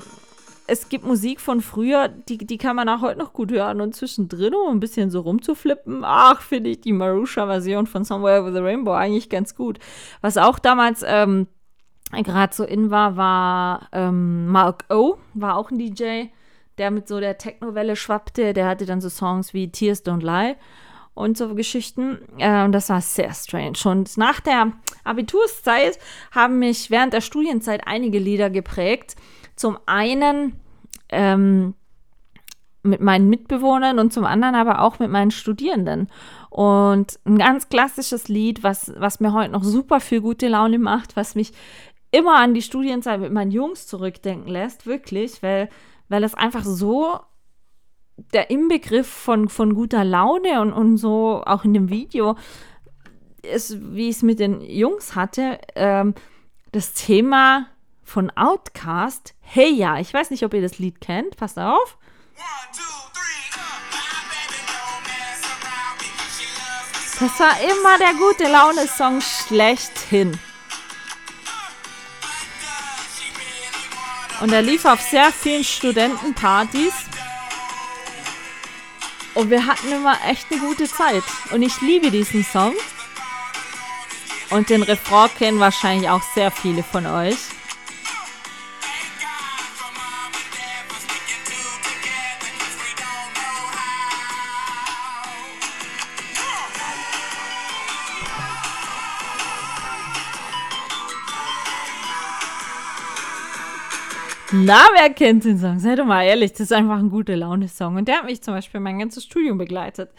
es 0.67 0.89
gibt 0.89 1.05
Musik 1.05 1.39
von 1.39 1.61
früher, 1.61 2.07
die, 2.07 2.37
die 2.37 2.57
kann 2.57 2.75
man 2.75 2.89
auch 2.89 3.01
heute 3.01 3.19
noch 3.19 3.33
gut 3.33 3.51
hören. 3.51 3.81
Und 3.81 3.95
zwischendrin, 3.95 4.55
um 4.55 4.77
ein 4.77 4.79
bisschen 4.79 5.11
so 5.11 5.21
rumzuflippen, 5.21 6.03
ach, 6.03 6.41
finde 6.41 6.71
ich 6.71 6.81
die 6.81 6.93
Marusha-Version 6.93 7.87
von 7.87 8.03
Somewhere 8.03 8.41
Over 8.41 8.51
the 8.51 8.59
Rainbow 8.59 8.93
eigentlich 8.93 9.29
ganz 9.29 9.55
gut. 9.55 9.79
Was 10.21 10.37
auch 10.37 10.57
damals 10.57 11.03
ähm, 11.05 11.47
gerade 12.11 12.55
so 12.55 12.63
in 12.63 12.89
war, 12.89 13.17
war 13.17 13.89
ähm, 13.91 14.47
Mark 14.47 14.85
O, 14.89 15.17
war 15.33 15.57
auch 15.57 15.69
ein 15.69 15.77
DJ, 15.77 16.27
der 16.77 16.89
mit 16.89 17.07
so 17.07 17.19
der 17.19 17.37
Techno-Welle 17.37 17.95
schwappte. 17.95 18.53
Der 18.53 18.67
hatte 18.67 18.85
dann 18.85 19.01
so 19.01 19.09
Songs 19.09 19.53
wie 19.53 19.71
Tears 19.71 20.03
Don't 20.03 20.23
Lie 20.23 20.55
und 21.15 21.37
so 21.37 21.55
Geschichten. 21.55 22.19
Äh, 22.37 22.63
und 22.63 22.73
das 22.73 22.89
war 22.89 23.01
sehr 23.01 23.33
strange. 23.33 23.79
Und 23.85 24.17
nach 24.17 24.39
der 24.39 24.73
Abiturszeit 25.03 25.97
haben 26.31 26.59
mich 26.59 26.91
während 26.91 27.13
der 27.13 27.21
Studienzeit 27.21 27.87
einige 27.87 28.19
Lieder 28.19 28.51
geprägt. 28.51 29.15
Zum 29.55 29.79
einen 29.87 30.59
ähm, 31.09 31.73
mit 32.83 33.01
meinen 33.01 33.29
Mitbewohnern 33.29 33.97
und 33.97 34.13
zum 34.13 34.25
anderen 34.25 34.55
aber 34.55 34.81
auch 34.81 34.99
mit 34.99 35.09
meinen 35.09 35.31
Studierenden. 35.31 36.09
Und 36.49 37.19
ein 37.25 37.37
ganz 37.37 37.69
klassisches 37.69 38.27
Lied, 38.27 38.63
was, 38.63 38.93
was 38.97 39.19
mir 39.19 39.33
heute 39.33 39.51
noch 39.51 39.63
super 39.63 39.99
viel 39.99 40.21
gute 40.21 40.47
Laune 40.47 40.77
macht, 40.77 41.15
was 41.15 41.35
mich 41.35 41.51
immer 42.11 42.37
an 42.37 42.53
die 42.53 42.61
Studienzeit 42.61 43.19
mit 43.19 43.33
meinen 43.33 43.51
Jungs 43.51 43.87
zurückdenken 43.87 44.49
lässt, 44.49 44.85
wirklich, 44.85 45.41
weil, 45.41 45.69
weil 46.07 46.23
es 46.23 46.35
einfach 46.35 46.63
so 46.63 47.19
der 48.17 48.49
Inbegriff 48.49 49.07
von, 49.07 49.49
von 49.49 49.75
guter 49.75 50.03
Laune 50.03 50.61
und, 50.61 50.73
und 50.73 50.97
so 50.97 51.43
auch 51.45 51.63
in 51.63 51.73
dem 51.73 51.89
Video 51.89 52.37
ist, 53.41 53.77
wie 53.93 54.09
ich 54.09 54.17
es 54.17 54.23
mit 54.23 54.39
den 54.39 54.61
Jungs 54.61 55.15
hatte, 55.15 55.59
ähm, 55.75 56.15
das 56.71 56.93
Thema 56.93 57.67
von 58.03 58.29
Outcast, 58.31 59.33
Hey 59.41 59.71
ja, 59.71 59.99
ich 59.99 60.13
weiß 60.13 60.31
nicht, 60.31 60.43
ob 60.43 60.53
ihr 60.53 60.61
das 60.61 60.79
Lied 60.79 61.01
kennt, 61.01 61.37
passt 61.37 61.59
auf. 61.59 61.97
Das 67.19 67.39
war 67.39 67.53
immer 67.61 67.97
der 67.97 68.13
gute 68.13 68.51
Laune-Song 68.51 69.21
schlechthin. 69.21 70.37
Und 74.41 74.51
er 74.51 74.61
lief 74.61 74.83
auf 74.83 74.99
sehr 74.99 75.31
vielen 75.31 75.63
Studentenpartys. 75.63 76.93
Und 79.35 79.49
wir 79.49 79.65
hatten 79.65 79.91
immer 79.91 80.17
echt 80.27 80.51
eine 80.51 80.61
gute 80.61 80.89
Zeit. 80.89 81.23
Und 81.51 81.61
ich 81.61 81.81
liebe 81.81 82.09
diesen 82.09 82.43
Song. 82.43 82.73
Und 84.49 84.69
den 84.69 84.83
Refrain 84.83 85.29
kennen 85.37 85.59
wahrscheinlich 85.59 86.09
auch 86.09 86.23
sehr 86.33 86.51
viele 86.51 86.83
von 86.83 87.05
euch. 87.05 87.37
Na, 104.65 104.79
wer 104.95 105.13
kennt 105.13 105.45
den 105.45 105.59
Song? 105.59 105.77
Seid 105.77 105.99
doch 105.99 106.05
mal 106.05 106.23
ehrlich, 106.23 106.53
das 106.53 106.61
ist 106.61 106.73
einfach 106.73 106.97
ein 106.97 107.11
gute 107.11 107.35
Laune-Song. 107.35 107.97
Und 107.97 108.07
der 108.07 108.15
hat 108.15 108.25
mich 108.25 108.41
zum 108.41 108.55
Beispiel 108.55 108.79
mein 108.79 108.97
ganzes 108.97 109.23
Studium 109.23 109.59
begleitet. 109.59 110.09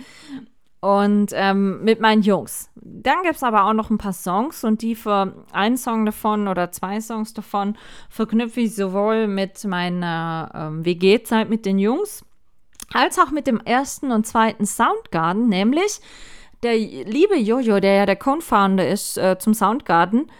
Und 0.78 1.32
ähm, 1.32 1.82
mit 1.82 1.98
meinen 1.98 2.22
Jungs. 2.22 2.70
Dann 2.76 3.22
gibt 3.24 3.34
es 3.34 3.42
aber 3.42 3.64
auch 3.64 3.72
noch 3.72 3.90
ein 3.90 3.98
paar 3.98 4.12
Songs 4.12 4.62
und 4.62 4.82
die 4.82 4.94
für 4.94 5.34
einen 5.50 5.76
Song 5.76 6.06
davon 6.06 6.46
oder 6.46 6.70
zwei 6.70 7.00
Songs 7.00 7.34
davon 7.34 7.76
verknüpfe 8.08 8.60
ich 8.60 8.76
sowohl 8.76 9.26
mit 9.26 9.64
meiner 9.64 10.52
ähm, 10.54 10.84
WG-Zeit 10.84 11.48
mit 11.48 11.66
den 11.66 11.80
Jungs 11.80 12.24
als 12.92 13.18
auch 13.18 13.32
mit 13.32 13.48
dem 13.48 13.58
ersten 13.58 14.12
und 14.12 14.28
zweiten 14.28 14.64
Soundgarden, 14.64 15.48
nämlich 15.48 16.00
der 16.62 16.76
liebe 16.76 17.36
Jojo, 17.36 17.80
der 17.80 17.94
ja 17.94 18.06
der 18.06 18.14
Co-Founder 18.14 18.86
ist 18.86 19.18
äh, 19.18 19.38
zum 19.40 19.54
Soundgarden, 19.54 20.30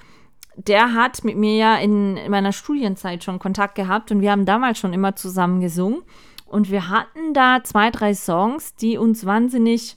der 0.56 0.94
hat 0.94 1.22
mit 1.24 1.36
mir 1.36 1.56
ja 1.56 1.76
in, 1.76 2.16
in 2.16 2.30
meiner 2.30 2.52
Studienzeit 2.52 3.22
schon 3.22 3.38
Kontakt 3.38 3.74
gehabt 3.74 4.10
und 4.10 4.20
wir 4.20 4.30
haben 4.30 4.46
damals 4.46 4.78
schon 4.78 4.92
immer 4.92 5.14
zusammen 5.14 5.60
gesungen. 5.60 6.02
Und 6.46 6.70
wir 6.70 6.88
hatten 6.88 7.34
da 7.34 7.62
zwei, 7.64 7.90
drei 7.90 8.14
Songs, 8.14 8.74
die 8.76 8.98
uns 8.98 9.26
wahnsinnig 9.26 9.96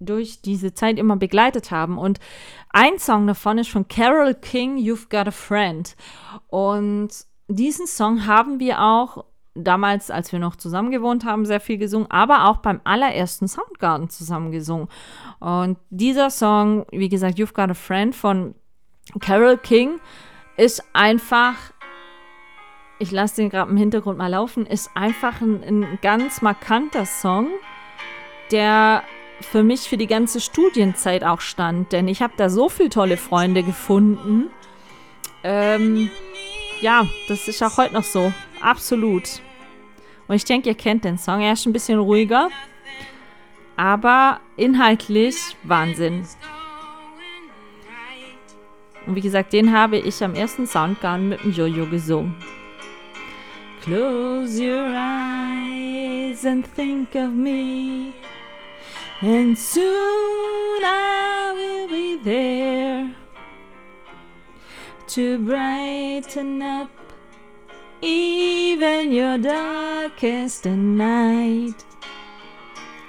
durch 0.00 0.40
diese 0.40 0.74
Zeit 0.74 0.98
immer 0.98 1.16
begleitet 1.16 1.70
haben. 1.70 1.98
Und 1.98 2.20
ein 2.70 2.98
Song 2.98 3.26
davon 3.26 3.58
ist 3.58 3.70
von 3.70 3.86
Carol 3.86 4.34
King, 4.34 4.76
You've 4.78 5.08
Got 5.10 5.28
a 5.28 5.30
Friend. 5.30 5.94
Und 6.48 7.10
diesen 7.48 7.86
Song 7.86 8.26
haben 8.26 8.58
wir 8.60 8.80
auch 8.80 9.24
damals, 9.54 10.10
als 10.10 10.32
wir 10.32 10.38
noch 10.38 10.56
zusammen 10.56 10.90
gewohnt 10.90 11.24
haben, 11.24 11.46
sehr 11.46 11.60
viel 11.60 11.78
gesungen, 11.78 12.10
aber 12.10 12.48
auch 12.48 12.56
beim 12.56 12.80
allerersten 12.82 13.46
Soundgarden 13.46 14.08
zusammen 14.08 14.50
gesungen. 14.50 14.88
Und 15.38 15.78
dieser 15.90 16.30
Song, 16.30 16.86
wie 16.90 17.08
gesagt, 17.08 17.38
You've 17.38 17.54
Got 17.54 17.70
a 17.70 17.74
Friend 17.74 18.14
von 18.14 18.54
Carol 19.20 19.58
King, 19.58 20.00
ist 20.56 20.84
einfach, 20.92 21.54
ich 22.98 23.10
lasse 23.10 23.36
den 23.36 23.50
gerade 23.50 23.70
im 23.70 23.76
Hintergrund 23.76 24.18
mal 24.18 24.28
laufen, 24.28 24.66
ist 24.66 24.90
einfach 24.94 25.40
ein, 25.40 25.62
ein 25.62 25.98
ganz 26.02 26.42
markanter 26.42 27.06
Song, 27.06 27.48
der 28.50 29.02
für 29.40 29.62
mich 29.62 29.88
für 29.88 29.96
die 29.96 30.06
ganze 30.06 30.40
Studienzeit 30.40 31.24
auch 31.24 31.40
stand, 31.40 31.92
denn 31.92 32.08
ich 32.08 32.22
habe 32.22 32.34
da 32.36 32.48
so 32.48 32.68
viele 32.68 32.88
tolle 32.88 33.16
Freunde 33.16 33.62
gefunden. 33.62 34.50
Ähm, 35.42 36.10
ja, 36.80 37.06
das 37.28 37.48
ist 37.48 37.62
auch 37.62 37.76
heute 37.76 37.94
noch 37.94 38.04
so. 38.04 38.32
Absolut. 38.60 39.40
Und 40.26 40.36
ich 40.36 40.44
denke, 40.44 40.68
ihr 40.68 40.74
kennt 40.74 41.04
den 41.04 41.18
Song. 41.18 41.40
Er 41.40 41.52
ist 41.52 41.66
ein 41.66 41.72
bisschen 41.72 41.98
ruhiger, 41.98 42.48
aber 43.76 44.40
inhaltlich 44.56 45.36
Wahnsinn. 45.64 46.26
Und 49.06 49.16
wie 49.16 49.20
gesagt, 49.20 49.52
den 49.52 49.72
habe 49.72 49.98
ich 49.98 50.22
am 50.22 50.34
ersten 50.34 50.66
Soundgarden 50.66 51.28
mit 51.28 51.42
dem 51.44 51.52
Jojo 51.52 51.86
gesungen. 51.86 52.34
Close 53.82 54.62
your 54.62 54.94
eyes 54.94 56.46
and 56.46 56.66
think 56.74 57.14
of 57.14 57.30
me. 57.30 58.14
And 59.20 59.58
soon 59.58 60.82
I 60.82 61.52
will 61.54 61.88
be 61.88 62.18
there 62.24 63.10
to 65.08 65.38
brighten 65.38 66.62
up 66.62 66.88
even 68.00 69.12
your 69.12 69.38
darkest 69.38 70.64
night. 70.64 71.84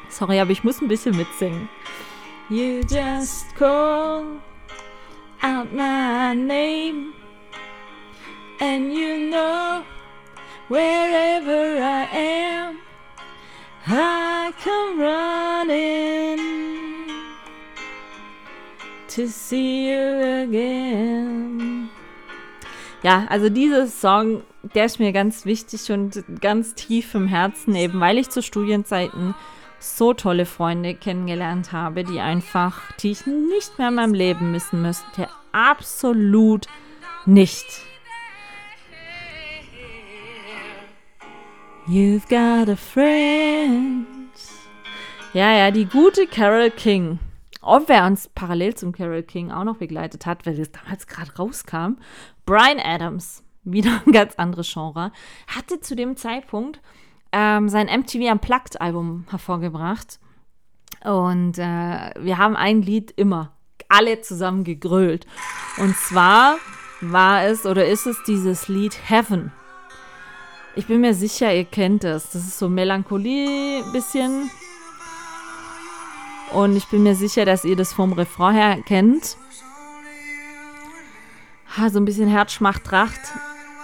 Sorry, 0.10 0.40
aber 0.40 0.52
ich 0.52 0.64
muss 0.64 0.82
ein 0.82 0.88
bisschen 0.88 1.16
mitsingen. 1.16 1.70
You 2.50 2.82
just 2.82 3.56
call 3.56 4.40
out 5.46 5.72
my 5.72 6.34
name, 6.34 7.14
and 8.60 8.92
you 8.92 9.30
know 9.30 9.84
wherever 10.70 11.78
I 11.80 12.08
am, 12.12 12.80
I 13.86 14.52
come 14.64 15.00
running 15.00 16.40
to 19.10 19.28
see 19.28 19.92
you 19.92 20.44
again. 20.48 21.90
Ja, 23.04 23.28
also 23.30 23.50
dieser 23.50 23.86
Song, 23.86 24.42
der 24.74 24.86
ist 24.86 25.00
mir 25.00 25.12
ganz 25.12 25.46
wichtig 25.46 25.92
und 25.92 26.24
ganz 26.42 26.74
tief 26.74 27.14
im 27.14 27.28
Herzen, 27.28 27.76
eben 27.76 28.00
weil 28.00 28.18
ich 28.18 28.32
zu 28.32 28.42
Studienzeiten 28.42 29.36
so 29.86 30.14
tolle 30.14 30.46
Freunde 30.46 30.96
kennengelernt 30.96 31.72
habe, 31.72 32.04
die 32.04 32.20
einfach, 32.20 32.92
die 32.94 33.12
ich 33.12 33.26
nicht 33.26 33.78
mehr 33.78 33.90
in 33.90 33.96
meinem 33.96 34.14
Leben 34.14 34.52
missen 34.52 34.82
müsste. 34.82 35.30
Absolut 35.52 36.68
nicht. 37.26 37.66
You've 41.88 42.28
got 42.28 42.68
a 42.68 42.76
friend. 42.76 44.08
Ja, 45.34 45.52
ja, 45.56 45.70
die 45.70 45.86
gute 45.86 46.26
Carol 46.26 46.72
King. 46.72 47.20
Und 47.62 47.88
wer 47.88 48.06
uns 48.06 48.28
parallel 48.30 48.76
zum 48.76 48.92
Carol 48.92 49.22
King 49.22 49.52
auch 49.52 49.64
noch 49.64 49.78
begleitet 49.78 50.26
hat, 50.26 50.46
weil 50.46 50.56
das 50.56 50.72
damals 50.72 51.08
gerade 51.08 51.36
rauskam, 51.36 51.98
Brian 52.46 52.80
Adams, 52.80 53.44
wieder 53.64 54.02
ein 54.06 54.12
ganz 54.12 54.36
anderes 54.36 54.72
Genre, 54.72 55.12
hatte 55.48 55.80
zu 55.80 55.96
dem 55.96 56.16
Zeitpunkt 56.16 56.82
ähm, 57.36 57.68
sein 57.68 57.88
MTV 57.88 58.32
Unplugged-Album 58.32 59.26
hervorgebracht. 59.30 60.20
Und 61.04 61.60
äh, 61.60 62.12
wir 62.18 62.38
haben 62.38 62.56
ein 62.56 62.82
Lied 62.82 63.12
immer 63.12 63.52
alle 63.90 64.22
zusammen 64.22 64.64
gegrölt. 64.64 65.28
Und 65.78 65.96
zwar 65.98 66.56
war 67.02 67.44
es 67.44 67.66
oder 67.66 67.86
ist 67.86 68.08
es 68.08 68.24
dieses 68.26 68.70
Lied 68.70 68.98
Heaven. 69.10 69.52
Ich 70.76 70.88
bin 70.88 71.02
mir 71.02 71.14
sicher, 71.14 71.54
ihr 71.54 71.66
kennt 71.66 72.06
es. 72.06 72.32
Das 72.32 72.42
ist 72.42 72.58
so 72.58 72.70
Melancholie 72.70 73.84
bisschen. 73.92 74.50
Und 76.54 76.78
ich 76.78 76.88
bin 76.88 77.04
mir 77.04 77.16
sicher, 77.16 77.44
dass 77.44 77.66
ihr 77.66 77.76
das 77.76 77.92
vom 77.92 78.14
Refrain 78.14 78.56
her 78.56 78.78
kennt. 78.86 79.38
So 81.90 82.00
ein 82.00 82.06
bisschen 82.06 82.30
Herzschmacht-Tracht. 82.30 83.20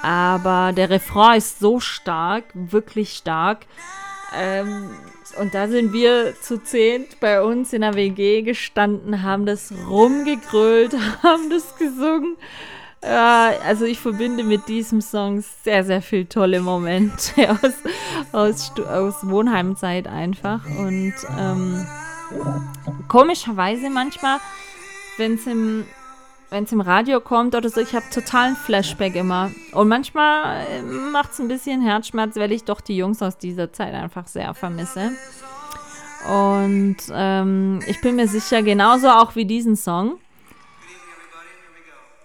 Aber 0.03 0.73
der 0.73 0.89
Refrain 0.89 1.37
ist 1.37 1.59
so 1.59 1.79
stark, 1.79 2.45
wirklich 2.53 3.13
stark. 3.13 3.65
Ähm, 4.35 4.89
und 5.39 5.53
da 5.53 5.67
sind 5.67 5.93
wir 5.93 6.33
zu 6.41 6.61
zehnt 6.61 7.19
bei 7.19 7.41
uns 7.41 7.73
in 7.73 7.81
der 7.81 7.95
WG 7.95 8.41
gestanden, 8.41 9.23
haben 9.23 9.45
das 9.45 9.73
rumgegrölt, 9.87 10.95
haben 11.23 11.49
das 11.49 11.75
gesungen. 11.77 12.37
Äh, 13.01 13.07
also 13.07 13.85
ich 13.85 13.99
verbinde 13.99 14.43
mit 14.43 14.67
diesem 14.67 15.01
Song 15.01 15.43
sehr, 15.63 15.83
sehr 15.83 16.01
viele 16.01 16.27
tolle 16.27 16.61
Momente 16.61 17.49
aus, 17.61 17.73
aus, 18.31 18.71
aus 18.79 19.15
Wohnheimzeit 19.29 20.07
einfach. 20.07 20.65
Und 20.65 21.13
ähm, 21.37 21.85
komischerweise 23.07 23.89
manchmal, 23.89 24.39
wenn 25.17 25.35
es 25.35 25.47
im 25.47 25.85
wenn 26.51 26.65
es 26.65 26.71
im 26.73 26.81
Radio 26.81 27.21
kommt 27.21 27.55
oder 27.55 27.69
so, 27.69 27.79
ich 27.79 27.95
habe 27.95 28.05
totalen 28.13 28.57
Flashback 28.57 29.15
immer. 29.15 29.51
Und 29.71 29.87
manchmal 29.87 30.67
äh, 30.67 30.81
macht 30.81 31.31
es 31.31 31.39
ein 31.39 31.47
bisschen 31.47 31.81
Herzschmerz, 31.81 32.35
weil 32.35 32.51
ich 32.51 32.65
doch 32.65 32.81
die 32.81 32.97
Jungs 32.97 33.21
aus 33.21 33.37
dieser 33.37 33.71
Zeit 33.71 33.93
einfach 33.93 34.27
sehr 34.27 34.53
vermisse. 34.53 35.11
Und 36.29 36.97
ähm, 37.11 37.79
ich 37.87 38.01
bin 38.01 38.17
mir 38.17 38.27
sicher, 38.27 38.61
genauso 38.63 39.07
auch 39.07 39.35
wie 39.35 39.45
diesen 39.45 39.77
Song 39.77 40.19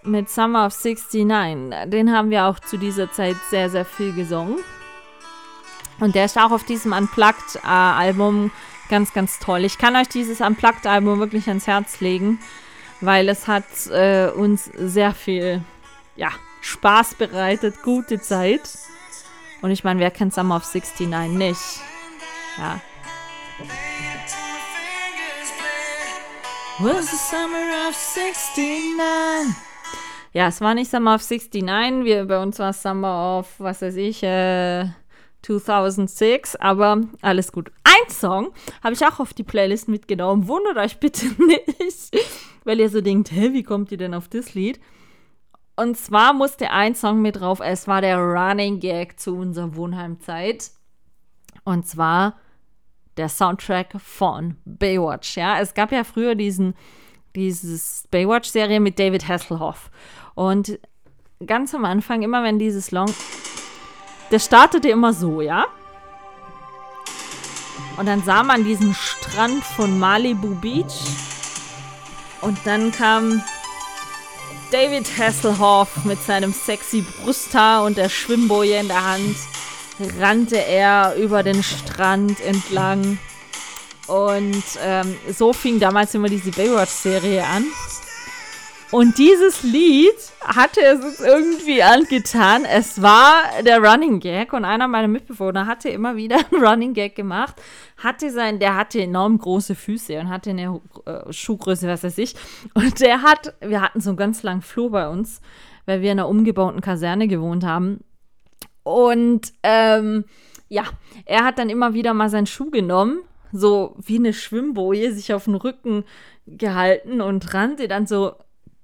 mit 0.03 0.29
Summer 0.29 0.67
of 0.67 0.73
69. 0.83 1.25
Den 1.89 2.11
haben 2.13 2.29
wir 2.29 2.47
auch 2.47 2.59
zu 2.59 2.77
dieser 2.77 3.09
Zeit 3.11 3.37
sehr, 3.49 3.69
sehr 3.69 3.85
viel 3.85 4.13
gesungen. 4.13 4.57
Und 6.01 6.15
der 6.15 6.25
ist 6.25 6.37
auch 6.37 6.51
auf 6.51 6.65
diesem 6.65 6.91
Unplugged-Album 6.91 8.51
ganz, 8.89 9.13
ganz 9.13 9.39
toll. 9.39 9.63
Ich 9.63 9.77
kann 9.77 9.95
euch 9.95 10.09
dieses 10.09 10.41
Unplugged-Album 10.41 11.19
wirklich 11.19 11.47
ans 11.47 11.65
Herz 11.65 12.01
legen 12.01 12.39
weil 13.01 13.29
es 13.29 13.47
hat 13.47 13.65
äh, 13.91 14.29
uns 14.29 14.65
sehr 14.75 15.13
viel 15.13 15.61
ja, 16.15 16.29
Spaß 16.61 17.15
bereitet, 17.15 17.83
gute 17.83 18.19
Zeit. 18.19 18.61
Und 19.61 19.71
ich 19.71 19.83
meine, 19.83 19.99
wer 19.99 20.11
kennt 20.11 20.33
Summer 20.33 20.57
of 20.57 20.63
69 20.63 21.37
nicht? 21.37 21.59
Ja. 22.57 22.79
Was 26.79 27.09
the 27.09 27.17
summer 27.17 27.89
of 27.89 27.95
69? 27.95 29.55
Ja, 30.33 30.47
es 30.47 30.61
war 30.61 30.75
nicht 30.75 30.91
Summer 30.91 31.15
of 31.15 31.27
69, 31.27 32.05
wir, 32.05 32.25
bei 32.25 32.39
uns 32.39 32.59
war 32.59 32.69
es 32.69 32.81
Summer 32.83 33.39
of, 33.39 33.47
was 33.57 33.81
weiß 33.81 33.95
ich, 33.95 34.21
äh, 34.21 34.85
2006, 35.41 36.55
aber 36.57 37.01
alles 37.21 37.51
gut. 37.51 37.71
Ein 37.83 38.11
Song 38.11 38.51
habe 38.83 38.93
ich 38.93 39.05
auch 39.05 39.19
auf 39.19 39.33
die 39.33 39.43
Playlist 39.43 39.87
mitgenommen. 39.87 40.47
Wundert 40.47 40.77
euch 40.77 40.99
bitte 40.99 41.25
nicht 41.37 42.15
weil 42.67 42.79
ihr 42.79 42.89
so 42.89 43.01
denkt, 43.01 43.31
hä, 43.31 43.53
wie 43.53 43.63
kommt 43.63 43.91
ihr 43.91 43.97
denn 43.97 44.13
auf 44.13 44.27
das 44.27 44.53
Lied? 44.53 44.79
Und 45.77 45.95
zwar 45.95 46.33
musste 46.33 46.71
ein 46.71 46.95
Song 46.95 47.21
mit 47.21 47.39
drauf, 47.39 47.61
es 47.63 47.87
war 47.87 48.01
der 48.01 48.17
Running 48.17 48.79
Gag 48.79 49.19
zu 49.19 49.35
unserer 49.35 49.75
Wohnheimzeit. 49.75 50.71
Und 51.63 51.87
zwar 51.87 52.35
der 53.15 53.29
Soundtrack 53.29 53.93
von 53.99 54.57
Baywatch. 54.65 55.37
Ja, 55.37 55.59
es 55.59 55.73
gab 55.73 55.91
ja 55.91 56.03
früher 56.03 56.35
diesen, 56.35 56.75
dieses 57.35 58.07
Baywatch-Serie 58.11 58.79
mit 58.79 58.99
David 58.99 59.27
Hasselhoff. 59.27 59.91
Und 60.35 60.79
ganz 61.45 61.73
am 61.73 61.85
Anfang, 61.85 62.21
immer 62.21 62.43
wenn 62.43 62.59
dieses 62.59 62.91
Long, 62.91 63.11
der 64.31 64.39
startete 64.39 64.89
immer 64.89 65.13
so, 65.13 65.41
ja? 65.41 65.65
Und 67.97 68.07
dann 68.07 68.23
sah 68.23 68.43
man 68.43 68.63
diesen 68.63 68.93
Strand 68.93 69.63
von 69.63 69.97
Malibu 69.99 70.55
Beach. 70.55 71.26
Und 72.41 72.57
dann 72.65 72.91
kam 72.91 73.43
David 74.71 75.07
Hasselhoff 75.17 76.03
mit 76.03 76.21
seinem 76.21 76.53
sexy 76.53 77.01
Brusthaar 77.01 77.85
und 77.85 77.97
der 77.97 78.09
Schwimmboje 78.09 78.79
in 78.79 78.87
der 78.87 79.03
Hand. 79.03 79.37
Rannte 80.19 80.63
er 80.63 81.15
über 81.15 81.41
den 81.41 81.63
Strand 81.63 82.39
entlang. 82.41 83.17
Und 84.07 84.63
ähm, 84.81 85.17
so 85.37 85.53
fing 85.53 85.79
damals 85.79 86.13
immer 86.13 86.29
diese 86.29 86.51
Baywatch-Serie 86.51 87.43
an. 87.45 87.65
Und 88.91 89.17
dieses 89.17 89.63
Lied 89.63 90.15
hatte 90.41 90.79
es 90.81 91.03
uns 91.03 91.19
irgendwie 91.19 91.83
angetan. 91.83 92.63
Es 92.63 93.01
war 93.01 93.43
der 93.65 93.83
Running 93.83 94.21
Gag 94.21 94.53
und 94.53 94.63
einer 94.63 94.87
meiner 94.87 95.09
Mitbewohner 95.09 95.67
hatte 95.67 95.89
immer 95.89 96.15
wieder 96.15 96.37
einen 96.51 96.63
Running 96.63 96.93
Gag 96.93 97.15
gemacht. 97.15 97.55
Hatte 97.97 98.31
sein, 98.31 98.59
der 98.59 98.75
hatte 98.75 99.01
enorm 99.01 99.39
große 99.39 99.75
Füße 99.75 100.17
und 100.19 100.29
hatte 100.29 100.51
eine 100.51 100.79
äh, 101.05 101.33
Schuhgröße, 101.33 101.87
was 101.87 102.03
weiß 102.03 102.17
ich. 102.19 102.35
Und 102.75 103.01
der 103.01 103.23
hat, 103.23 103.55
wir 103.59 103.81
hatten 103.81 103.99
so 103.99 104.11
einen 104.11 104.17
ganz 104.17 104.41
langen 104.43 104.61
Flur 104.61 104.89
bei 104.89 105.09
uns, 105.09 105.41
weil 105.85 106.01
wir 106.01 106.13
in 106.13 106.19
einer 106.19 106.29
umgebauten 106.29 106.79
Kaserne 106.79 107.27
gewohnt 107.27 107.65
haben. 107.65 108.05
Und 108.83 109.51
ähm, 109.63 110.23
ja, 110.69 110.83
er 111.25 111.43
hat 111.43 111.59
dann 111.59 111.69
immer 111.69 111.93
wieder 111.93 112.13
mal 112.13 112.29
seinen 112.29 112.47
Schuh 112.47 112.71
genommen, 112.71 113.19
so 113.51 113.95
wie 113.97 114.17
eine 114.17 114.31
Schwimmboje, 114.31 115.11
sich 115.11 115.33
auf 115.33 115.43
den 115.43 115.55
Rücken 115.55 116.05
gehalten 116.45 117.19
und 117.19 117.53
rannte 117.53 117.89
dann 117.89 118.07
so 118.07 118.33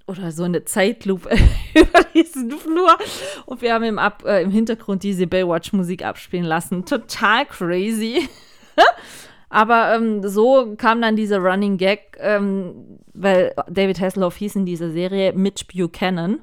oder 0.07 0.31
so 0.31 0.43
eine 0.43 0.65
Zeitlupe 0.65 1.29
über 1.73 2.03
diesen 2.13 2.51
Flur. 2.51 2.97
Und 3.45 3.61
wir 3.61 3.73
haben 3.73 3.83
im, 3.83 3.99
Ab 3.99 4.23
äh, 4.25 4.41
im 4.41 4.51
Hintergrund 4.51 5.03
diese 5.03 5.27
Baywatch-Musik 5.27 6.03
abspielen 6.03 6.45
lassen. 6.45 6.85
Total 6.85 7.45
crazy. 7.45 8.27
Aber 9.49 9.95
ähm, 9.95 10.27
so 10.27 10.73
kam 10.77 11.01
dann 11.01 11.15
dieser 11.15 11.37
Running 11.37 11.77
Gag, 11.77 12.17
ähm, 12.19 12.99
weil 13.13 13.53
David 13.69 14.01
Hasselhoff 14.01 14.35
hieß 14.37 14.55
in 14.55 14.65
dieser 14.65 14.89
Serie 14.89 15.31
Mitch 15.33 15.65
Buchanan. 15.71 16.39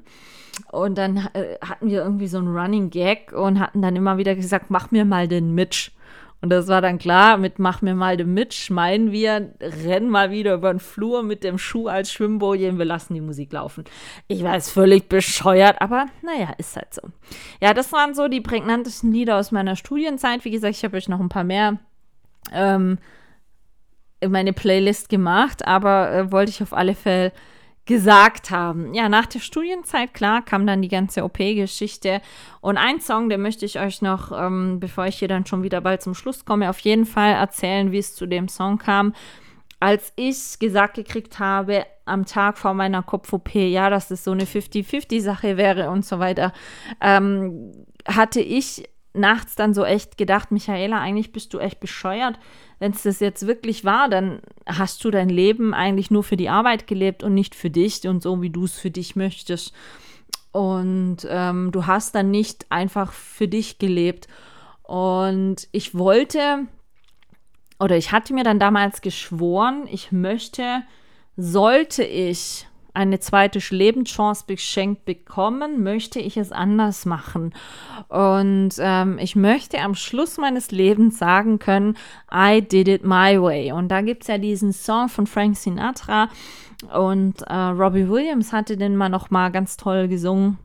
Und 0.71 0.97
dann 0.97 1.17
äh, 1.33 1.57
hatten 1.61 1.89
wir 1.89 2.03
irgendwie 2.03 2.27
so 2.27 2.37
einen 2.37 2.55
Running 2.55 2.89
Gag 2.89 3.33
und 3.33 3.59
hatten 3.59 3.81
dann 3.81 3.95
immer 3.95 4.17
wieder 4.17 4.35
gesagt, 4.35 4.67
mach 4.69 4.91
mir 4.91 5.05
mal 5.05 5.27
den 5.27 5.53
Mitch. 5.53 5.91
Und 6.41 6.49
das 6.49 6.67
war 6.67 6.81
dann 6.81 6.97
klar, 6.97 7.37
mit 7.37 7.59
Mach 7.59 7.81
mir 7.83 7.93
mal 7.93 8.17
den 8.17 8.33
Mitch, 8.33 8.73
meinen 8.73 9.11
wir, 9.11 9.53
rennen 9.61 10.09
mal 10.09 10.31
wieder 10.31 10.55
über 10.55 10.73
den 10.73 10.79
Flur 10.79 11.21
mit 11.21 11.43
dem 11.43 11.59
Schuh 11.59 11.87
als 11.87 12.11
Schwimmboje 12.11 12.69
und 12.69 12.79
wir 12.79 12.85
lassen 12.85 13.13
die 13.13 13.21
Musik 13.21 13.53
laufen. 13.53 13.83
Ich 14.27 14.43
weiß, 14.43 14.71
völlig 14.71 15.07
bescheuert, 15.07 15.79
aber 15.81 16.07
naja, 16.23 16.53
ist 16.57 16.75
halt 16.75 16.93
so. 16.93 17.01
Ja, 17.61 17.75
das 17.75 17.93
waren 17.93 18.15
so 18.15 18.27
die 18.27 18.41
prägnantesten 18.41 19.11
Lieder 19.11 19.37
aus 19.37 19.51
meiner 19.51 19.75
Studienzeit. 19.75 20.43
Wie 20.43 20.51
gesagt, 20.51 20.75
ich 20.75 20.83
habe 20.83 20.97
euch 20.97 21.07
noch 21.07 21.19
ein 21.19 21.29
paar 21.29 21.43
mehr 21.43 21.77
ähm, 22.51 22.97
in 24.19 24.31
meine 24.31 24.53
Playlist 24.53 25.09
gemacht, 25.09 25.67
aber 25.67 26.11
äh, 26.11 26.31
wollte 26.31 26.49
ich 26.49 26.63
auf 26.63 26.73
alle 26.73 26.95
Fälle 26.95 27.31
gesagt 27.91 28.51
haben. 28.51 28.93
Ja, 28.93 29.09
nach 29.09 29.25
der 29.25 29.39
Studienzeit, 29.39 30.13
klar, 30.13 30.41
kam 30.45 30.65
dann 30.65 30.81
die 30.81 30.87
ganze 30.87 31.25
OP-Geschichte. 31.25 32.21
Und 32.61 32.77
ein 32.77 33.01
Song, 33.01 33.27
den 33.27 33.41
möchte 33.41 33.65
ich 33.65 33.79
euch 33.79 34.01
noch, 34.01 34.31
ähm, 34.31 34.79
bevor 34.79 35.07
ich 35.07 35.19
hier 35.19 35.27
dann 35.27 35.45
schon 35.45 35.61
wieder 35.61 35.81
bald 35.81 36.01
zum 36.01 36.15
Schluss 36.15 36.45
komme, 36.45 36.69
auf 36.69 36.79
jeden 36.79 37.05
Fall 37.05 37.33
erzählen, 37.33 37.91
wie 37.91 37.97
es 37.97 38.15
zu 38.15 38.27
dem 38.27 38.47
Song 38.47 38.77
kam. 38.77 39.13
Als 39.81 40.13
ich 40.15 40.57
gesagt 40.59 40.93
gekriegt 40.93 41.39
habe, 41.39 41.85
am 42.05 42.25
Tag 42.25 42.57
vor 42.57 42.73
meiner 42.73 43.03
Kopf-OP, 43.03 43.55
ja, 43.55 43.89
dass 43.89 44.07
das 44.07 44.23
so 44.23 44.31
eine 44.31 44.45
50-50-Sache 44.45 45.57
wäre 45.57 45.89
und 45.89 46.05
so 46.05 46.19
weiter, 46.19 46.53
ähm, 47.01 47.73
hatte 48.07 48.39
ich 48.39 48.87
nachts 49.13 49.55
dann 49.55 49.73
so 49.73 49.83
echt 49.83 50.17
gedacht, 50.17 50.51
Michaela, 50.51 51.01
eigentlich 51.01 51.33
bist 51.33 51.53
du 51.53 51.59
echt 51.59 51.81
bescheuert. 51.81 52.39
Wenn 52.81 52.93
es 52.93 53.03
das 53.03 53.19
jetzt 53.19 53.45
wirklich 53.45 53.85
war, 53.85 54.09
dann 54.09 54.41
hast 54.65 55.03
du 55.03 55.11
dein 55.11 55.29
Leben 55.29 55.75
eigentlich 55.75 56.09
nur 56.09 56.23
für 56.23 56.35
die 56.35 56.49
Arbeit 56.49 56.87
gelebt 56.87 57.21
und 57.21 57.35
nicht 57.35 57.53
für 57.53 57.69
dich 57.69 58.07
und 58.07 58.23
so, 58.23 58.41
wie 58.41 58.49
du 58.49 58.63
es 58.63 58.79
für 58.79 58.89
dich 58.89 59.15
möchtest. 59.15 59.71
Und 60.51 61.17
ähm, 61.29 61.71
du 61.71 61.85
hast 61.85 62.15
dann 62.15 62.31
nicht 62.31 62.65
einfach 62.71 63.13
für 63.13 63.47
dich 63.47 63.77
gelebt. 63.77 64.27
Und 64.81 65.67
ich 65.71 65.93
wollte, 65.93 66.65
oder 67.79 67.97
ich 67.97 68.11
hatte 68.11 68.33
mir 68.33 68.43
dann 68.43 68.57
damals 68.57 69.01
geschworen, 69.01 69.85
ich 69.87 70.11
möchte, 70.11 70.81
sollte 71.37 72.03
ich 72.03 72.65
eine 72.93 73.19
zweite 73.19 73.59
Lebenschance 73.73 74.45
geschenkt 74.47 75.05
bekommen, 75.05 75.83
möchte 75.83 76.19
ich 76.19 76.37
es 76.37 76.51
anders 76.51 77.05
machen. 77.05 77.53
Und 78.09 78.71
ähm, 78.79 79.17
ich 79.19 79.35
möchte 79.35 79.79
am 79.79 79.95
Schluss 79.95 80.37
meines 80.37 80.71
Lebens 80.71 81.17
sagen 81.17 81.59
können, 81.59 81.97
I 82.33 82.61
did 82.61 82.87
it 82.87 83.03
my 83.03 83.41
way. 83.41 83.71
Und 83.71 83.89
da 83.89 84.01
gibt 84.01 84.23
es 84.23 84.27
ja 84.27 84.37
diesen 84.37 84.73
Song 84.73 85.09
von 85.09 85.27
Frank 85.27 85.57
Sinatra 85.57 86.29
und 86.91 87.41
äh, 87.43 87.53
Robbie 87.53 88.09
Williams 88.09 88.53
hatte 88.53 88.77
den 88.77 88.95
mal 88.95 89.09
noch 89.09 89.29
mal 89.29 89.51
ganz 89.51 89.77
toll 89.77 90.07
gesungen. 90.07 90.57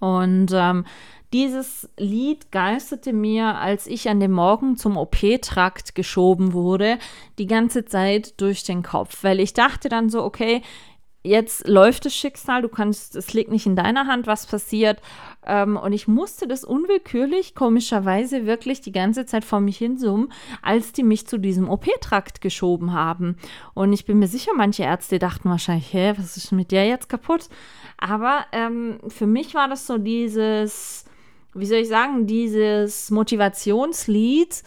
Und 0.00 0.50
ähm, 0.52 0.84
dieses 1.32 1.90
Lied 1.98 2.52
geisterte 2.52 3.12
mir, 3.12 3.56
als 3.56 3.86
ich 3.86 4.08
an 4.08 4.20
dem 4.20 4.30
Morgen 4.30 4.76
zum 4.76 4.96
OP-Trakt 4.96 5.94
geschoben 5.94 6.52
wurde, 6.52 6.98
die 7.38 7.46
ganze 7.46 7.84
Zeit 7.84 8.40
durch 8.40 8.62
den 8.62 8.82
Kopf, 8.82 9.24
weil 9.24 9.40
ich 9.40 9.52
dachte 9.52 9.88
dann 9.88 10.08
so, 10.10 10.22
okay, 10.22 10.62
jetzt 11.24 11.66
läuft 11.66 12.04
das 12.04 12.14
Schicksal, 12.14 12.62
du 12.62 12.68
kannst, 12.68 13.16
es 13.16 13.32
liegt 13.32 13.50
nicht 13.50 13.66
in 13.66 13.74
deiner 13.74 14.06
Hand, 14.06 14.26
was 14.26 14.46
passiert. 14.46 15.00
Ähm, 15.46 15.76
und 15.76 15.92
ich 15.92 16.06
musste 16.06 16.46
das 16.46 16.64
unwillkürlich, 16.64 17.54
komischerweise, 17.54 18.46
wirklich 18.46 18.82
die 18.82 18.92
ganze 18.92 19.26
Zeit 19.26 19.44
vor 19.44 19.60
mich 19.60 19.78
hinsummen, 19.78 20.30
als 20.62 20.92
die 20.92 21.02
mich 21.02 21.26
zu 21.26 21.38
diesem 21.38 21.68
OP-Trakt 21.68 22.40
geschoben 22.40 22.92
haben. 22.92 23.36
Und 23.72 23.92
ich 23.92 24.04
bin 24.04 24.18
mir 24.18 24.28
sicher, 24.28 24.52
manche 24.54 24.84
Ärzte 24.84 25.18
dachten 25.18 25.48
wahrscheinlich, 25.48 25.92
hä, 25.92 26.12
was 26.16 26.36
ist 26.36 26.52
mit 26.52 26.70
der 26.70 26.86
jetzt 26.86 27.08
kaputt? 27.08 27.48
Aber 27.96 28.44
ähm, 28.52 28.98
für 29.08 29.26
mich 29.26 29.54
war 29.54 29.68
das 29.68 29.86
so 29.86 29.96
dieses, 29.96 31.06
wie 31.54 31.66
soll 31.66 31.78
ich 31.78 31.88
sagen, 31.88 32.26
dieses 32.26 33.10
Motivationslied, 33.10 34.62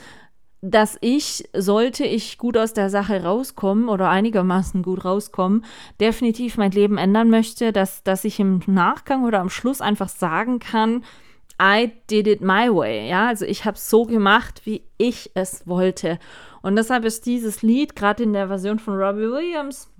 dass 0.61 0.97
ich, 1.01 1.47
sollte 1.53 2.03
ich 2.03 2.37
gut 2.37 2.57
aus 2.57 2.73
der 2.73 2.89
Sache 2.89 3.23
rauskommen 3.23 3.89
oder 3.89 4.09
einigermaßen 4.09 4.81
gut 4.81 5.05
rauskommen, 5.05 5.63
definitiv 5.99 6.57
mein 6.57 6.71
Leben 6.71 6.97
ändern 6.97 7.29
möchte, 7.29 7.71
dass, 7.71 8.03
dass 8.03 8.25
ich 8.25 8.39
im 8.39 8.61
Nachgang 8.65 9.23
oder 9.23 9.39
am 9.39 9.49
Schluss 9.49 9.81
einfach 9.81 10.09
sagen 10.09 10.59
kann, 10.59 11.03
I 11.61 11.91
did 12.09 12.27
it 12.27 12.41
my 12.41 12.69
way. 12.73 13.09
Ja, 13.09 13.27
also 13.27 13.45
ich 13.45 13.65
habe 13.65 13.77
es 13.77 13.89
so 13.89 14.05
gemacht, 14.05 14.61
wie 14.65 14.83
ich 14.97 15.31
es 15.33 15.65
wollte. 15.67 16.19
Und 16.61 16.75
deshalb 16.75 17.05
ist 17.05 17.25
dieses 17.25 17.61
Lied, 17.61 17.95
gerade 17.95 18.23
in 18.23 18.33
der 18.33 18.47
Version 18.47 18.79
von 18.79 18.95
Robbie 18.95 19.31
Williams, 19.31 19.91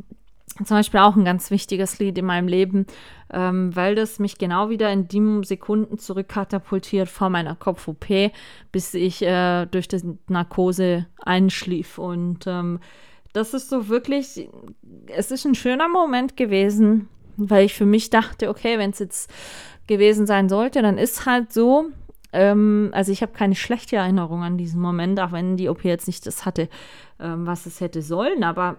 zum 0.66 0.78
Beispiel 0.78 0.99
auch 0.99 1.16
ein 1.16 1.26
ganz 1.26 1.51
wichtiges 1.51 1.99
Lied 1.99 2.18
in 2.18 2.26
meinem 2.26 2.47
Leben, 2.47 2.86
ähm, 3.32 3.76
weil 3.76 3.95
das 3.95 4.20
mich 4.20 4.38
genau 4.38 4.70
wieder 4.70 4.91
in 4.91 5.08
die 5.08 5.41
Sekunden 5.43 5.97
zurückkatapultiert 5.97 7.10
vor 7.10 7.30
meiner 7.30 7.55
Kopf-OP, 7.55 8.32
bis 8.72 8.93
ich 8.93 9.22
äh, 9.22 9.66
durch 9.66 9.88
die 9.88 10.18
Narkose 10.28 11.08
einschlief. 11.24 11.97
Und 11.97 12.47
ähm, 12.47 12.80
das 13.34 13.53
ist 13.53 13.70
so 13.70 13.88
wirklich, 13.88 14.49
es 15.08 15.32
ist 15.32 15.45
ein 15.45 15.55
schöner 15.55 15.88
Moment 15.88 16.38
gewesen, 16.38 17.10
weil 17.36 17.66
ich 17.66 17.74
für 17.74 17.86
mich 17.86 18.10
dachte, 18.10 18.49
okay, 18.49 18.78
wenn 18.80 18.91
es 18.91 18.99
jetzt 18.99 19.32
gewesen 19.88 20.26
sein 20.26 20.49
sollte, 20.49 20.82
dann 20.82 20.97
ist 20.97 21.26
halt 21.26 21.53
so. 21.53 21.86
Ähm, 22.34 22.89
also 22.93 23.12
ich 23.12 23.22
habe 23.22 23.32
keine 23.32 23.55
schlechte 23.55 23.95
Erinnerung 23.95 24.43
an 24.43 24.58
diesen 24.58 24.82
Moment, 24.82 25.20
auch 25.20 25.32
wenn 25.32 25.55
die 25.55 25.70
OP 25.70 25.86
jetzt 25.86 26.08
nicht 26.08 26.26
das 26.26 26.45
hatte, 26.45 26.68
ähm, 27.20 27.45
was 27.45 27.66
es 27.66 27.80
hätte 27.80 28.01
sollen. 28.01 28.43
Aber 28.43 28.78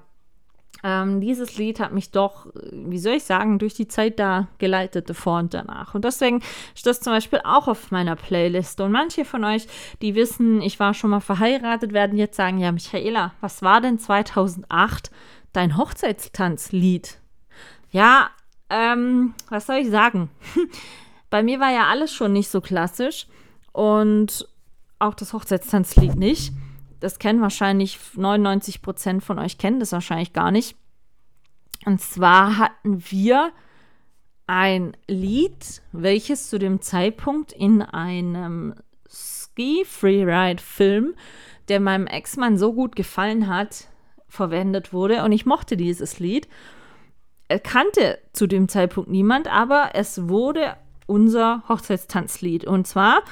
ähm, 0.84 1.20
dieses 1.20 1.56
Lied 1.56 1.80
hat 1.80 1.92
mich 1.92 2.12
doch, 2.12 2.46
wie 2.70 2.98
soll 2.98 3.14
ich 3.14 3.24
sagen, 3.24 3.58
durch 3.58 3.74
die 3.74 3.88
Zeit 3.88 4.18
da 4.18 4.46
geleitet, 4.58 5.10
davor 5.10 5.40
und 5.40 5.52
danach. 5.52 5.94
Und 5.94 6.04
deswegen 6.04 6.40
ist 6.74 6.86
das 6.86 7.00
zum 7.00 7.12
Beispiel 7.12 7.40
auch 7.44 7.66
auf 7.66 7.90
meiner 7.90 8.14
Playlist. 8.14 8.80
Und 8.80 8.92
manche 8.92 9.24
von 9.24 9.44
euch, 9.44 9.66
die 10.02 10.14
wissen, 10.14 10.62
ich 10.62 10.78
war 10.78 10.94
schon 10.94 11.10
mal 11.10 11.20
verheiratet, 11.20 11.92
werden 11.92 12.16
jetzt 12.16 12.36
sagen, 12.36 12.58
ja, 12.58 12.70
Michaela, 12.70 13.32
was 13.40 13.62
war 13.62 13.80
denn 13.80 13.98
2008 13.98 15.10
dein 15.52 15.76
Hochzeitstanzlied? 15.76 17.18
Ja, 17.90 18.30
ähm, 18.70 19.34
was 19.48 19.66
soll 19.66 19.76
ich 19.76 19.90
sagen? 19.90 20.30
Bei 21.30 21.42
mir 21.42 21.58
war 21.58 21.72
ja 21.72 21.88
alles 21.88 22.12
schon 22.12 22.32
nicht 22.32 22.50
so 22.50 22.60
klassisch 22.60 23.26
und 23.72 24.48
auch 24.98 25.14
das 25.14 25.32
Hochzeitstanzlied 25.32 26.16
nicht 26.16 26.52
das 27.00 27.18
kennen 27.18 27.40
wahrscheinlich 27.40 27.98
99 28.14 28.82
Prozent 28.82 29.22
von 29.22 29.38
euch 29.38 29.58
kennen 29.58 29.80
das 29.80 29.92
wahrscheinlich 29.92 30.32
gar 30.32 30.50
nicht. 30.50 30.76
Und 31.84 32.00
zwar 32.00 32.58
hatten 32.58 33.02
wir 33.10 33.52
ein 34.46 34.96
Lied, 35.06 35.82
welches 35.92 36.48
zu 36.48 36.58
dem 36.58 36.80
Zeitpunkt 36.80 37.52
in 37.52 37.82
einem 37.82 38.74
Ski 39.10 39.84
Freeride 39.84 40.62
Film, 40.62 41.14
der 41.68 41.80
meinem 41.80 42.06
Ex-Mann 42.06 42.58
so 42.58 42.72
gut 42.72 42.96
gefallen 42.96 43.48
hat, 43.48 43.88
verwendet 44.26 44.92
wurde. 44.92 45.22
Und 45.22 45.32
ich 45.32 45.46
mochte 45.46 45.76
dieses 45.76 46.18
Lied. 46.18 46.48
Er 47.48 47.60
kannte 47.60 48.18
zu 48.32 48.46
dem 48.46 48.68
Zeitpunkt 48.68 49.10
niemand, 49.10 49.48
aber 49.48 49.90
es 49.94 50.28
wurde 50.28 50.76
unser 51.06 51.62
Hochzeitstanzlied. 51.68 52.66
Und 52.66 52.86
zwar 52.86 53.22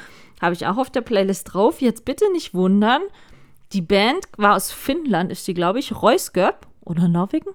habe 0.40 0.54
ich 0.54 0.66
auch 0.66 0.76
auf 0.76 0.90
der 0.90 1.02
Playlist 1.02 1.54
drauf. 1.54 1.80
Jetzt 1.80 2.04
bitte 2.04 2.30
nicht 2.32 2.54
wundern. 2.54 3.02
Die 3.72 3.82
Band 3.82 4.24
war 4.36 4.54
aus 4.54 4.70
Finnland, 4.70 5.32
ist 5.32 5.46
die, 5.48 5.54
glaube 5.54 5.80
ich, 5.80 6.00
Reusgöp 6.00 6.66
oder 6.82 7.08
Norwegen. 7.08 7.50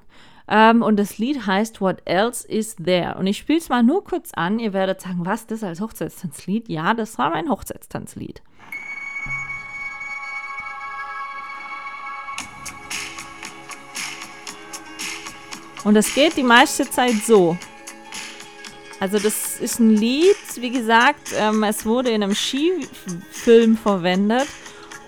Ähm, 0.47 0.81
und 0.81 0.97
das 0.97 1.17
Lied 1.17 1.45
heißt 1.45 1.79
What 1.79 2.01
Else 2.03 2.45
Is 2.45 2.75
There. 2.75 3.15
Und 3.17 3.27
ich 3.27 3.37
spiele 3.37 3.59
es 3.59 3.69
mal 3.69 3.83
nur 3.83 4.03
kurz 4.03 4.31
an. 4.33 4.59
Ihr 4.59 4.73
werdet 4.73 4.99
sagen, 4.99 5.25
was, 5.25 5.47
das 5.47 5.63
als 5.63 5.79
Hochzeitstanzlied? 5.79 6.67
Ja, 6.67 6.93
das 6.93 7.17
war 7.17 7.29
mein 7.29 7.49
Hochzeitstanzlied. 7.49 8.41
Und 15.83 15.95
das 15.95 16.13
geht 16.13 16.35
die 16.35 16.43
meiste 16.43 16.89
Zeit 16.89 17.15
so. 17.25 17.57
Also 18.99 19.17
das 19.17 19.59
ist 19.59 19.79
ein 19.79 19.89
Lied, 19.91 20.35
wie 20.57 20.69
gesagt, 20.69 21.33
ähm, 21.35 21.63
es 21.63 21.85
wurde 21.85 22.11
in 22.11 22.21
einem 22.21 22.35
Skifilm 22.35 23.75
verwendet. 23.77 24.47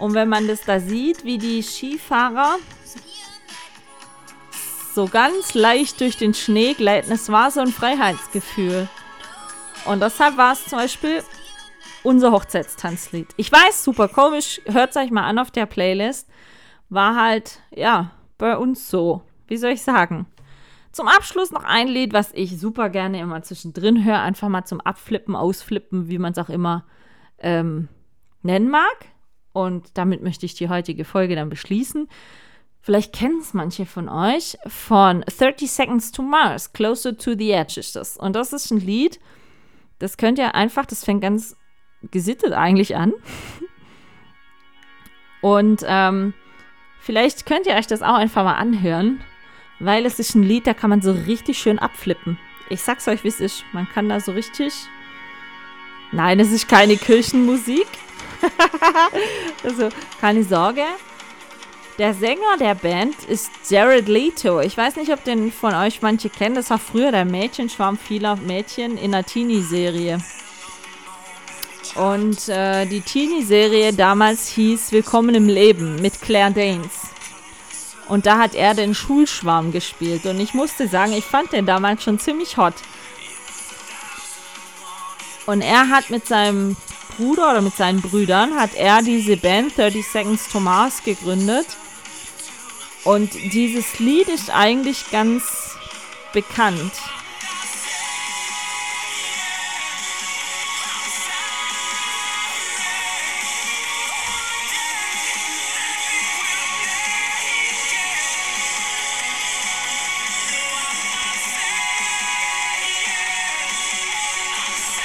Und 0.03 0.15
wenn 0.15 0.27
man 0.27 0.49
das 0.49 0.63
da 0.63 0.81
sieht, 0.81 1.23
wie 1.23 1.37
die 1.37 1.63
Skifahrer 1.63 2.57
so 4.93 5.07
ganz 5.07 5.53
leicht 5.53 6.01
durch 6.01 6.17
den 6.17 6.33
Schnee 6.33 6.73
gleiten, 6.73 7.09
es 7.13 7.31
war 7.31 7.51
so 7.51 7.61
ein 7.61 7.69
Freiheitsgefühl. 7.69 8.89
Und 9.85 10.01
deshalb 10.01 10.35
war 10.35 10.51
es 10.51 10.65
zum 10.65 10.79
Beispiel 10.79 11.23
unser 12.03 12.33
Hochzeitstanzlied. 12.33 13.29
Ich 13.37 13.49
weiß, 13.49 13.81
super 13.81 14.09
komisch, 14.09 14.59
hört 14.65 14.89
es 14.89 14.97
euch 14.97 15.09
mal 15.09 15.23
an 15.23 15.39
auf 15.39 15.51
der 15.51 15.67
Playlist. 15.67 16.27
War 16.89 17.15
halt, 17.15 17.61
ja, 17.73 18.11
bei 18.37 18.57
uns 18.57 18.89
so. 18.89 19.21
Wie 19.47 19.55
soll 19.55 19.71
ich 19.71 19.83
sagen? 19.83 20.25
Zum 20.91 21.07
Abschluss 21.07 21.51
noch 21.51 21.63
ein 21.63 21.87
Lied, 21.87 22.11
was 22.11 22.33
ich 22.33 22.59
super 22.59 22.89
gerne 22.89 23.21
immer 23.21 23.41
zwischendrin 23.41 24.03
höre. 24.03 24.19
Einfach 24.19 24.49
mal 24.49 24.65
zum 24.65 24.81
Abflippen, 24.81 25.33
Ausflippen, 25.33 26.09
wie 26.09 26.19
man 26.19 26.33
es 26.33 26.39
auch 26.39 26.49
immer 26.49 26.83
ähm, 27.39 27.87
nennen 28.41 28.69
mag. 28.69 29.12
Und 29.53 29.97
damit 29.97 30.21
möchte 30.21 30.45
ich 30.45 30.55
die 30.55 30.69
heutige 30.69 31.05
Folge 31.05 31.35
dann 31.35 31.49
beschließen. 31.49 32.09
Vielleicht 32.81 33.13
kennen 33.13 33.39
es 33.39 33.53
manche 33.53 33.85
von 33.85 34.09
euch 34.09 34.57
von 34.67 35.21
30 35.21 35.71
Seconds 35.71 36.11
to 36.11 36.21
Mars, 36.21 36.73
Closer 36.73 37.17
to 37.17 37.33
the 37.37 37.51
Edge 37.51 37.79
ist 37.79 37.95
das. 37.95 38.17
Und 38.17 38.35
das 38.35 38.51
ist 38.51 38.71
ein 38.71 38.79
Lied, 38.79 39.19
das 39.99 40.17
könnt 40.17 40.37
ihr 40.37 40.53
einfach, 40.53 40.85
das 40.85 41.05
fängt 41.05 41.21
ganz 41.21 41.55
gesittet 42.11 42.51
eigentlich 42.51 42.97
an. 42.97 43.13
Und 45.41 45.83
ähm, 45.85 46.33
vielleicht 46.99 47.45
könnt 47.45 47.67
ihr 47.67 47.75
euch 47.75 47.87
das 47.87 48.01
auch 48.01 48.15
einfach 48.15 48.43
mal 48.43 48.55
anhören 48.55 49.21
weil 49.85 50.05
es 50.05 50.19
ist 50.19 50.35
ein 50.35 50.43
Lied, 50.43 50.67
da 50.67 50.73
kann 50.73 50.89
man 50.89 51.01
so 51.01 51.11
richtig 51.11 51.57
schön 51.57 51.79
abflippen. 51.79 52.37
Ich 52.69 52.81
sag's 52.81 53.07
euch, 53.07 53.23
wie 53.23 53.29
es 53.29 53.39
ist. 53.39 53.65
Man 53.73 53.87
kann 53.89 54.09
da 54.09 54.19
so 54.19 54.31
richtig. 54.31 54.73
Nein, 56.11 56.39
es 56.39 56.51
ist 56.51 56.69
keine 56.69 56.95
Kirchenmusik. 56.95 57.87
also, 59.63 59.89
keine 60.19 60.43
Sorge. 60.43 60.83
Der 61.99 62.15
Sänger 62.15 62.57
der 62.59 62.73
Band 62.73 63.15
ist 63.27 63.51
Jared 63.69 64.07
Leto. 64.07 64.59
Ich 64.61 64.75
weiß 64.75 64.95
nicht, 64.95 65.11
ob 65.11 65.23
den 65.23 65.51
von 65.51 65.75
euch 65.75 66.01
manche 66.01 66.29
kennen. 66.29 66.55
Das 66.55 66.71
war 66.71 66.79
früher 66.79 67.11
der 67.11 67.25
Mädchenschwarm 67.25 67.97
vieler 67.97 68.35
Mädchen 68.35 68.97
in 68.97 69.11
der 69.11 69.23
Teenie-Serie. 69.23 70.19
Und 71.95 72.49
äh, 72.49 72.87
die 72.87 73.01
Teenie-Serie 73.01 73.93
damals 73.93 74.47
hieß 74.47 74.91
Willkommen 74.91 75.35
im 75.35 75.47
Leben 75.47 76.01
mit 76.01 76.19
Claire 76.21 76.51
Danes. 76.51 76.91
Und 78.07 78.25
da 78.25 78.39
hat 78.39 78.55
er 78.55 78.73
den 78.73 78.95
Schulschwarm 78.95 79.71
gespielt. 79.71 80.25
Und 80.25 80.39
ich 80.39 80.55
musste 80.55 80.87
sagen, 80.87 81.13
ich 81.13 81.23
fand 81.23 81.53
den 81.53 81.67
damals 81.67 82.03
schon 82.03 82.17
ziemlich 82.17 82.57
hot. 82.57 82.73
Und 85.45 85.61
er 85.61 85.89
hat 85.89 86.09
mit 86.09 86.25
seinem 86.25 86.75
Bruder 87.17 87.51
oder 87.51 87.61
mit 87.61 87.75
seinen 87.75 88.01
Brüdern 88.01 88.55
hat 88.55 88.75
er 88.75 89.01
diese 89.01 89.37
Band 89.37 89.77
30 89.77 90.05
Seconds 90.07 90.49
to 90.49 90.59
Mars 90.59 91.03
gegründet. 91.03 91.65
Und 93.03 93.33
dieses 93.53 93.99
Lied 93.99 94.29
ist 94.29 94.49
eigentlich 94.49 95.11
ganz 95.11 95.43
bekannt. 96.33 96.93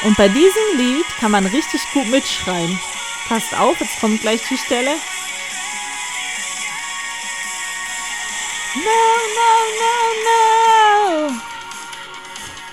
Und 0.09 0.17
bei 0.17 0.27
diesem 0.27 0.79
Lied 0.79 1.05
kann 1.21 1.33
man 1.33 1.45
richtig 1.45 1.83
gut 1.93 2.09
mitschreien. 2.09 2.81
Passt 3.29 3.55
auf, 3.55 3.79
jetzt 3.79 4.01
kommt 4.01 4.23
gleich 4.23 4.41
die 4.49 4.57
Stelle. 4.57 4.93
No, 8.75 8.81
no, 9.37 9.53
no, 11.21 11.31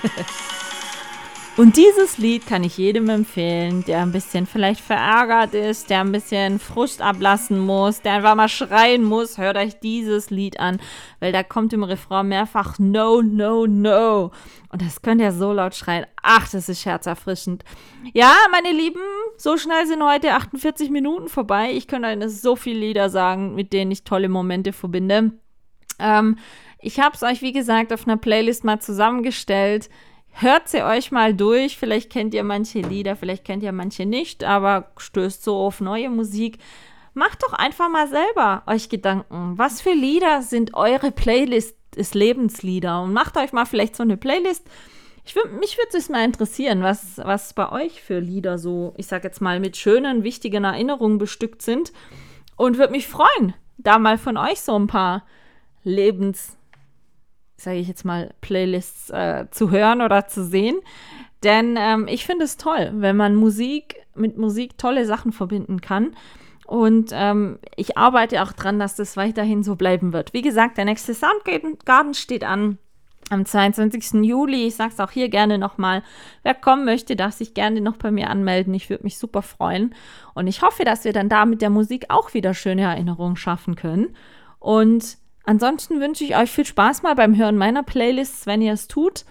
no. 0.08 0.24
Und 1.56 1.78
dieses 1.78 2.18
Lied 2.18 2.46
kann 2.46 2.64
ich 2.64 2.76
jedem 2.76 3.08
empfehlen, 3.08 3.82
der 3.86 4.02
ein 4.02 4.12
bisschen 4.12 4.44
vielleicht 4.44 4.80
verärgert 4.82 5.54
ist, 5.54 5.88
der 5.88 6.00
ein 6.00 6.12
bisschen 6.12 6.58
Frust 6.58 7.00
ablassen 7.00 7.58
muss, 7.58 8.02
der 8.02 8.12
einfach 8.12 8.34
mal 8.34 8.50
schreien 8.50 9.02
muss. 9.02 9.38
Hört 9.38 9.56
euch 9.56 9.80
dieses 9.80 10.28
Lied 10.28 10.60
an, 10.60 10.78
weil 11.18 11.32
da 11.32 11.42
kommt 11.42 11.72
im 11.72 11.82
Refrain 11.82 12.28
mehrfach 12.28 12.78
No, 12.78 13.22
no, 13.22 13.66
no. 13.66 14.32
Und 14.68 14.82
das 14.82 15.00
könnt 15.00 15.22
ihr 15.22 15.32
so 15.32 15.54
laut 15.54 15.74
schreien. 15.74 16.04
Ach, 16.22 16.46
das 16.46 16.68
ist 16.68 16.84
herzerfrischend. 16.84 17.64
Ja, 18.12 18.34
meine 18.52 18.76
Lieben, 18.76 19.00
so 19.38 19.56
schnell 19.56 19.86
sind 19.86 20.04
heute 20.04 20.34
48 20.34 20.90
Minuten 20.90 21.28
vorbei. 21.28 21.72
Ich 21.72 21.88
könnte 21.88 22.08
euch 22.08 22.28
so 22.28 22.56
viele 22.56 22.80
Lieder 22.80 23.08
sagen, 23.08 23.54
mit 23.54 23.72
denen 23.72 23.90
ich 23.92 24.04
tolle 24.04 24.28
Momente 24.28 24.74
verbinde. 24.74 25.32
Ähm, 25.98 26.36
ich 26.80 27.00
habe 27.00 27.16
es 27.16 27.22
euch, 27.22 27.40
wie 27.40 27.52
gesagt, 27.52 27.94
auf 27.94 28.06
einer 28.06 28.18
Playlist 28.18 28.62
mal 28.62 28.78
zusammengestellt. 28.78 29.88
Hört 30.38 30.68
sie 30.68 30.82
euch 30.82 31.12
mal 31.12 31.32
durch. 31.32 31.78
Vielleicht 31.78 32.10
kennt 32.10 32.34
ihr 32.34 32.44
manche 32.44 32.80
Lieder, 32.80 33.16
vielleicht 33.16 33.44
kennt 33.44 33.62
ihr 33.62 33.72
manche 33.72 34.04
nicht, 34.04 34.44
aber 34.44 34.92
stößt 34.98 35.42
so 35.42 35.56
auf 35.56 35.80
neue 35.80 36.10
Musik. 36.10 36.58
Macht 37.14 37.42
doch 37.42 37.54
einfach 37.54 37.88
mal 37.88 38.06
selber 38.06 38.62
euch 38.66 38.90
Gedanken. 38.90 39.54
Was 39.56 39.80
für 39.80 39.94
Lieder 39.94 40.42
sind 40.42 40.74
eure 40.74 41.10
Playlist 41.10 41.74
des 41.96 42.12
Lebenslieder? 42.12 43.00
Und 43.00 43.14
macht 43.14 43.38
euch 43.38 43.54
mal 43.54 43.64
vielleicht 43.64 43.96
so 43.96 44.02
eine 44.02 44.18
Playlist. 44.18 44.68
Ich 45.24 45.34
würd, 45.34 45.58
mich 45.58 45.78
würde 45.78 45.96
es 45.96 46.10
mal 46.10 46.22
interessieren, 46.22 46.82
was, 46.82 47.16
was 47.16 47.54
bei 47.54 47.72
euch 47.72 48.02
für 48.02 48.18
Lieder 48.18 48.58
so, 48.58 48.92
ich 48.98 49.06
sag 49.06 49.24
jetzt 49.24 49.40
mal, 49.40 49.58
mit 49.58 49.78
schönen, 49.78 50.22
wichtigen 50.22 50.64
Erinnerungen 50.64 51.16
bestückt 51.16 51.62
sind. 51.62 51.94
Und 52.56 52.76
würde 52.76 52.92
mich 52.92 53.08
freuen, 53.08 53.54
da 53.78 53.98
mal 53.98 54.18
von 54.18 54.36
euch 54.36 54.60
so 54.60 54.78
ein 54.78 54.86
paar 54.86 55.24
Lebens 55.82 56.58
sage 57.56 57.78
ich 57.78 57.88
jetzt 57.88 58.04
mal, 58.04 58.34
Playlists 58.40 59.10
äh, 59.10 59.46
zu 59.50 59.70
hören 59.70 60.02
oder 60.02 60.26
zu 60.26 60.44
sehen. 60.44 60.76
Denn 61.42 61.76
ähm, 61.78 62.08
ich 62.08 62.26
finde 62.26 62.44
es 62.44 62.56
toll, 62.56 62.90
wenn 62.94 63.16
man 63.16 63.34
Musik 63.34 63.96
mit 64.14 64.36
Musik 64.36 64.78
tolle 64.78 65.04
Sachen 65.06 65.32
verbinden 65.32 65.80
kann. 65.80 66.16
Und 66.66 67.10
ähm, 67.12 67.58
ich 67.76 67.96
arbeite 67.96 68.42
auch 68.42 68.52
dran, 68.52 68.78
dass 68.78 68.96
das 68.96 69.16
weiterhin 69.16 69.62
so 69.62 69.76
bleiben 69.76 70.12
wird. 70.12 70.32
Wie 70.32 70.42
gesagt, 70.42 70.78
der 70.78 70.84
nächste 70.84 71.14
Soundgarden 71.14 72.14
steht 72.14 72.42
an 72.42 72.78
am 73.30 73.44
22. 73.44 74.24
Juli. 74.24 74.66
Ich 74.66 74.76
sage 74.76 74.92
es 74.92 75.00
auch 75.00 75.10
hier 75.10 75.28
gerne 75.28 75.58
nochmal. 75.58 76.02
Wer 76.42 76.54
kommen 76.54 76.84
möchte, 76.84 77.16
darf 77.16 77.34
sich 77.34 77.54
gerne 77.54 77.80
noch 77.80 77.96
bei 77.96 78.10
mir 78.10 78.30
anmelden. 78.30 78.74
Ich 78.74 78.90
würde 78.90 79.04
mich 79.04 79.18
super 79.18 79.42
freuen. 79.42 79.94
Und 80.34 80.46
ich 80.46 80.62
hoffe, 80.62 80.84
dass 80.84 81.04
wir 81.04 81.12
dann 81.12 81.28
da 81.28 81.44
mit 81.44 81.62
der 81.62 81.70
Musik 81.70 82.06
auch 82.08 82.34
wieder 82.34 82.54
schöne 82.54 82.82
Erinnerungen 82.82 83.36
schaffen 83.36 83.74
können. 83.76 84.16
Und 84.58 85.18
Ansonsten 85.46 86.00
wünsche 86.00 86.24
ich 86.24 86.36
euch 86.36 86.50
viel 86.50 86.66
Spaß 86.66 87.04
mal 87.04 87.14
beim 87.14 87.36
Hören 87.36 87.56
meiner 87.56 87.84
Playlists, 87.84 88.46
wenn 88.46 88.60
ihr 88.60 88.72
es 88.72 88.88
tut. 88.88 89.24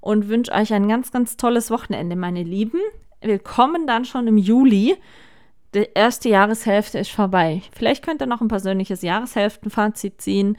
Und 0.00 0.28
wünsche 0.28 0.52
euch 0.52 0.74
ein 0.74 0.86
ganz, 0.86 1.12
ganz 1.12 1.38
tolles 1.38 1.70
Wochenende, 1.70 2.14
meine 2.14 2.42
Lieben. 2.42 2.80
Willkommen 3.22 3.86
dann 3.86 4.04
schon 4.04 4.26
im 4.26 4.36
Juli. 4.36 4.96
Die 5.74 5.88
erste 5.94 6.28
Jahreshälfte 6.28 6.98
ist 6.98 7.10
vorbei. 7.12 7.62
Vielleicht 7.72 8.04
könnt 8.04 8.20
ihr 8.20 8.26
noch 8.26 8.42
ein 8.42 8.48
persönliches 8.48 9.00
Jahreshälftenfazit 9.00 10.20
ziehen. 10.20 10.58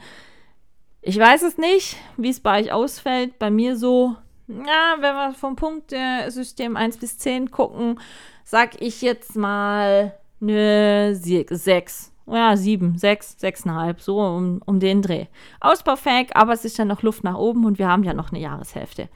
Ich 1.00 1.18
weiß 1.18 1.42
es 1.42 1.58
nicht, 1.58 1.96
wie 2.16 2.30
es 2.30 2.40
bei 2.40 2.60
euch 2.60 2.72
ausfällt. 2.72 3.38
Bei 3.38 3.50
mir 3.50 3.76
so, 3.76 4.16
ja, 4.48 4.96
wenn 4.98 5.14
wir 5.14 5.34
vom 5.34 5.54
Punktesystem 5.54 6.76
1 6.76 6.96
bis 6.96 7.18
10 7.18 7.52
gucken, 7.52 8.00
sag 8.42 8.82
ich 8.82 9.00
jetzt 9.02 9.36
mal 9.36 10.18
eine 10.40 11.14
6 11.14 12.13
ja, 12.26 12.56
sieben, 12.56 12.98
sechs, 12.98 13.38
sechseinhalb, 13.38 14.00
so 14.00 14.20
um, 14.20 14.60
um 14.64 14.80
den 14.80 15.02
Dreh. 15.02 15.26
Ausbaufähig, 15.60 16.34
aber 16.34 16.52
es 16.52 16.64
ist 16.64 16.78
ja 16.78 16.84
noch 16.84 17.02
Luft 17.02 17.24
nach 17.24 17.36
oben 17.36 17.64
und 17.64 17.78
wir 17.78 17.88
haben 17.88 18.04
ja 18.04 18.14
noch 18.14 18.30
eine 18.30 18.40
Jahreshälfte. 18.40 19.08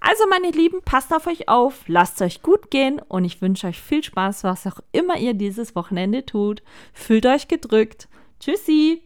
Also, 0.00 0.24
meine 0.28 0.50
Lieben, 0.50 0.82
passt 0.84 1.14
auf 1.14 1.26
euch 1.26 1.48
auf, 1.48 1.84
lasst 1.86 2.20
euch 2.20 2.42
gut 2.42 2.70
gehen 2.70 3.00
und 3.08 3.24
ich 3.24 3.40
wünsche 3.40 3.68
euch 3.68 3.80
viel 3.80 4.02
Spaß, 4.02 4.44
was 4.44 4.66
auch 4.66 4.80
immer 4.92 5.16
ihr 5.16 5.32
dieses 5.32 5.74
Wochenende 5.74 6.26
tut. 6.26 6.62
Fühlt 6.92 7.24
euch 7.24 7.48
gedrückt. 7.48 8.08
Tschüssi! 8.38 9.02